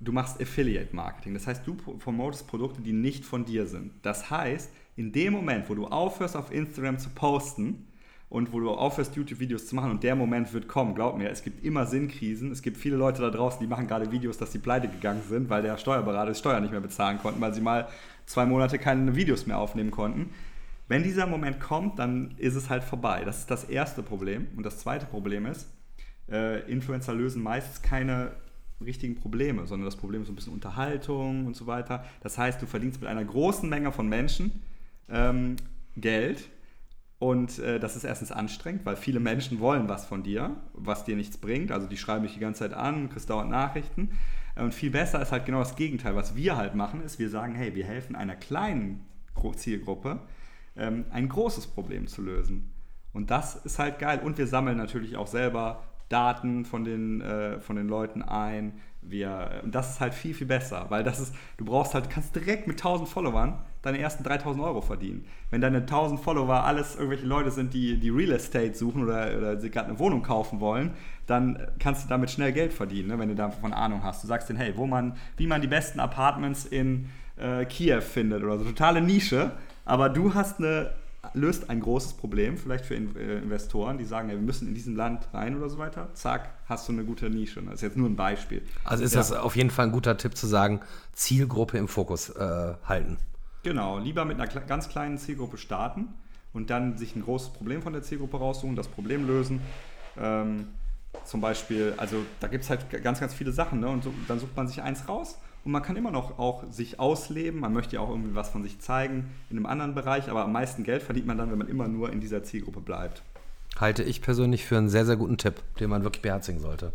du 0.00 0.10
machst 0.10 0.40
Affiliate-Marketing. 0.40 1.34
Das 1.34 1.46
heißt, 1.46 1.66
du 1.66 1.74
promotest 1.74 2.46
Produkte, 2.46 2.80
die 2.80 2.92
nicht 2.92 3.26
von 3.26 3.44
dir 3.44 3.66
sind. 3.66 3.92
Das 4.02 4.30
heißt, 4.30 4.70
in 4.96 5.12
dem 5.12 5.34
Moment, 5.34 5.68
wo 5.68 5.74
du 5.74 5.86
aufhörst, 5.86 6.34
auf 6.34 6.50
Instagram 6.50 6.98
zu 6.98 7.10
posten, 7.10 7.86
und 8.28 8.52
wo 8.52 8.58
du 8.60 8.70
aufhörst, 8.70 9.14
YouTube-Videos 9.14 9.66
zu 9.66 9.76
machen 9.76 9.90
und 9.90 10.02
der 10.02 10.16
Moment 10.16 10.52
wird 10.52 10.66
kommen. 10.66 10.94
Glaub 10.94 11.16
mir, 11.16 11.30
es 11.30 11.42
gibt 11.42 11.64
immer 11.64 11.86
Sinnkrisen. 11.86 12.50
Es 12.50 12.60
gibt 12.60 12.76
viele 12.76 12.96
Leute 12.96 13.22
da 13.22 13.30
draußen, 13.30 13.60
die 13.60 13.66
machen 13.66 13.86
gerade 13.86 14.10
Videos, 14.10 14.36
dass 14.36 14.52
sie 14.52 14.58
pleite 14.58 14.88
gegangen 14.88 15.22
sind, 15.28 15.48
weil 15.48 15.62
der 15.62 15.78
Steuerberater 15.78 16.32
die 16.32 16.38
Steuer 16.38 16.60
nicht 16.60 16.72
mehr 16.72 16.80
bezahlen 16.80 17.18
konnten, 17.18 17.40
weil 17.40 17.54
sie 17.54 17.60
mal 17.60 17.88
zwei 18.26 18.44
Monate 18.44 18.78
keine 18.78 19.14
Videos 19.14 19.46
mehr 19.46 19.58
aufnehmen 19.58 19.92
konnten. 19.92 20.30
Wenn 20.88 21.02
dieser 21.02 21.26
Moment 21.26 21.60
kommt, 21.60 21.98
dann 21.98 22.34
ist 22.36 22.54
es 22.54 22.68
halt 22.68 22.82
vorbei. 22.82 23.22
Das 23.24 23.38
ist 23.38 23.50
das 23.50 23.64
erste 23.64 24.02
Problem. 24.02 24.48
Und 24.56 24.64
das 24.64 24.78
zweite 24.78 25.06
Problem 25.06 25.46
ist, 25.46 25.68
äh, 26.28 26.68
Influencer 26.70 27.14
lösen 27.14 27.42
meistens 27.42 27.82
keine 27.82 28.32
richtigen 28.84 29.16
Probleme, 29.16 29.66
sondern 29.66 29.86
das 29.86 29.96
Problem 29.96 30.22
ist 30.22 30.26
so 30.26 30.32
ein 30.32 30.36
bisschen 30.36 30.52
Unterhaltung 30.52 31.46
und 31.46 31.56
so 31.56 31.66
weiter. 31.66 32.04
Das 32.22 32.38
heißt, 32.38 32.60
du 32.60 32.66
verdienst 32.66 33.00
mit 33.00 33.08
einer 33.08 33.24
großen 33.24 33.68
Menge 33.68 33.90
von 33.92 34.08
Menschen 34.08 34.62
ähm, 35.08 35.56
Geld 35.96 36.48
und 37.26 37.58
äh, 37.58 37.80
das 37.80 37.96
ist 37.96 38.04
erstens 38.04 38.30
anstrengend, 38.30 38.86
weil 38.86 38.94
viele 38.94 39.18
Menschen 39.18 39.58
wollen 39.58 39.88
was 39.88 40.06
von 40.06 40.22
dir, 40.22 40.54
was 40.74 41.02
dir 41.02 41.16
nichts 41.16 41.36
bringt. 41.36 41.72
Also 41.72 41.88
die 41.88 41.96
schreiben 41.96 42.22
dich 42.22 42.34
die 42.34 42.38
ganze 42.40 42.60
Zeit 42.60 42.72
an, 42.72 43.10
kriegst 43.10 43.28
dauernd 43.28 43.50
Nachrichten. 43.50 44.10
Und 44.54 44.72
viel 44.72 44.90
besser 44.90 45.20
ist 45.20 45.32
halt 45.32 45.44
genau 45.44 45.58
das 45.58 45.74
Gegenteil. 45.74 46.14
Was 46.14 46.36
wir 46.36 46.56
halt 46.56 46.76
machen, 46.76 47.02
ist, 47.02 47.18
wir 47.18 47.28
sagen, 47.28 47.56
hey, 47.56 47.74
wir 47.74 47.84
helfen 47.84 48.14
einer 48.14 48.36
kleinen 48.36 49.04
Zielgruppe, 49.56 50.20
ähm, 50.76 51.04
ein 51.10 51.28
großes 51.28 51.66
Problem 51.66 52.06
zu 52.06 52.22
lösen. 52.22 52.72
Und 53.12 53.32
das 53.32 53.56
ist 53.56 53.80
halt 53.80 53.98
geil. 53.98 54.20
Und 54.22 54.38
wir 54.38 54.46
sammeln 54.46 54.76
natürlich 54.76 55.16
auch 55.16 55.26
selber 55.26 55.82
Daten 56.08 56.64
von 56.64 56.84
den, 56.84 57.22
äh, 57.22 57.58
von 57.58 57.74
den 57.74 57.88
Leuten 57.88 58.22
ein. 58.22 58.80
Wir, 59.02 59.62
und 59.64 59.74
das 59.74 59.90
ist 59.90 60.00
halt 60.00 60.14
viel, 60.14 60.32
viel 60.32 60.46
besser, 60.46 60.86
weil 60.90 61.02
das 61.02 61.18
ist, 61.18 61.34
du 61.56 61.64
brauchst 61.64 61.92
halt, 61.92 62.08
kannst 62.08 62.36
direkt 62.36 62.68
mit 62.68 62.76
1000 62.76 63.08
Followern 63.08 63.64
deine 63.86 63.98
ersten 63.98 64.24
3000 64.24 64.64
Euro 64.64 64.80
verdienen. 64.80 65.24
Wenn 65.50 65.60
deine 65.60 65.78
1000 65.78 66.20
Follower 66.20 66.64
alles 66.64 66.96
irgendwelche 66.96 67.26
Leute 67.26 67.50
sind, 67.50 67.72
die, 67.72 67.98
die 67.98 68.10
Real 68.10 68.32
Estate 68.32 68.74
suchen 68.74 69.02
oder, 69.02 69.36
oder 69.36 69.60
sie 69.60 69.70
gerade 69.70 69.88
eine 69.88 69.98
Wohnung 69.98 70.22
kaufen 70.22 70.60
wollen, 70.60 70.92
dann 71.26 71.66
kannst 71.78 72.04
du 72.04 72.08
damit 72.08 72.30
schnell 72.30 72.52
Geld 72.52 72.72
verdienen, 72.72 73.08
ne, 73.08 73.18
wenn 73.18 73.28
du 73.28 73.34
davon 73.34 73.72
Ahnung 73.72 74.02
hast. 74.02 74.22
Du 74.22 74.28
sagst 74.28 74.48
denen, 74.48 74.58
hey, 74.58 74.72
wo 74.76 74.86
man, 74.86 75.16
wie 75.36 75.46
man 75.46 75.60
die 75.60 75.68
besten 75.68 76.00
Apartments 76.00 76.64
in 76.64 77.08
äh, 77.36 77.64
Kiew 77.64 78.00
findet 78.00 78.42
oder 78.42 78.58
so. 78.58 78.64
Totale 78.64 79.00
Nische, 79.00 79.52
aber 79.84 80.08
du 80.08 80.34
hast 80.34 80.58
eine 80.58 80.90
löst 81.34 81.70
ein 81.70 81.80
großes 81.80 82.14
Problem, 82.14 82.56
vielleicht 82.56 82.84
für 82.84 82.94
äh, 82.94 83.38
Investoren, 83.38 83.98
die 83.98 84.04
sagen, 84.04 84.28
ja, 84.28 84.34
wir 84.34 84.42
müssen 84.42 84.68
in 84.68 84.74
diesem 84.74 84.96
Land 84.96 85.28
rein 85.32 85.56
oder 85.56 85.68
so 85.68 85.78
weiter. 85.78 86.08
Zack, 86.14 86.50
hast 86.66 86.88
du 86.88 86.92
eine 86.92 87.04
gute 87.04 87.30
Nische. 87.30 87.62
Das 87.62 87.74
ist 87.74 87.82
jetzt 87.82 87.96
nur 87.96 88.08
ein 88.08 88.16
Beispiel. 88.16 88.62
Also 88.84 89.04
ist 89.04 89.14
ja. 89.14 89.20
das 89.20 89.32
auf 89.32 89.56
jeden 89.56 89.70
Fall 89.70 89.86
ein 89.86 89.92
guter 89.92 90.16
Tipp 90.16 90.36
zu 90.36 90.46
sagen, 90.46 90.80
Zielgruppe 91.12 91.78
im 91.78 91.88
Fokus 91.88 92.30
äh, 92.30 92.74
halten. 92.84 93.18
Genau, 93.66 93.98
lieber 93.98 94.24
mit 94.24 94.40
einer 94.40 94.46
ganz 94.46 94.88
kleinen 94.88 95.18
Zielgruppe 95.18 95.58
starten 95.58 96.14
und 96.52 96.70
dann 96.70 96.96
sich 96.98 97.16
ein 97.16 97.24
großes 97.24 97.48
Problem 97.48 97.82
von 97.82 97.92
der 97.92 98.02
Zielgruppe 98.02 98.36
raussuchen, 98.36 98.76
das 98.76 98.86
Problem 98.86 99.26
lösen. 99.26 99.60
Ähm, 100.16 100.68
zum 101.24 101.40
Beispiel, 101.40 101.92
also 101.96 102.18
da 102.38 102.46
gibt 102.46 102.62
es 102.62 102.70
halt 102.70 102.88
ganz, 103.02 103.18
ganz 103.18 103.34
viele 103.34 103.50
Sachen, 103.50 103.80
ne? 103.80 103.88
Und 103.88 104.04
so, 104.04 104.14
dann 104.28 104.38
sucht 104.38 104.56
man 104.56 104.68
sich 104.68 104.82
eins 104.82 105.08
raus 105.08 105.40
und 105.64 105.72
man 105.72 105.82
kann 105.82 105.96
immer 105.96 106.12
noch 106.12 106.38
auch 106.38 106.62
sich 106.70 107.00
ausleben. 107.00 107.58
Man 107.58 107.72
möchte 107.72 107.96
ja 107.96 108.02
auch 108.02 108.10
irgendwie 108.10 108.36
was 108.36 108.50
von 108.50 108.62
sich 108.62 108.78
zeigen 108.78 109.32
in 109.50 109.56
einem 109.56 109.66
anderen 109.66 109.96
Bereich, 109.96 110.30
aber 110.30 110.44
am 110.44 110.52
meisten 110.52 110.84
Geld 110.84 111.02
verdient 111.02 111.26
man 111.26 111.36
dann, 111.36 111.50
wenn 111.50 111.58
man 111.58 111.66
immer 111.66 111.88
nur 111.88 112.12
in 112.12 112.20
dieser 112.20 112.44
Zielgruppe 112.44 112.78
bleibt. 112.78 113.24
Halte 113.80 114.04
ich 114.04 114.22
persönlich 114.22 114.64
für 114.64 114.78
einen 114.78 114.90
sehr, 114.90 115.06
sehr 115.06 115.16
guten 115.16 115.38
Tipp, 115.38 115.60
den 115.80 115.90
man 115.90 116.04
wirklich 116.04 116.22
beherzigen 116.22 116.60
sollte. 116.60 116.92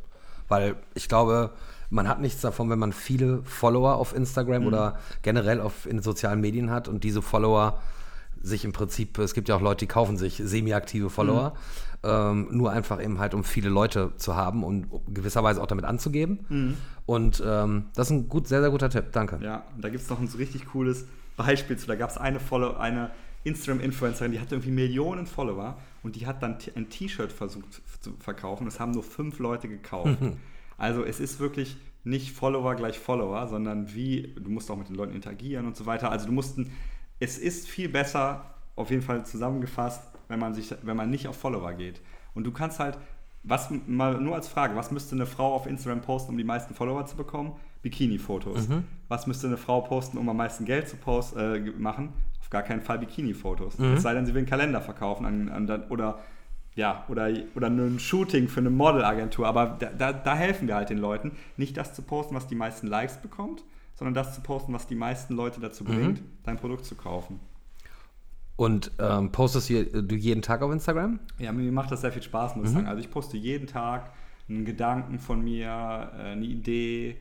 Weil 0.48 0.78
ich 0.94 1.10
glaube, 1.10 1.52
man 1.91 2.08
hat 2.08 2.21
nichts 2.21 2.41
davon, 2.41 2.69
wenn 2.69 2.80
man 2.80 2.93
viele 2.93 3.43
Follower 3.43 3.95
auf 3.95 4.15
Instagram 4.15 4.62
mhm. 4.62 4.67
oder 4.67 4.99
generell 5.21 5.60
auf, 5.60 5.86
in 5.86 6.01
sozialen 6.01 6.41
Medien 6.41 6.71
hat 6.71 6.88
und 6.88 7.04
diese 7.04 7.21
Follower 7.21 7.80
sich 8.41 8.65
im 8.65 8.71
Prinzip, 8.71 9.19
es 9.19 9.34
gibt 9.34 9.49
ja 9.49 9.56
auch 9.56 9.62
Leute, 9.62 9.80
die 9.80 9.88
kaufen 9.88 10.17
sich 10.17 10.41
semi-aktive 10.43 11.10
Follower, 11.10 11.54
mhm. 12.01 12.10
ähm, 12.10 12.47
nur 12.51 12.71
einfach 12.71 13.04
eben 13.04 13.19
halt, 13.19 13.34
um 13.34 13.43
viele 13.43 13.69
Leute 13.69 14.13
zu 14.15 14.36
haben 14.36 14.63
und 14.63 14.88
gewisserweise 15.13 15.62
auch 15.62 15.67
damit 15.67 15.86
anzugeben. 15.86 16.39
Mhm. 16.49 16.77
Und 17.06 17.43
ähm, 17.45 17.86
das 17.93 18.08
ist 18.08 18.12
ein 18.12 18.30
gut, 18.30 18.47
sehr, 18.47 18.62
sehr 18.62 18.71
guter 18.71 18.89
Tipp. 18.89 19.12
Danke. 19.12 19.38
Ja, 19.43 19.65
und 19.75 19.84
da 19.84 19.89
gibt 19.89 20.01
es 20.01 20.10
noch 20.10 20.19
ein 20.19 20.27
so 20.27 20.38
richtig 20.38 20.67
cooles 20.67 21.06
Beispiel 21.36 21.77
zu. 21.77 21.88
Da 21.88 21.95
gab 21.95 22.10
es 22.10 22.17
eine, 22.17 22.39
Follow 22.39 22.77
eine 22.77 23.12
Instagram-Influencerin, 23.43 24.32
die 24.32 24.39
hatte 24.39 24.56
irgendwie 24.56 24.71
Millionen 24.71 25.27
Follower 25.27 25.77
und 26.04 26.15
die 26.15 26.25
hat 26.25 26.41
dann 26.41 26.58
ein 26.75 26.89
T-Shirt 26.89 27.32
versucht 27.34 27.82
zu 27.99 28.13
verkaufen. 28.19 28.65
Das 28.65 28.80
haben 28.80 28.91
nur 28.91 29.04
fünf 29.04 29.39
Leute 29.39 29.67
gekauft. 29.67 30.17
Also 30.82 31.04
es 31.06 31.20
ist 31.20 31.39
wirklich 31.39 31.78
nicht 32.04 32.32
Follower 32.32 32.74
gleich 32.74 32.98
Follower, 32.98 33.48
sondern 33.48 33.94
wie, 33.94 34.34
du 34.34 34.50
musst 34.50 34.72
auch 34.72 34.78
mit 34.78 34.89
den 34.89 34.96
Leuten 34.96 35.13
interagieren 35.13 35.67
und 35.67 35.76
so 35.76 35.86
weiter. 35.86 36.12
Also 36.12 36.26
du 36.26 36.32
musst, 36.32 36.58
es 37.20 37.38
ist 37.38 37.70
viel 37.70 37.88
besser, 37.88 38.46
auf 38.76 38.89
jeden 38.89 39.04
Fall 39.04 39.24
zusammengefasst, 39.24 40.02
wenn 40.28 40.39
man, 40.39 40.56
sich, 40.56 40.74
wenn 40.82 40.98
man 40.98 41.12
nicht 41.12 41.28
auf 41.28 41.38
Follower 41.38 41.74
geht. 41.74 42.02
Und 42.34 42.46
du 42.46 42.52
kannst 42.52 42.80
halt, 42.80 42.98
was 43.44 43.70
mal 43.86 44.20
nur 44.20 44.34
als 44.34 44.48
Frage, 44.48 44.76
was 44.76 44.89
müsste 44.89 45.13
eine 45.13 45.28
Frau 45.28 45.54
auf 45.54 45.67
Instagram 45.67 46.02
posten, 46.02 46.32
um 46.32 46.38
die 46.39 46.44
meisten 46.44 46.74
Follower 46.74 47.06
zu 47.06 47.15
bekommen? 47.15 47.54
Bikini-Fotos. 47.84 48.67
Mhm. 48.67 48.86
Was 49.08 49.28
müsste 49.28 49.46
eine 49.46 49.58
Frau 49.58 49.82
posten, 49.82 50.17
um 50.17 50.28
am 50.30 50.38
meisten 50.38 50.65
Geld 50.65 50.89
zu 50.89 50.96
post, 50.96 51.36
äh, 51.36 51.60
machen? 51.78 52.10
Auf 52.39 52.50
gar 52.50 52.63
keinen 52.63 52.82
Fall 52.82 52.98
Bikini-Fotos. 52.98 53.78
Mhm. 53.78 53.94
Es 53.94 54.02
sei 54.02 54.15
denn, 54.15 54.26
sie 54.26 54.34
will 54.34 54.39
einen 54.39 54.50
Kalender 54.50 54.82
verkaufen 54.82 55.28
an, 55.28 55.50
an, 55.50 55.84
oder 55.89 56.17
ja, 56.76 57.06
oder, 57.10 57.30
oder 57.56 57.68
ein 57.68 58.00
Shooting 58.00 58.48
für 58.48 58.60
eine 58.60 58.70
Modelagentur. 58.70 59.48
Aber 59.48 59.78
da, 59.80 59.90
da, 59.90 60.14
da, 60.14 60.36
helfen 60.36 60.68
wir 60.68 60.76
halt 60.76 60.90
den 60.90 60.98
Leuten, 60.98 61.34
nicht 61.58 61.76
das 61.78 61.94
zu 61.94 62.02
posten, 62.02 62.36
was 62.36 62.48
die 62.48 62.56
meisten 62.56 62.88
Likes 62.88 63.18
bekommt, 63.18 63.64
sondern 63.96 64.14
das 64.14 64.34
zu 64.36 64.42
posten, 64.42 64.74
was 64.74 64.88
die 64.88 64.96
meisten 64.96 65.34
Leute 65.36 65.60
dazu 65.60 65.84
mhm. 65.84 65.88
bringt, 65.88 66.24
dein 66.44 66.58
Produkt 66.58 66.86
zu 66.86 66.96
kaufen. 66.96 67.40
Und 68.56 68.92
ähm, 69.00 69.32
postest 69.32 69.70
du 69.70 70.16
jeden 70.16 70.42
Tag 70.42 70.62
auf 70.62 70.72
Instagram? 70.72 71.20
Ja, 71.40 71.52
mir 71.52 71.72
macht 71.72 71.92
das 71.92 72.02
sehr 72.02 72.12
viel 72.12 72.22
Spaß, 72.22 72.56
muss 72.56 72.66
ich 72.66 72.72
mhm. 72.72 72.76
sagen. 72.76 72.88
Also 72.88 73.02
ich 73.02 73.10
poste 73.10 73.38
jeden 73.38 73.68
Tag 73.68 74.12
einen 74.48 74.66
Gedanken 74.66 75.20
von 75.20 75.44
mir, 75.44 75.68
äh, 75.68 76.32
eine 76.32 76.46
Idee, 76.46 77.18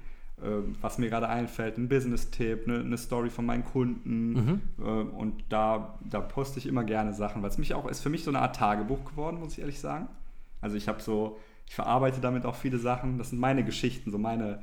was 0.80 0.98
mir 0.98 1.08
gerade 1.08 1.28
einfällt, 1.28 1.76
ein 1.76 1.88
Business-Tipp, 1.88 2.66
eine, 2.66 2.80
eine, 2.80 2.98
Story 2.98 3.30
von 3.30 3.44
meinen 3.44 3.64
Kunden. 3.64 4.32
Mhm. 4.32 4.60
Ähm, 4.84 5.10
und 5.10 5.44
da, 5.48 5.98
da 6.08 6.20
poste 6.20 6.58
ich 6.58 6.66
immer 6.66 6.84
gerne 6.84 7.12
Sachen, 7.12 7.42
weil 7.42 7.50
es 7.50 7.58
mich 7.58 7.74
auch 7.74 7.86
ist 7.86 8.00
für 8.00 8.08
mich 8.08 8.24
so 8.24 8.30
eine 8.30 8.40
Art 8.40 8.56
Tagebuch 8.56 9.04
geworden, 9.04 9.38
muss 9.40 9.52
ich 9.52 9.60
ehrlich 9.60 9.80
sagen. 9.80 10.08
Also 10.60 10.76
ich 10.76 10.88
habe 10.88 11.00
so, 11.00 11.38
ich 11.66 11.74
verarbeite 11.74 12.20
damit 12.20 12.46
auch 12.46 12.54
viele 12.54 12.78
Sachen. 12.78 13.18
Das 13.18 13.30
sind 13.30 13.38
meine 13.38 13.64
Geschichten, 13.64 14.10
so 14.10 14.18
meine, 14.18 14.62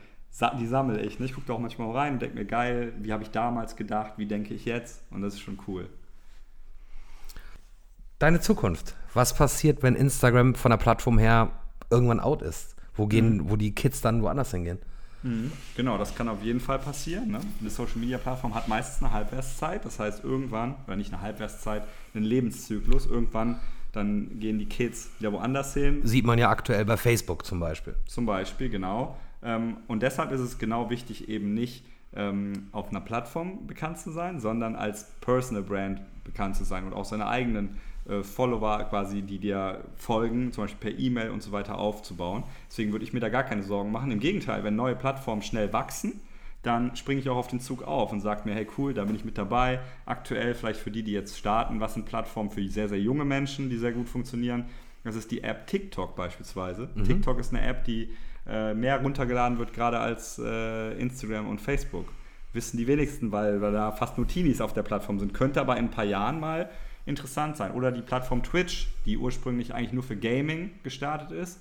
die 0.60 0.68
sammle 0.68 1.02
ich. 1.02 1.20
Ne? 1.20 1.26
Ich 1.26 1.34
gucke 1.34 1.48
da 1.48 1.54
auch 1.54 1.60
manchmal 1.60 1.92
rein 1.92 2.14
und 2.14 2.22
denke 2.22 2.36
mir, 2.36 2.46
geil, 2.46 2.94
wie 3.00 3.14
habe 3.14 3.24
ich 3.24 3.32
damals 3.32 3.76
gedacht, 3.76 4.14
wie 4.18 4.26
denke 4.26 4.54
ich 4.54 4.66
jetzt? 4.66 5.04
Und 5.12 5.22
das 5.22 5.36
ist 5.36 5.42
schon 5.42 5.60
cool. 5.68 5.90
Deine 8.20 8.40
Zukunft. 8.40 8.96
Was 9.14 9.36
passiert, 9.36 9.84
wenn 9.84 9.96
Instagram 9.96 10.56
von 10.56 10.72
der 10.72 10.78
Plattform 10.78 11.20
her 11.20 11.52
irgendwann 11.90 12.20
out 12.20 12.42
ist? 12.42 12.76
Wo 12.96 13.06
gehen, 13.06 13.38
mhm. 13.38 13.50
wo 13.50 13.56
die 13.56 13.76
Kids 13.76 14.02
dann 14.02 14.24
woanders 14.24 14.52
hingehen? 14.52 14.80
Mhm. 15.24 15.52
Genau, 15.76 15.98
das 15.98 16.16
kann 16.16 16.30
auf 16.30 16.44
jeden 16.44 16.60
Fall 16.60 16.80
passieren. 16.80 17.32
Ne? 17.32 17.40
Eine 17.60 17.70
Social 17.70 17.98
Media 17.98 18.18
Plattform 18.18 18.54
hat 18.54 18.68
meistens 18.68 19.04
eine 19.04 19.14
Halbwertszeit, 19.14 19.84
das 19.86 20.00
heißt 20.00 20.24
irgendwann, 20.24 20.76
oder 20.86 20.96
nicht 20.96 21.14
eine 21.14 21.22
Halbwertszeit, 21.22 21.84
einen 22.14 22.26
Lebenszyklus. 22.26 23.06
Irgendwann 23.06 23.60
dann 23.98 24.40
gehen 24.40 24.60
die 24.60 24.68
Kids 24.68 25.10
ja 25.20 25.32
woanders 25.32 25.74
hin. 25.74 26.02
Sieht 26.04 26.26
man 26.26 26.38
ja 26.38 26.50
aktuell 26.50 26.86
bei 26.86 26.98
Facebook 26.98 27.46
zum 27.46 27.60
Beispiel. 27.60 27.96
Zum 28.06 28.26
Beispiel, 28.26 28.70
genau. 28.70 29.18
Ähm, 29.42 29.78
und 29.88 30.04
deshalb 30.04 30.32
ist 30.32 30.40
es 30.40 30.58
genau 30.60 30.90
wichtig, 30.90 31.30
eben 31.30 31.54
nicht 31.54 31.84
ähm, 32.16 32.68
auf 32.72 32.90
einer 32.90 33.02
Plattform 33.02 33.66
bekannt 33.66 33.98
zu 33.98 34.12
sein, 34.12 34.40
sondern 34.40 34.76
als 34.76 35.06
Personal 35.22 35.64
Brand 35.64 36.02
bekannt 36.24 36.56
zu 36.56 36.64
sein 36.64 36.84
und 36.84 36.94
auch 36.94 37.06
seine 37.06 37.28
eigenen 37.28 37.78
äh, 38.10 38.24
Follower 38.24 38.84
quasi, 38.90 39.22
die 39.22 39.40
dir 39.40 39.84
folgen, 39.96 40.52
zum 40.52 40.64
Beispiel 40.64 40.92
per 40.92 41.00
E-Mail 41.00 41.32
und 41.32 41.44
so 41.44 41.52
weiter 41.52 41.78
aufzubauen. 41.78 42.44
Deswegen 42.70 42.92
würde 42.92 43.06
ich 43.06 43.14
mir 43.14 43.20
da 43.20 43.30
gar 43.30 43.44
keine 43.44 43.64
Sorgen 43.64 43.92
machen. 43.92 44.12
Im 44.12 44.20
Gegenteil, 44.20 44.64
wenn 44.64 44.76
neue 44.76 44.96
Plattformen 44.96 45.42
schnell 45.42 45.74
wachsen, 45.74 46.22
dann 46.64 46.96
springe 46.96 47.22
ich 47.22 47.30
auch 47.30 47.38
auf 47.38 47.48
den 47.48 47.60
Zug 47.60 47.84
auf 47.84 48.12
und 48.12 48.20
sage 48.20 48.42
mir, 48.46 48.54
hey 48.54 48.68
cool, 48.78 48.94
da 48.94 49.06
bin 49.06 49.16
ich 49.16 49.26
mit 49.26 49.38
dabei. 49.38 49.80
Aktuell 50.06 50.54
vielleicht 50.54 50.80
für 50.80 50.92
die, 50.92 51.04
die 51.04 51.12
jetzt 51.12 51.38
starten, 51.38 51.80
was 51.80 51.94
sind 51.94 52.06
Plattformen 52.06 52.50
für 52.50 52.68
sehr, 52.68 52.90
sehr 52.90 53.00
junge 53.00 53.26
Menschen, 53.26 53.70
die 53.70 53.78
sehr 53.78 53.92
gut 53.92 54.10
funktionieren. 54.10 54.66
Das 55.04 55.16
ist 55.16 55.32
die 55.32 55.44
App 55.44 55.68
TikTok 55.68 56.16
beispielsweise. 56.16 56.90
Mhm. 56.96 57.04
TikTok 57.04 57.40
ist 57.40 57.54
eine 57.54 57.66
App, 57.66 57.86
die 57.86 58.10
äh, 58.48 58.74
mehr 58.74 59.02
runtergeladen 59.02 59.58
wird, 59.60 59.74
gerade 59.74 60.00
als 60.00 60.40
äh, 60.40 61.00
Instagram 61.00 61.48
und 61.48 61.62
Facebook. 61.62 62.08
Wissen 62.54 62.78
die 62.78 62.88
wenigsten, 62.88 63.32
weil, 63.32 63.62
weil 63.62 63.72
da 63.72 63.92
fast 63.92 64.18
nur 64.18 64.28
Teenies 64.28 64.62
auf 64.62 64.74
der 64.74 64.84
Plattform 64.84 65.20
sind. 65.20 65.34
Könnte 65.34 65.62
aber 65.62 65.78
in 65.78 65.86
ein 65.86 65.92
paar 65.92 66.06
Jahren 66.06 66.40
mal 66.40 66.70
interessant 67.08 67.58
sein. 67.58 67.72
Oder 67.72 67.92
die 67.92 68.02
Plattform 68.02 68.44
Twitch, 68.44 68.88
die 69.06 69.18
ursprünglich 69.18 69.74
eigentlich 69.74 69.94
nur 69.94 70.04
für 70.04 70.18
Gaming 70.18 70.72
gestartet 70.84 71.32
ist 71.32 71.60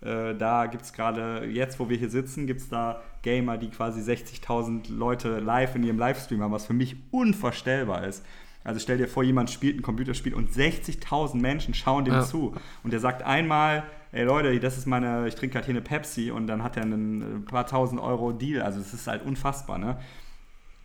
äh, 0.00 0.34
da 0.34 0.66
gibt 0.66 0.84
es 0.84 0.92
gerade, 0.92 1.46
jetzt 1.46 1.80
wo 1.80 1.88
wir 1.88 1.96
hier 1.96 2.10
sitzen, 2.10 2.46
gibt 2.46 2.60
es 2.60 2.68
da 2.68 3.00
Gamer, 3.22 3.56
die 3.58 3.68
quasi 3.68 4.00
60.000 4.00 4.92
Leute 4.92 5.40
live 5.40 5.74
in 5.74 5.82
ihrem 5.82 5.98
Livestream 5.98 6.42
haben, 6.42 6.52
was 6.52 6.66
für 6.66 6.72
mich 6.72 6.96
unvorstellbar 7.10 8.04
ist. 8.06 8.24
Also 8.64 8.80
stell 8.80 8.98
dir 8.98 9.08
vor, 9.08 9.24
jemand 9.24 9.50
spielt 9.50 9.78
ein 9.78 9.82
Computerspiel 9.82 10.34
und 10.34 10.50
60.000 10.50 11.36
Menschen 11.36 11.74
schauen 11.74 12.04
dem 12.04 12.14
ja. 12.14 12.22
zu. 12.22 12.54
Und 12.84 12.92
der 12.92 13.00
sagt 13.00 13.22
einmal, 13.22 13.84
ey 14.12 14.24
Leute, 14.24 14.58
das 14.60 14.76
ist 14.76 14.86
meine, 14.86 15.26
ich 15.26 15.34
trinke 15.34 15.54
gerade 15.54 15.66
hier 15.66 15.74
eine 15.74 15.82
Pepsi 15.82 16.30
und 16.30 16.46
dann 16.46 16.62
hat 16.62 16.76
er 16.76 16.82
einen 16.82 17.44
paar 17.44 17.66
tausend 17.66 18.00
Euro 18.00 18.32
Deal. 18.32 18.62
Also 18.62 18.80
es 18.80 18.92
ist 18.92 19.06
halt 19.06 19.24
unfassbar, 19.24 19.78
ne? 19.78 19.96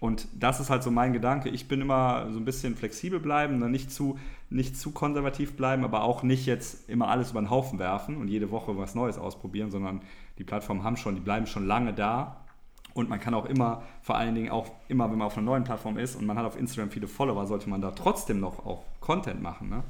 Und 0.03 0.27
das 0.37 0.59
ist 0.59 0.69
halt 0.69 0.83
so 0.83 0.91
mein 0.91 1.13
Gedanke. 1.13 1.47
Ich 1.47 1.69
bin 1.69 1.79
immer 1.79 2.27
so 2.29 2.37
ein 2.37 2.43
bisschen 2.43 2.75
flexibel 2.75 3.21
bleiben, 3.21 3.59
ne? 3.59 3.69
nicht 3.69 3.89
zu, 3.89 4.19
nicht 4.49 4.75
zu 4.75 4.91
konservativ 4.91 5.55
bleiben, 5.55 5.85
aber 5.85 6.03
auch 6.03 6.23
nicht 6.23 6.45
jetzt 6.45 6.89
immer 6.89 7.07
alles 7.07 7.31
über 7.31 7.39
den 7.39 7.49
Haufen 7.49 7.79
werfen 7.79 8.17
und 8.17 8.27
jede 8.27 8.51
Woche 8.51 8.77
was 8.77 8.95
Neues 8.95 9.17
ausprobieren, 9.17 9.71
sondern 9.71 10.01
die 10.37 10.43
Plattformen 10.43 10.83
haben 10.83 10.97
schon, 10.97 11.15
die 11.15 11.21
bleiben 11.21 11.47
schon 11.47 11.65
lange 11.65 11.93
da. 11.93 12.41
Und 12.93 13.07
man 13.07 13.21
kann 13.21 13.33
auch 13.33 13.45
immer, 13.45 13.83
vor 14.01 14.17
allen 14.17 14.35
Dingen 14.35 14.49
auch 14.49 14.69
immer, 14.89 15.09
wenn 15.09 15.17
man 15.17 15.27
auf 15.27 15.37
einer 15.37 15.45
neuen 15.45 15.63
Plattform 15.63 15.97
ist 15.97 16.17
und 16.17 16.25
man 16.25 16.37
hat 16.37 16.45
auf 16.45 16.59
Instagram 16.59 16.91
viele 16.91 17.07
Follower, 17.07 17.47
sollte 17.47 17.69
man 17.69 17.79
da 17.79 17.91
trotzdem 17.91 18.41
noch 18.41 18.65
auch 18.65 18.83
Content 18.99 19.41
machen. 19.41 19.69
Ne? 19.69 19.83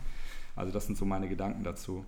Also 0.56 0.71
das 0.71 0.86
sind 0.86 0.95
so 0.95 1.06
meine 1.06 1.28
Gedanken 1.28 1.63
dazu. 1.63 2.06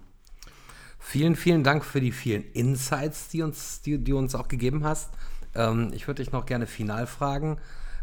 Vielen, 0.99 1.35
vielen 1.35 1.63
Dank 1.63 1.83
für 1.83 2.01
die 2.01 2.11
vielen 2.11 2.43
Insights, 2.51 3.29
die 3.29 3.41
uns, 3.41 3.81
die, 3.81 3.97
die 3.97 4.13
uns 4.13 4.35
auch 4.35 4.47
gegeben 4.47 4.83
hast. 4.83 5.09
Ähm, 5.55 5.89
ich 5.91 6.05
würde 6.05 6.21
dich 6.21 6.31
noch 6.31 6.45
gerne 6.45 6.67
final 6.67 7.07
fragen. 7.07 7.57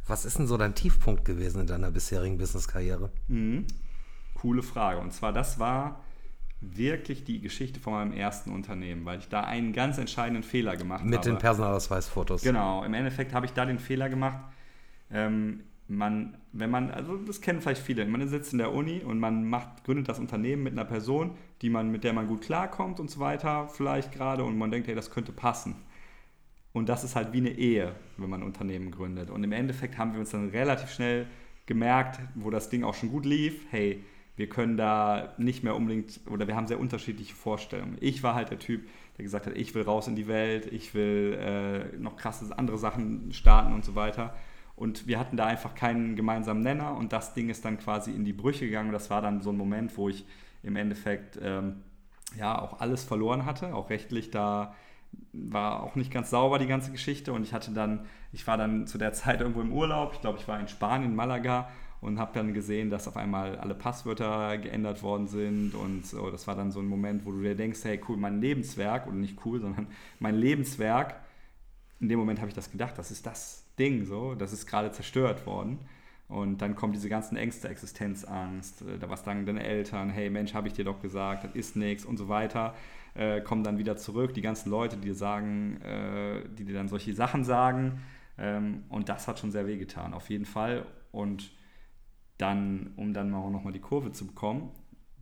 Was 0.07 0.25
ist 0.25 0.39
denn 0.39 0.47
so 0.47 0.57
dein 0.57 0.75
Tiefpunkt 0.75 1.25
gewesen 1.25 1.61
in 1.61 1.67
deiner 1.67 1.91
bisherigen 1.91 2.39
Business-Karriere? 2.39 3.11
Mhm. 3.29 3.67
Coole 4.35 4.63
Frage. 4.63 5.01
Und 5.01 5.13
zwar, 5.13 5.33
das 5.33 5.59
war 5.59 6.01
wirklich 6.61 7.25
die 7.25 7.41
Geschichte 7.41 7.81
von 7.81 7.93
meinem 7.93 8.13
ersten 8.13 8.53
Unternehmen, 8.53 9.05
weil 9.05 9.19
ich 9.19 9.29
da 9.29 9.43
einen 9.43 9.73
ganz 9.73 9.99
entscheidenden 9.99 10.43
Fehler 10.43 10.77
gemacht 10.77 11.05
Mit 11.05 11.19
habe. 11.19 11.29
Mit 11.29 11.37
den 11.37 11.41
Personalausweisfotos. 11.41 12.43
Genau, 12.43 12.85
im 12.85 12.95
Endeffekt 12.95 13.33
habe 13.33 13.47
ich 13.47 13.53
da 13.53 13.65
den 13.65 13.79
Fehler 13.79 14.09
gemacht. 14.09 14.39
Ähm, 15.11 15.61
man, 15.89 16.39
wenn 16.53 16.71
man, 16.71 16.91
also 16.91 17.17
das 17.17 17.41
kennen 17.41 17.61
vielleicht 17.61 17.83
viele, 17.83 18.07
man 18.07 18.27
sitzt 18.29 18.53
in 18.53 18.59
der 18.59 18.73
Uni 18.73 19.03
und 19.03 19.19
man 19.19 19.49
macht, 19.49 19.85
gründet 19.85 20.09
das 20.09 20.19
Unternehmen 20.19 20.63
mit 20.63 20.73
einer 20.73 20.85
Person, 20.85 21.33
die 21.61 21.71
man, 21.71 21.91
mit 21.91 22.05
der 22.05 22.13
man 22.13 22.29
gut 22.29 22.43
klarkommt 22.43 23.01
und 23.01 23.11
so 23.11 23.21
weiter, 23.21 23.69
vielleicht 23.69 24.13
gerade, 24.13 24.45
und 24.45 24.57
man 24.57 24.71
denkt, 24.71 24.89
hey, 24.89 24.95
das 24.95 25.11
könnte 25.11 25.33
passen. 25.33 25.77
Und 26.73 26.89
das 26.89 27.05
ist 27.05 27.17
halt 27.17 27.33
wie 27.33 27.39
eine 27.39 27.51
Ehe, 27.51 27.95
wenn 28.17 28.31
man 28.31 28.41
ein 28.41 28.47
Unternehmen 28.47 28.91
gründet. 28.91 29.31
Und 29.31 29.45
im 29.45 29.53
Endeffekt 29.53 29.99
haben 29.99 30.13
wir 30.13 30.21
uns 30.21 30.31
dann 30.31 30.49
relativ 30.51 30.91
schnell 30.91 31.27
gemerkt, 31.67 32.21
wo 32.35 32.51
das 32.51 32.71
Ding 32.71 32.85
auch 32.85 32.95
schon 32.95 33.11
gut 33.11 33.27
lief, 33.27 33.61
hey, 33.71 34.03
wir 34.37 34.49
können 34.49 34.77
da 34.79 35.35
nicht 35.37 35.63
mehr 35.63 35.77
unbedingt, 35.77 36.21
oder 36.27 36.49
wir 36.49 36.57
haben 36.57 36.67
sehr 36.67 36.81
unterschiedliche 36.81 37.35
Vorstellungen. 37.35 37.99
Ich 38.01 38.23
war 38.23 38.35
halt 38.35 38.51
der 38.51 38.59
Typ, 38.59 38.89
der 39.17 39.25
gesagt 39.25 39.47
hat, 39.47 39.57
ich 39.57 39.75
will 39.75 39.83
raus 39.83 40.09
in 40.09 40.17
die 40.17 40.27
Welt, 40.27 40.67
ich 40.73 40.95
will 40.95 41.39
äh, 41.39 41.97
noch 41.99 42.17
krasse 42.17 42.47
andere 42.57 42.79
Sachen 42.79 43.33
starten 43.33 43.75
und 43.75 43.85
so 43.85 43.95
weiter. 43.95 44.35
Und 44.75 45.07
wir 45.07 45.19
hatten 45.19 45.37
da 45.37 45.47
einfach 45.47 45.75
keinen 45.75 46.17
gemeinsamen 46.17 46.63
Nenner 46.63 46.97
und 46.97 47.13
das 47.13 47.35
Ding 47.35 47.51
ist 47.51 47.65
dann 47.65 47.79
quasi 47.79 48.11
in 48.11 48.25
die 48.25 48.33
Brüche 48.33 48.65
gegangen. 48.65 48.91
Das 48.91 49.11
war 49.11 49.21
dann 49.21 49.43
so 49.43 49.51
ein 49.51 49.57
Moment, 49.57 49.97
wo 49.99 50.09
ich 50.09 50.25
im 50.63 50.77
Endeffekt 50.77 51.39
ähm, 51.43 51.83
ja 52.39 52.61
auch 52.61 52.81
alles 52.81 53.05
verloren 53.05 53.45
hatte, 53.45 53.75
auch 53.75 53.91
rechtlich 53.91 54.31
da 54.31 54.75
war 55.33 55.83
auch 55.83 55.95
nicht 55.95 56.13
ganz 56.13 56.31
sauber, 56.31 56.59
die 56.59 56.67
ganze 56.67 56.93
Geschichte. 56.93 57.33
Und 57.33 57.43
ich 57.43 57.53
hatte 57.53 57.73
dann, 57.73 58.07
ich 58.33 58.47
war 58.47 58.57
dann 58.57 58.87
zu 58.87 58.99
der 58.99 59.13
Zeit 59.13 59.41
irgendwo 59.41 59.61
im 59.61 59.73
Urlaub, 59.73 60.13
ich 60.15 60.21
glaube, 60.21 60.39
ich 60.39 60.49
war 60.49 60.61
in 60.61 60.69
Spanien, 60.69 61.15
Malaga 61.15 61.69
und 62.01 62.19
habe 62.19 62.33
dann 62.35 62.53
gesehen, 62.53 62.91
dass 62.91 63.07
auf 63.07 63.17
einmal 63.17 63.57
alle 63.59 63.75
Passwörter 63.75 64.59
geändert 64.59 65.03
worden 65.03 65.29
sind. 65.29 65.75
Und 65.75 66.05
so, 66.05 66.31
das 66.31 66.47
war 66.47 66.57
dann 66.57 66.73
so 66.73 66.81
ein 66.81 66.87
Moment, 66.87 67.25
wo 67.25 67.33
du 67.33 67.41
dir 67.41 67.55
denkst, 67.55 67.81
hey 67.85 68.01
cool, 68.09 68.17
mein 68.17 68.41
Lebenswerk, 68.41 69.07
oder 69.07 69.17
nicht 69.17 69.39
cool, 69.47 69.61
sondern 69.61 69.87
mein 70.19 70.35
Lebenswerk, 70.35 71.15
in 72.01 72.09
dem 72.09 72.19
Moment 72.19 72.41
habe 72.41 72.49
ich 72.49 72.55
das 72.55 72.71
gedacht, 72.71 72.99
das 72.99 73.11
ist 73.13 73.25
das 73.25 73.65
Ding 73.79 74.05
so, 74.05 74.35
das 74.35 74.53
ist 74.53 74.67
gerade 74.67 74.91
zerstört 74.91 75.47
worden. 75.47 75.79
Und 76.29 76.63
dann 76.63 76.75
kommen 76.75 76.93
diese 76.93 77.09
ganzen 77.09 77.37
Ängste, 77.37 77.69
Existenzangst, 77.69 78.83
äh, 78.83 78.99
da 78.99 79.09
was 79.09 79.23
sagen 79.23 79.47
deine 79.47 79.63
Eltern, 79.63 80.11
hey 80.11 80.29
Mensch, 80.29 80.55
habe 80.55 80.67
ich 80.67 80.75
dir 80.75 80.85
doch 80.85 81.01
gesagt, 81.01 81.45
das 81.45 81.55
ist 81.55 81.77
nichts 81.77 82.05
und 82.05 82.17
so 82.17 82.29
weiter 82.29 82.75
äh, 83.15 83.41
kommen 83.41 83.65
dann 83.65 83.79
wieder 83.79 83.97
zurück, 83.97 84.35
die 84.35 84.43
ganzen 84.43 84.71
Leute, 84.71 84.97
die 84.97 85.09
dir 85.09 85.15
sagen, 85.15 85.81
äh, 85.83 86.49
die 86.57 86.65
dir 86.65 86.75
dann 86.75 86.89
solche 86.89 87.13
Sachen 87.15 87.45
sagen. 87.45 88.03
Ähm, 88.39 88.85
und 88.89 89.09
das 89.09 89.29
hat 89.29 89.39
schon 89.39 89.51
sehr 89.51 89.67
wehgetan, 89.67 90.15
auf 90.15 90.31
jeden 90.31 90.47
Fall. 90.47 90.87
Und 91.11 91.51
dann, 92.39 92.93
um 92.97 93.13
dann 93.13 93.35
auch 93.35 93.51
nochmal 93.51 93.73
die 93.73 93.81
Kurve 93.81 94.13
zu 94.13 94.27
bekommen, 94.27 94.71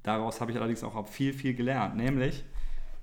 daraus 0.02 0.40
habe 0.40 0.52
ich 0.52 0.58
allerdings 0.58 0.84
auch 0.84 1.06
viel, 1.06 1.32
viel 1.32 1.54
gelernt, 1.54 1.96
nämlich, 1.96 2.44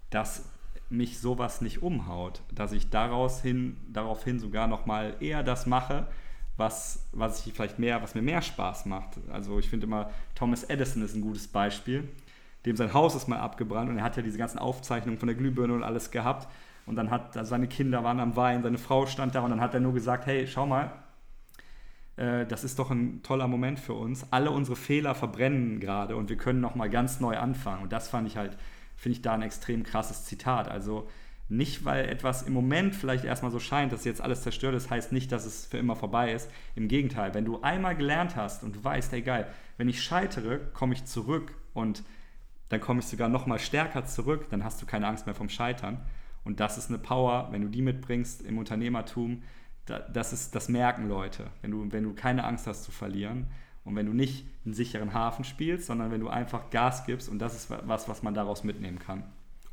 dass 0.10 0.50
mich 0.89 1.19
sowas 1.19 1.60
nicht 1.60 1.84
umhaut, 1.84 2.41
dass 2.54 2.71
ich 2.71 2.89
daraus 2.89 3.41
hin, 3.41 3.76
daraufhin 3.91 4.39
sogar 4.39 4.67
nochmal 4.67 5.15
eher 5.19 5.43
das 5.43 5.65
mache, 5.65 6.08
was, 6.56 7.08
was 7.12 7.45
ich 7.45 7.54
vielleicht 7.54 7.78
mehr, 7.78 8.02
was 8.02 8.15
mir 8.15 8.21
mehr 8.21 8.41
Spaß 8.41 8.86
macht. 8.86 9.19
Also 9.30 9.60
ich 9.60 9.69
finde 9.69 9.86
immer, 9.86 10.10
Thomas 10.34 10.63
Edison 10.63 11.04
ist 11.04 11.13
ein 11.13 11.21
gutes 11.21 11.47
Beispiel 11.47 12.08
dem 12.68 12.76
sein 12.76 12.94
Haus 12.94 13.16
ist 13.16 13.28
mal 13.28 13.40
abgebrannt 13.40 13.90
und 13.90 13.98
er 13.98 14.04
hat 14.04 14.18
ja 14.18 14.22
diese 14.22 14.38
ganzen 14.38 14.60
Aufzeichnungen 14.60 15.18
von 15.18 15.28
der 15.28 15.36
Glühbirne 15.36 15.74
und 15.74 15.84
alles 15.84 16.12
gehabt. 16.12 16.48
Und 16.86 16.96
dann 16.96 17.12
hat 17.12 17.36
also 17.36 17.50
seine 17.50 17.68
Kinder 17.68 18.04
waren 18.04 18.20
am 18.20 18.36
Wein, 18.36 18.64
seine 18.64 18.78
Frau 18.78 19.06
stand 19.06 19.36
da 19.36 19.42
und 19.42 19.50
dann 19.50 19.62
hat 19.62 19.74
er 19.74 19.80
nur 19.80 19.94
gesagt, 19.94 20.26
hey, 20.26 20.48
schau 20.48 20.66
mal, 20.66 20.92
äh, 22.16 22.46
das 22.46 22.64
ist 22.64 22.80
doch 22.80 22.92
ein 22.92 23.24
toller 23.24 23.48
Moment 23.48 23.80
für 23.80 23.94
uns. 23.94 24.32
Alle 24.32 24.52
unsere 24.52 24.76
Fehler 24.76 25.16
verbrennen 25.16 25.80
gerade 25.80 26.16
und 26.16 26.30
wir 26.30 26.38
können 26.38 26.62
nochmal 26.62 26.90
ganz 26.90 27.20
neu 27.20 27.38
anfangen. 27.38 27.84
Und 27.84 27.94
das 27.94 28.10
fand 28.10 28.28
ich 28.28 28.38
halt, 28.38 28.58
finde 28.96 29.18
ich 29.18 29.22
da 29.22 29.34
ein 29.34 29.42
extrem 29.42 29.84
krasses 29.84 30.26
Zitat. 30.26 30.68
Also 30.70 31.08
nicht, 31.50 31.86
weil 31.86 32.10
etwas 32.10 32.44
im 32.44 32.54
Moment 32.54 32.94
vielleicht 32.94 33.24
erstmal 33.24 33.52
so 33.52 33.60
scheint, 33.60 33.94
dass 33.94 34.04
jetzt 34.04 34.22
alles 34.22 34.44
zerstört 34.44 34.76
ist, 34.76 34.90
heißt 34.90 35.14
nicht, 35.14 35.32
dass 35.32 35.46
es 35.46 35.66
für 35.66 35.78
immer 35.78 35.96
vorbei 35.96 36.34
ist. 36.34 36.50
Im 36.76 36.90
Gegenteil, 36.90 37.34
wenn 37.34 37.46
du 37.46 37.62
einmal 37.62 37.96
gelernt 37.96 38.36
hast 38.36 38.64
und 38.64 38.76
du 38.76 38.84
weißt, 38.84 39.14
hey 39.14 39.22
geil, 39.22 39.48
wenn 39.78 39.88
ich 39.88 40.04
scheitere, 40.04 40.60
komme 40.74 40.94
ich 40.94 41.06
zurück 41.06 41.54
und 41.74 42.04
dann 42.70 42.82
komme 42.82 43.00
ich 43.00 43.08
sogar 43.08 43.30
noch 43.30 43.46
mal 43.46 43.60
stärker 43.60 44.06
zurück, 44.06 44.48
dann 44.50 44.64
hast 44.64 44.82
du 44.82 44.86
keine 44.86 45.08
Angst 45.08 45.26
mehr 45.26 45.36
vom 45.36 45.50
Scheitern. 45.50 46.00
Und 46.44 46.60
das 46.60 46.78
ist 46.78 46.90
eine 46.90 46.98
Power, 46.98 47.50
wenn 47.52 47.62
du 47.62 47.68
die 47.68 47.82
mitbringst 47.82 48.42
im 48.42 48.58
Unternehmertum, 48.58 49.44
das, 49.86 50.34
ist, 50.34 50.54
das 50.54 50.68
merken 50.68 51.08
Leute, 51.08 51.48
wenn 51.62 51.72
du, 51.72 51.92
wenn 51.92 52.04
du 52.04 52.14
keine 52.14 52.44
Angst 52.44 52.68
hast 52.68 52.84
zu 52.84 52.92
verlieren 52.92 53.48
und 53.86 53.96
wenn 53.96 54.06
du 54.06 54.14
nicht 54.14 54.46
einen 54.66 54.74
sicheren 54.74 55.14
Hafen 55.14 55.46
spielst, 55.46 55.88
sondern 55.88 56.12
wenn 56.12 56.20
du 56.20 56.28
einfach 56.28 56.70
Gas 56.72 57.06
gibst 57.06 57.30
und 57.30 57.40
das 57.40 57.56
ist 57.56 57.70
was, 57.70 58.10
was 58.10 58.22
man 58.22 58.34
daraus 58.34 58.66
mitnehmen 58.66 59.00
kann. 59.00 59.24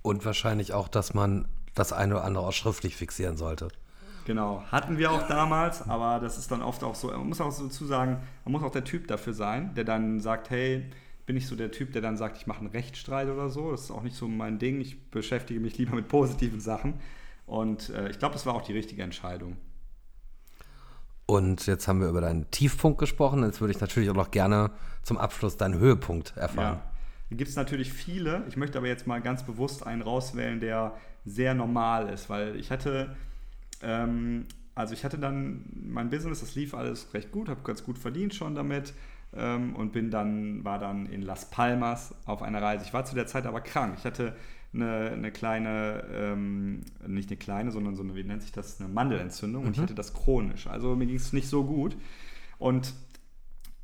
Und 0.03 0.25
wahrscheinlich 0.25 0.73
auch, 0.73 0.87
dass 0.87 1.15
man 1.15 1.49
das 1.75 1.93
eine 1.93 2.15
oder 2.15 2.25
andere 2.25 2.47
auch 2.47 2.53
schriftlich 2.53 2.95
fixieren 2.97 3.37
sollte. 3.37 3.69
Genau, 4.25 4.63
hatten 4.71 4.97
wir 4.97 5.11
auch 5.11 5.27
damals, 5.27 5.87
aber 5.89 6.19
das 6.19 6.39
ist 6.39 6.51
dann 6.51 6.63
oft 6.63 6.83
auch 6.83 6.95
so, 6.95 7.09
man 7.09 7.29
muss 7.29 7.41
auch 7.41 7.51
so 7.51 7.69
zu 7.69 7.85
sagen, 7.85 8.19
man 8.45 8.53
muss 8.53 8.63
auch 8.63 8.71
der 8.71 8.85
Typ 8.85 9.07
dafür 9.09 9.35
sein, 9.35 9.75
der 9.75 9.85
dann 9.85 10.21
sagt, 10.21 10.49
hey, 10.51 10.87
bin 11.27 11.37
ich 11.37 11.47
so 11.47 11.57
der 11.57 11.71
Typ, 11.71 11.93
der 11.93 12.03
dann 12.03 12.17
sagt, 12.17 12.37
ich 12.37 12.47
mache 12.47 12.61
einen 12.61 12.69
Rechtsstreit 12.69 13.29
oder 13.29 13.49
so. 13.49 13.71
Das 13.71 13.83
ist 13.83 13.91
auch 13.91 14.03
nicht 14.03 14.17
so 14.17 14.29
mein 14.29 14.59
Ding. 14.59 14.81
Ich 14.81 15.11
beschäftige 15.11 15.61
mich 15.61 15.79
lieber 15.79 15.95
mit 15.95 16.09
positiven 16.09 16.61
Sachen. 16.61 16.95
Und 17.47 17.91
äh, 17.91 18.11
ich 18.11 18.19
glaube, 18.19 18.35
das 18.35 18.47
war 18.47 18.55
auch 18.55 18.63
die 18.63 18.73
richtige 18.73 19.03
Entscheidung. 19.03 19.57
Und 21.27 21.67
jetzt 21.67 21.89
haben 21.89 22.01
wir 22.01 22.09
über 22.09 22.21
deinen 22.21 22.51
Tiefpunkt 22.51 22.99
gesprochen. 22.99 23.43
Jetzt 23.43 23.61
würde 23.61 23.73
ich 23.73 23.81
natürlich 23.81 24.11
auch 24.11 24.15
noch 24.15 24.31
gerne 24.31 24.71
zum 25.03 25.17
Abschluss 25.17 25.57
deinen 25.57 25.79
Höhepunkt 25.79 26.37
erfahren. 26.37 26.79
Ja. 26.79 26.91
Da 27.31 27.37
gibt 27.37 27.49
es 27.49 27.57
natürlich 27.57 27.93
viele. 27.93 28.45
Ich 28.49 28.57
möchte 28.57 28.77
aber 28.77 28.89
jetzt 28.89 29.07
mal 29.07 29.23
ganz 29.23 29.43
bewusst 29.45 29.87
einen 29.87 30.03
rauswählen, 30.03 30.61
der 30.61 30.95
sehr 31.25 31.55
normal 31.55 32.11
ist, 32.11 32.29
weil 32.29 32.57
ich 32.57 32.71
hatte, 32.71 33.17
ähm, 33.83 34.45
also 34.75 34.93
ich 34.93 35.05
hatte 35.05 35.19
dann 35.19 35.65
mein 35.73 36.11
Business, 36.11 36.41
das 36.41 36.55
lief 36.55 36.75
alles 36.75 37.15
recht 37.15 37.33
gut, 37.33 37.49
habe 37.49 37.63
ganz 37.63 37.83
gut 37.83 37.99
verdient 37.99 38.35
schon 38.35 38.55
damit 38.55 38.93
ähm, 39.37 39.75
und 39.77 39.93
bin 39.93 40.11
dann, 40.11 40.65
war 40.65 40.79
dann 40.79 41.07
in 41.07 41.23
Las 41.23 41.51
Palmas 41.51 42.15
auf 42.27 42.43
einer 42.43 42.63
Reise. 42.63 42.85
Ich 42.85 42.93
war 42.93 43.05
zu 43.05 43.15
der 43.15 43.27
Zeit 43.27 43.47
aber 43.47 43.61
krank. 43.61 43.95
Ich 43.99 44.05
hatte 44.05 44.35
eine, 44.73 45.11
eine 45.13 45.31
kleine, 45.31 46.05
ähm, 46.13 46.83
nicht 47.07 47.31
eine 47.31 47.37
kleine, 47.37 47.71
sondern 47.71 47.95
so 47.95 48.03
eine, 48.03 48.15
wie 48.15 48.25
nennt 48.25 48.43
sich 48.43 48.53
das, 48.53 48.81
eine 48.81 48.89
Mandelentzündung 48.89 49.63
mhm. 49.63 49.69
und 49.69 49.73
ich 49.75 49.79
mhm. 49.79 49.85
hatte 49.85 49.95
das 49.95 50.15
chronisch. 50.15 50.67
Also 50.67 50.97
mir 50.97 51.07
ging 51.07 51.17
es 51.17 51.33
nicht 51.33 51.49
so 51.49 51.65
gut. 51.65 51.97
Und 52.59 52.95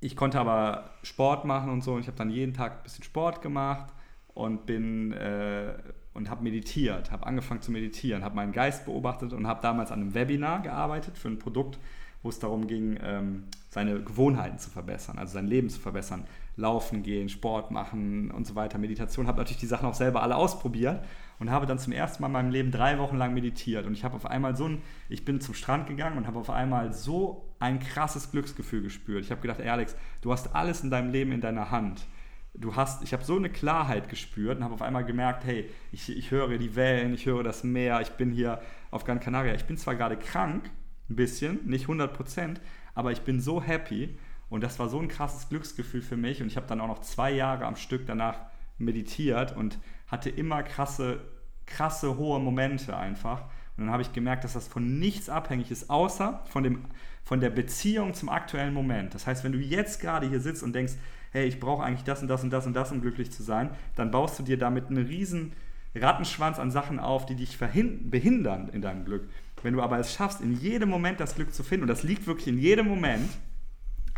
ich 0.00 0.16
konnte 0.16 0.40
aber 0.40 0.90
Sport 1.02 1.44
machen 1.44 1.70
und 1.70 1.82
so. 1.82 1.94
Und 1.94 2.00
ich 2.00 2.06
habe 2.06 2.16
dann 2.16 2.30
jeden 2.30 2.54
Tag 2.54 2.78
ein 2.78 2.82
bisschen 2.82 3.04
Sport 3.04 3.42
gemacht 3.42 3.92
und 4.34 4.66
bin 4.66 5.12
äh, 5.12 5.74
und 6.12 6.28
habe 6.30 6.42
meditiert, 6.42 7.10
habe 7.12 7.26
angefangen 7.26 7.62
zu 7.62 7.70
meditieren, 7.70 8.24
habe 8.24 8.34
meinen 8.34 8.52
Geist 8.52 8.84
beobachtet 8.84 9.32
und 9.32 9.46
habe 9.46 9.62
damals 9.62 9.92
an 9.92 10.00
einem 10.00 10.14
Webinar 10.14 10.60
gearbeitet 10.62 11.16
für 11.16 11.28
ein 11.28 11.38
Produkt, 11.38 11.78
wo 12.22 12.28
es 12.28 12.38
darum 12.38 12.66
ging, 12.66 12.98
ähm, 13.02 13.44
seine 13.70 14.02
Gewohnheiten 14.02 14.58
zu 14.58 14.68
verbessern, 14.68 15.18
also 15.18 15.34
sein 15.34 15.46
Leben 15.46 15.70
zu 15.70 15.80
verbessern. 15.80 16.24
Laufen 16.56 17.02
gehen, 17.02 17.28
Sport 17.28 17.70
machen 17.70 18.30
und 18.30 18.46
so 18.46 18.54
weiter, 18.54 18.76
Meditation. 18.76 19.26
Habe 19.26 19.38
natürlich 19.38 19.60
die 19.60 19.66
Sachen 19.66 19.86
auch 19.88 19.94
selber 19.94 20.22
alle 20.22 20.36
ausprobiert 20.36 21.02
und 21.38 21.50
habe 21.50 21.66
dann 21.66 21.78
zum 21.78 21.92
ersten 21.92 22.20
Mal 22.20 22.26
in 22.26 22.32
meinem 22.32 22.50
Leben 22.50 22.70
drei 22.70 22.98
Wochen 22.98 23.16
lang 23.16 23.32
meditiert. 23.32 23.86
Und 23.86 23.94
ich 23.94 24.04
habe 24.04 24.16
auf 24.16 24.26
einmal 24.26 24.56
so 24.56 24.66
ein, 24.66 24.82
ich 25.08 25.24
bin 25.24 25.40
zum 25.40 25.54
Strand 25.54 25.86
gegangen 25.86 26.18
und 26.18 26.26
habe 26.26 26.38
auf 26.38 26.50
einmal 26.50 26.92
so 26.92 27.48
ein 27.60 27.78
krasses 27.78 28.30
Glücksgefühl 28.30 28.82
gespürt. 28.82 29.24
Ich 29.24 29.30
habe 29.30 29.40
gedacht, 29.40 29.60
ey 29.60 29.68
Alex, 29.68 29.96
du 30.20 30.32
hast 30.32 30.54
alles 30.54 30.82
in 30.82 30.90
deinem 30.90 31.10
Leben 31.10 31.32
in 31.32 31.40
deiner 31.40 31.70
Hand. 31.70 32.06
Du 32.52 32.74
hast, 32.74 33.04
ich 33.04 33.12
habe 33.12 33.24
so 33.24 33.36
eine 33.36 33.48
Klarheit 33.48 34.08
gespürt 34.08 34.58
und 34.58 34.64
habe 34.64 34.74
auf 34.74 34.82
einmal 34.82 35.04
gemerkt, 35.04 35.44
hey, 35.44 35.70
ich, 35.92 36.14
ich 36.14 36.30
höre 36.32 36.58
die 36.58 36.74
Wellen, 36.74 37.14
ich 37.14 37.24
höre 37.24 37.44
das 37.44 37.62
Meer, 37.62 38.00
ich 38.00 38.10
bin 38.10 38.32
hier 38.32 38.60
auf 38.90 39.04
Gran 39.04 39.20
Canaria. 39.20 39.54
Ich 39.54 39.66
bin 39.66 39.76
zwar 39.76 39.94
gerade 39.94 40.16
krank, 40.16 40.68
ein 41.10 41.16
bisschen, 41.16 41.60
nicht 41.66 41.82
100 41.82 42.14
Prozent, 42.14 42.60
aber 42.94 43.12
ich 43.12 43.22
bin 43.22 43.40
so 43.40 43.62
happy 43.62 44.16
und 44.48 44.62
das 44.62 44.78
war 44.78 44.88
so 44.88 44.98
ein 44.98 45.08
krasses 45.08 45.48
Glücksgefühl 45.48 46.02
für 46.02 46.16
mich 46.16 46.40
und 46.40 46.48
ich 46.48 46.56
habe 46.56 46.66
dann 46.66 46.80
auch 46.80 46.88
noch 46.88 47.00
zwei 47.00 47.30
Jahre 47.30 47.66
am 47.66 47.76
Stück 47.76 48.06
danach 48.06 48.36
meditiert 48.78 49.56
und 49.56 49.78
hatte 50.06 50.30
immer 50.30 50.62
krasse, 50.62 51.20
krasse 51.66 52.16
hohe 52.16 52.40
Momente 52.40 52.96
einfach. 52.96 53.42
Und 53.76 53.84
dann 53.86 53.92
habe 53.92 54.02
ich 54.02 54.12
gemerkt, 54.12 54.44
dass 54.44 54.54
das 54.54 54.68
von 54.68 54.98
nichts 54.98 55.28
abhängig 55.28 55.70
ist, 55.70 55.88
außer 55.88 56.42
von, 56.46 56.62
dem, 56.62 56.84
von 57.22 57.40
der 57.40 57.50
Beziehung 57.50 58.12
zum 58.14 58.28
aktuellen 58.28 58.74
Moment. 58.74 59.14
Das 59.14 59.26
heißt, 59.26 59.44
wenn 59.44 59.52
du 59.52 59.58
jetzt 59.58 60.00
gerade 60.00 60.28
hier 60.28 60.40
sitzt 60.40 60.62
und 60.62 60.74
denkst, 60.74 60.94
hey, 61.30 61.46
ich 61.46 61.60
brauche 61.60 61.82
eigentlich 61.82 62.04
das 62.04 62.20
und 62.20 62.28
das 62.28 62.42
und 62.42 62.50
das 62.50 62.66
und 62.66 62.74
das, 62.74 62.92
um 62.92 63.00
glücklich 63.00 63.30
zu 63.30 63.42
sein, 63.42 63.70
dann 63.94 64.10
baust 64.10 64.38
du 64.38 64.42
dir 64.42 64.58
damit 64.58 64.88
einen 64.88 65.06
riesen 65.06 65.52
Rattenschwanz 65.94 66.58
an 66.58 66.70
Sachen 66.70 66.98
auf, 66.98 67.26
die 67.26 67.36
dich 67.36 67.58
behindern 67.58 68.68
in 68.68 68.82
deinem 68.82 69.04
Glück. 69.04 69.28
Wenn 69.62 69.74
du 69.74 69.82
aber 69.82 69.98
es 69.98 70.12
schaffst, 70.12 70.40
in 70.40 70.52
jedem 70.52 70.88
Moment 70.88 71.20
das 71.20 71.34
Glück 71.34 71.52
zu 71.52 71.62
finden, 71.62 71.82
und 71.82 71.88
das 71.88 72.02
liegt 72.02 72.26
wirklich 72.26 72.48
in 72.48 72.58
jedem 72.58 72.88
Moment, 72.88 73.28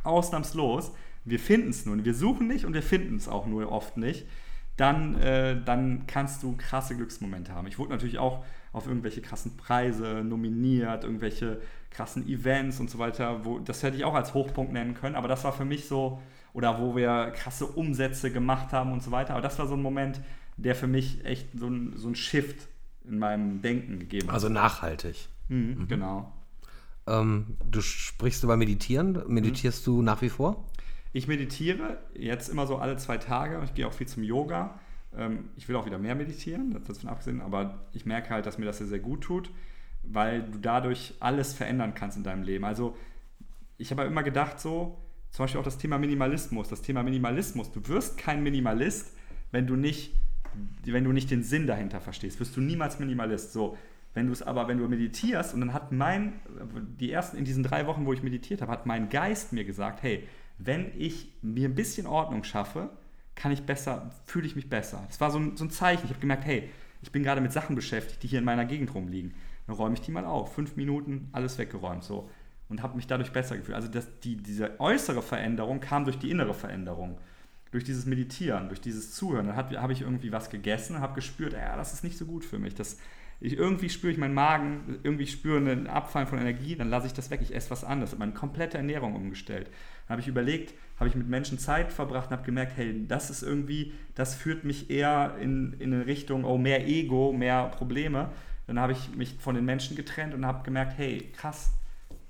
ausnahmslos, 0.05 0.93
wir 1.25 1.39
finden 1.39 1.71
es 1.71 1.87
nur, 1.87 2.05
wir 2.05 2.15
suchen 2.15 2.49
nicht 2.49 2.65
und 2.65 2.75
wir 2.75 2.83
finden 2.83 3.17
es 3.17 3.29
auch 3.29 3.47
nur 3.47 3.71
oft 3.71 3.97
nicht, 3.97 4.27
dann, 4.77 5.21
äh, 5.21 5.61
dann 5.63 6.07
kannst 6.07 6.43
du 6.43 6.57
krasse 6.57 6.97
Glücksmomente 6.97 7.55
haben. 7.55 7.67
Ich 7.67 7.79
wurde 7.79 7.91
natürlich 7.91 8.19
auch 8.19 8.45
auf 8.73 8.87
irgendwelche 8.87 9.21
krassen 9.21 9.57
Preise 9.57 10.25
nominiert, 10.25 11.05
irgendwelche 11.05 11.61
krassen 11.91 12.27
Events 12.27 12.81
und 12.81 12.91
so 12.91 12.99
weiter. 12.99 13.45
Wo, 13.45 13.59
das 13.59 13.83
hätte 13.83 13.97
ich 13.97 14.05
auch 14.05 14.15
als 14.15 14.35
Hochpunkt 14.35 14.73
nennen 14.73 14.95
können, 14.95 15.15
aber 15.15 15.29
das 15.29 15.45
war 15.45 15.53
für 15.53 15.67
mich 15.67 15.87
so, 15.87 16.21
oder 16.55 16.81
wo 16.81 16.97
wir 16.97 17.33
krasse 17.37 17.67
Umsätze 17.67 18.33
gemacht 18.33 18.73
haben 18.73 18.93
und 18.93 19.03
so 19.03 19.11
weiter. 19.11 19.35
Aber 19.35 19.43
das 19.43 19.59
war 19.59 19.67
so 19.67 19.75
ein 19.75 19.83
Moment, 19.83 20.21
der 20.57 20.75
für 20.75 20.87
mich 20.87 21.25
echt 21.25 21.49
so 21.55 21.69
ein, 21.69 21.93
so 21.97 22.09
ein 22.09 22.15
Shift 22.15 22.69
in 23.05 23.19
meinem 23.19 23.61
Denken 23.63 23.99
gegeben 23.99 24.29
hat. 24.29 24.35
Also 24.35 24.49
nachhaltig. 24.49 25.29
Mhm, 25.53 25.83
mhm. 25.83 25.89
Genau. 25.89 26.33
Ähm, 27.07 27.57
du 27.71 27.81
sprichst 27.81 28.43
über 28.43 28.57
Meditieren. 28.57 29.23
Meditierst 29.27 29.87
mhm. 29.87 29.93
du 29.93 30.03
nach 30.03 30.23
wie 30.23 30.31
vor? 30.31 30.67
Ich 31.13 31.29
meditiere 31.29 31.99
jetzt 32.15 32.49
immer 32.49 32.67
so 32.67 32.79
alle 32.79 32.97
zwei 32.97 33.19
Tage. 33.19 33.61
Ich 33.65 33.75
gehe 33.75 33.87
auch 33.87 33.93
viel 33.93 34.09
zum 34.09 34.23
Yoga. 34.23 34.81
Ähm, 35.15 35.51
ich 35.57 35.69
will 35.69 35.77
auch 35.77 35.85
wieder 35.85 35.99
mehr 35.99 36.15
meditieren, 36.15 36.81
das 36.87 36.99
von 36.99 37.11
abgesehen, 37.11 37.43
aber 37.43 37.87
ich 37.93 38.07
merke 38.07 38.31
halt, 38.31 38.47
dass 38.47 38.57
mir 38.57 38.65
das 38.65 38.79
sehr, 38.79 38.87
sehr 38.87 38.99
gut 38.99 39.21
tut, 39.21 39.51
weil 40.03 40.43
du 40.43 40.59
dadurch 40.59 41.15
alles 41.21 41.53
verändern 41.53 41.93
kannst 41.95 42.17
in 42.17 42.23
deinem 42.23 42.43
Leben. 42.43 42.65
Also 42.65 42.97
ich 43.77 43.91
habe 43.91 44.05
immer 44.05 44.23
gedacht 44.23 44.59
so, 44.59 44.97
zum 45.31 45.45
Beispiel 45.45 45.61
auch 45.61 45.65
das 45.65 45.77
Thema 45.77 45.99
Minimalismus. 45.99 46.69
Das 46.69 46.81
Thema 46.81 47.03
Minimalismus, 47.03 47.73
du 47.73 47.87
wirst 47.89 48.17
kein 48.17 48.43
Minimalist, 48.43 49.15
wenn 49.51 49.67
du 49.67 49.77
nicht, 49.77 50.15
wenn 50.85 51.05
du 51.05 51.13
nicht 51.13 51.31
den 51.31 51.43
Sinn 51.43 51.67
dahinter 51.67 52.01
verstehst. 52.01 52.41
Wirst 52.41 52.57
du 52.57 52.61
niemals 52.61 52.99
Minimalist. 52.99 53.53
So, 53.53 53.77
wenn 54.15 54.27
du 54.27 54.33
es 54.33 54.43
aber, 54.43 54.69
wenn 54.69 54.79
du 54.79 54.89
meditierst, 54.89 55.55
und 55.55 55.61
dann 55.61 55.73
hat 55.73 55.91
mein, 55.91 56.35
die 57.01 57.11
ersten, 57.11 57.37
in 57.37 57.45
diesen 57.45 57.63
drei 57.63 57.87
Wochen, 57.87 58.05
wo 58.05 58.13
ich 58.13 58.23
meditiert 58.23 58.61
habe, 58.61 58.71
hat 58.71 58.87
mein 58.87 59.09
Geist 59.09 59.53
mir 59.53 59.65
gesagt, 59.65 60.03
hey, 60.03 60.29
wenn 60.59 60.91
ich 60.99 61.33
mir 61.41 61.69
ein 61.69 61.75
bisschen 61.75 62.07
Ordnung 62.07 62.45
schaffe, 62.45 62.91
kann 63.35 63.53
ich 63.53 63.63
besser, 63.63 64.11
fühle 64.27 64.47
ich 64.47 64.57
mich 64.57 64.69
besser. 64.69 65.05
Das 65.09 65.21
war 65.21 65.31
so 65.31 65.39
ein, 65.39 65.57
so 65.57 65.65
ein 65.65 65.71
Zeichen. 65.71 66.05
Ich 66.05 66.11
habe 66.11 66.21
gemerkt, 66.21 66.45
hey, 66.45 66.69
ich 67.01 67.11
bin 67.11 67.23
gerade 67.23 67.41
mit 67.41 67.53
Sachen 67.53 67.75
beschäftigt, 67.75 68.23
die 68.23 68.29
hier 68.29 68.39
in 68.39 68.45
meiner 68.45 68.67
Gegend 68.67 68.95
rumliegen. 68.95 69.35
Dann 69.67 69.77
räume 69.77 69.95
ich 69.95 70.03
die 70.03 70.11
mal 70.11 70.27
auf. 70.27 70.55
Fünf 70.55 70.77
Minuten, 70.77 71.29
alles 71.33 71.57
weggeräumt. 71.57 72.05
So. 72.05 72.31
Und 72.69 72.83
habe 72.83 72.97
mich 72.97 73.07
dadurch 73.07 73.33
besser 73.33 73.57
gefühlt. 73.57 73.75
Also 73.75 73.89
das, 73.89 74.07
die, 74.21 74.37
diese 74.37 74.79
äußere 74.79 75.23
Veränderung 75.23 75.81
kam 75.81 76.05
durch 76.05 76.19
die 76.19 76.31
innere 76.31 76.55
Veränderung. 76.55 77.19
Durch 77.71 77.85
dieses 77.85 78.05
Meditieren, 78.05 78.69
durch 78.69 78.83
dieses 78.83 79.13
Zuhören. 79.13 79.47
Dann 79.47 79.57
habe 79.57 79.93
ich 79.93 80.03
irgendwie 80.03 80.31
was 80.31 80.51
gegessen, 80.51 81.01
habe 81.01 81.15
gespürt, 81.15 81.55
ja, 81.55 81.75
das 81.77 81.95
ist 81.95 82.05
nicht 82.05 82.19
so 82.19 82.27
gut 82.27 82.45
für 82.45 82.59
mich. 82.59 82.75
Das, 82.75 82.99
ich, 83.43 83.57
irgendwie 83.57 83.89
spüre 83.89 84.13
ich 84.13 84.19
meinen 84.19 84.35
Magen, 84.35 85.01
irgendwie 85.03 85.27
spüre 85.27 85.57
einen 85.57 85.89
Abfall 85.89 86.27
von 86.27 86.39
Energie, 86.39 86.77
dann 86.77 86.91
lasse 86.91 87.09
ich 87.09 87.13
das 87.13 87.31
weg, 87.31 87.41
ich 87.43 87.55
esse 87.55 87.71
was 87.71 87.83
anderes. 87.83 88.11
Ich 88.11 88.15
habe 88.15 88.21
meine 88.21 88.39
komplette 88.39 88.77
Ernährung 88.77 89.17
umgestellt. 89.17 89.67
Dann 90.07 90.15
habe 90.15 90.21
ich 90.21 90.29
überlegt, 90.29 90.75
habe 90.97 91.09
ich 91.09 91.17
mit 91.17 91.29
Menschen 91.29 91.59
Zeit 91.59 91.93
verbracht 91.93 92.31
und 92.31 92.37
habe 92.37 92.47
gemerkt, 92.47 92.77
hey, 92.77 93.05
das 93.09 93.31
ist 93.31 93.43
irgendwie, 93.43 93.95
das 94.15 94.37
führt 94.37 94.63
mich 94.63 94.91
eher 94.91 95.37
in, 95.41 95.75
in 95.81 95.93
eine 95.93 96.07
Richtung, 96.07 96.45
oh, 96.45 96.57
mehr 96.57 96.87
Ego, 96.87 97.33
mehr 97.33 97.65
Probleme. 97.67 98.31
Dann 98.69 98.79
habe 98.79 98.93
ich 98.93 99.15
mich 99.17 99.35
von 99.41 99.57
den 99.57 99.65
Menschen 99.65 99.97
getrennt 99.97 100.35
und 100.35 100.47
habe 100.47 100.63
gemerkt, 100.63 100.97
hey, 100.97 101.33
krass, 101.33 101.73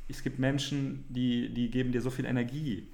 es 0.09 0.23
gibt 0.23 0.39
Menschen, 0.39 1.05
die, 1.11 1.53
die 1.53 1.71
geben 1.71 1.93
dir 1.93 2.01
so 2.01 2.09
viel 2.09 2.25
Energie. 2.25 2.89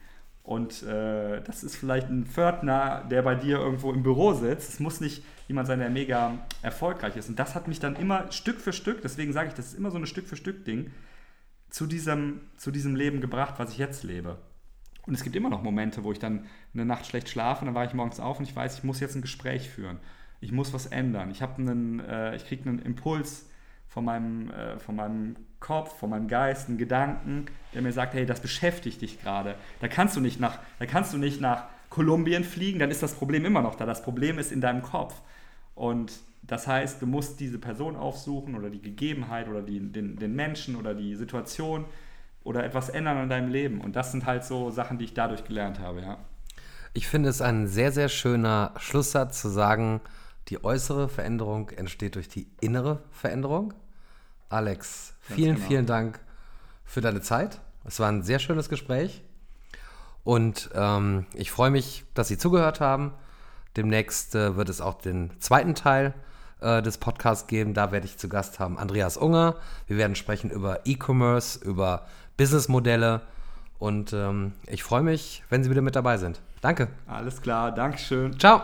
Und 0.48 0.82
äh, 0.82 1.42
das 1.42 1.62
ist 1.62 1.76
vielleicht 1.76 2.08
ein 2.08 2.24
Pförtner, 2.24 3.04
der 3.10 3.20
bei 3.20 3.34
dir 3.34 3.58
irgendwo 3.58 3.92
im 3.92 4.02
Büro 4.02 4.32
sitzt. 4.32 4.70
Es 4.70 4.80
muss 4.80 4.98
nicht 4.98 5.22
jemand 5.46 5.68
sein, 5.68 5.78
der 5.78 5.90
mega 5.90 6.38
erfolgreich 6.62 7.18
ist. 7.18 7.28
Und 7.28 7.38
das 7.38 7.54
hat 7.54 7.68
mich 7.68 7.80
dann 7.80 7.96
immer 7.96 8.32
Stück 8.32 8.58
für 8.58 8.72
Stück, 8.72 9.02
deswegen 9.02 9.34
sage 9.34 9.48
ich, 9.48 9.54
das 9.54 9.66
ist 9.66 9.74
immer 9.74 9.90
so 9.90 9.98
ein 9.98 10.06
Stück 10.06 10.26
für 10.26 10.36
Stück 10.36 10.64
Ding, 10.64 10.90
zu 11.68 11.86
diesem, 11.86 12.40
zu 12.56 12.70
diesem 12.70 12.96
Leben 12.96 13.20
gebracht, 13.20 13.56
was 13.58 13.72
ich 13.72 13.76
jetzt 13.76 14.04
lebe. 14.04 14.38
Und 15.02 15.12
es 15.12 15.22
gibt 15.22 15.36
immer 15.36 15.50
noch 15.50 15.62
Momente, 15.62 16.02
wo 16.02 16.12
ich 16.12 16.18
dann 16.18 16.46
eine 16.72 16.86
Nacht 16.86 17.04
schlecht 17.04 17.28
schlafe, 17.28 17.66
dann 17.66 17.74
war 17.74 17.84
ich 17.84 17.92
morgens 17.92 18.18
auf 18.18 18.38
und 18.38 18.48
ich 18.48 18.56
weiß, 18.56 18.78
ich 18.78 18.84
muss 18.84 19.00
jetzt 19.00 19.16
ein 19.16 19.22
Gespräch 19.22 19.68
führen. 19.68 19.98
Ich 20.40 20.50
muss 20.50 20.72
was 20.72 20.86
ändern. 20.86 21.30
Ich 21.30 21.42
äh, 21.42 22.36
ich 22.36 22.46
kriege 22.46 22.66
einen 22.66 22.78
Impuls 22.78 23.50
von 23.88 24.04
meinem, 24.04 24.50
äh, 24.50 24.78
von 24.78 24.96
meinem 24.96 25.36
Kopf, 25.60 25.98
von 25.98 26.10
meinem 26.10 26.28
Geist, 26.28 26.68
einen 26.68 26.78
Gedanken, 26.78 27.46
der 27.74 27.82
mir 27.82 27.92
sagt, 27.92 28.14
hey, 28.14 28.26
das 28.26 28.40
beschäftigt 28.40 29.00
dich 29.00 29.20
gerade. 29.20 29.54
Da 29.80 29.88
kannst 29.88 30.16
du 30.16 30.20
nicht 30.20 30.38
nach, 30.38 30.58
da 30.78 30.86
kannst 30.86 31.12
du 31.12 31.18
nicht 31.18 31.40
nach 31.40 31.64
Kolumbien 31.90 32.44
fliegen, 32.44 32.78
dann 32.78 32.90
ist 32.90 33.02
das 33.02 33.14
Problem 33.14 33.44
immer 33.44 33.62
noch 33.62 33.74
da. 33.74 33.86
Das 33.86 34.02
Problem 34.02 34.38
ist 34.38 34.52
in 34.52 34.60
deinem 34.60 34.82
Kopf. 34.82 35.14
Und 35.74 36.12
das 36.42 36.66
heißt, 36.66 37.02
du 37.02 37.06
musst 37.06 37.40
diese 37.40 37.58
Person 37.58 37.96
aufsuchen 37.96 38.54
oder 38.54 38.70
die 38.70 38.80
Gegebenheit 38.80 39.48
oder 39.48 39.62
die, 39.62 39.80
den, 39.80 40.16
den 40.16 40.34
Menschen 40.34 40.76
oder 40.76 40.94
die 40.94 41.14
Situation 41.14 41.84
oder 42.44 42.64
etwas 42.64 42.88
ändern 42.88 43.18
an 43.18 43.28
deinem 43.28 43.50
Leben. 43.50 43.80
Und 43.80 43.96
das 43.96 44.12
sind 44.12 44.26
halt 44.26 44.44
so 44.44 44.70
Sachen, 44.70 44.98
die 44.98 45.04
ich 45.04 45.14
dadurch 45.14 45.44
gelernt 45.44 45.78
habe, 45.80 46.00
ja. 46.00 46.18
Ich 46.94 47.06
finde 47.06 47.28
es 47.28 47.42
ein 47.42 47.66
sehr, 47.66 47.92
sehr 47.92 48.08
schöner 48.08 48.72
Schlusssatz 48.78 49.40
zu 49.40 49.48
sagen, 49.48 50.00
die 50.48 50.64
äußere 50.64 51.08
Veränderung 51.08 51.70
entsteht 51.70 52.14
durch 52.14 52.28
die 52.28 52.48
innere 52.60 53.02
Veränderung. 53.10 53.74
Alex, 54.48 55.14
vielen, 55.20 55.56
genau. 55.56 55.68
vielen 55.68 55.86
Dank 55.86 56.20
für 56.84 57.00
deine 57.00 57.20
Zeit. 57.20 57.60
Es 57.84 58.00
war 58.00 58.08
ein 58.08 58.22
sehr 58.22 58.38
schönes 58.38 58.68
Gespräch. 58.68 59.22
Und 60.24 60.70
ähm, 60.74 61.26
ich 61.34 61.50
freue 61.50 61.70
mich, 61.70 62.04
dass 62.14 62.28
Sie 62.28 62.38
zugehört 62.38 62.80
haben. 62.80 63.12
Demnächst 63.76 64.34
äh, 64.34 64.56
wird 64.56 64.68
es 64.68 64.80
auch 64.80 65.00
den 65.00 65.30
zweiten 65.40 65.74
Teil 65.74 66.14
äh, 66.60 66.82
des 66.82 66.98
Podcasts 66.98 67.46
geben. 67.46 67.74
Da 67.74 67.92
werde 67.92 68.06
ich 68.06 68.18
zu 68.18 68.28
Gast 68.28 68.58
haben 68.58 68.78
Andreas 68.78 69.16
Unger. 69.16 69.56
Wir 69.86 69.96
werden 69.96 70.16
sprechen 70.16 70.50
über 70.50 70.80
E-Commerce, 70.84 71.64
über 71.64 72.06
Businessmodelle. 72.36 73.22
Und 73.78 74.12
ähm, 74.12 74.52
ich 74.66 74.82
freue 74.82 75.02
mich, 75.02 75.44
wenn 75.50 75.62
Sie 75.62 75.70
wieder 75.70 75.82
mit 75.82 75.94
dabei 75.94 76.16
sind. 76.16 76.40
Danke. 76.60 76.88
Alles 77.06 77.40
klar, 77.40 77.72
Dankeschön. 77.72 78.38
Ciao. 78.38 78.62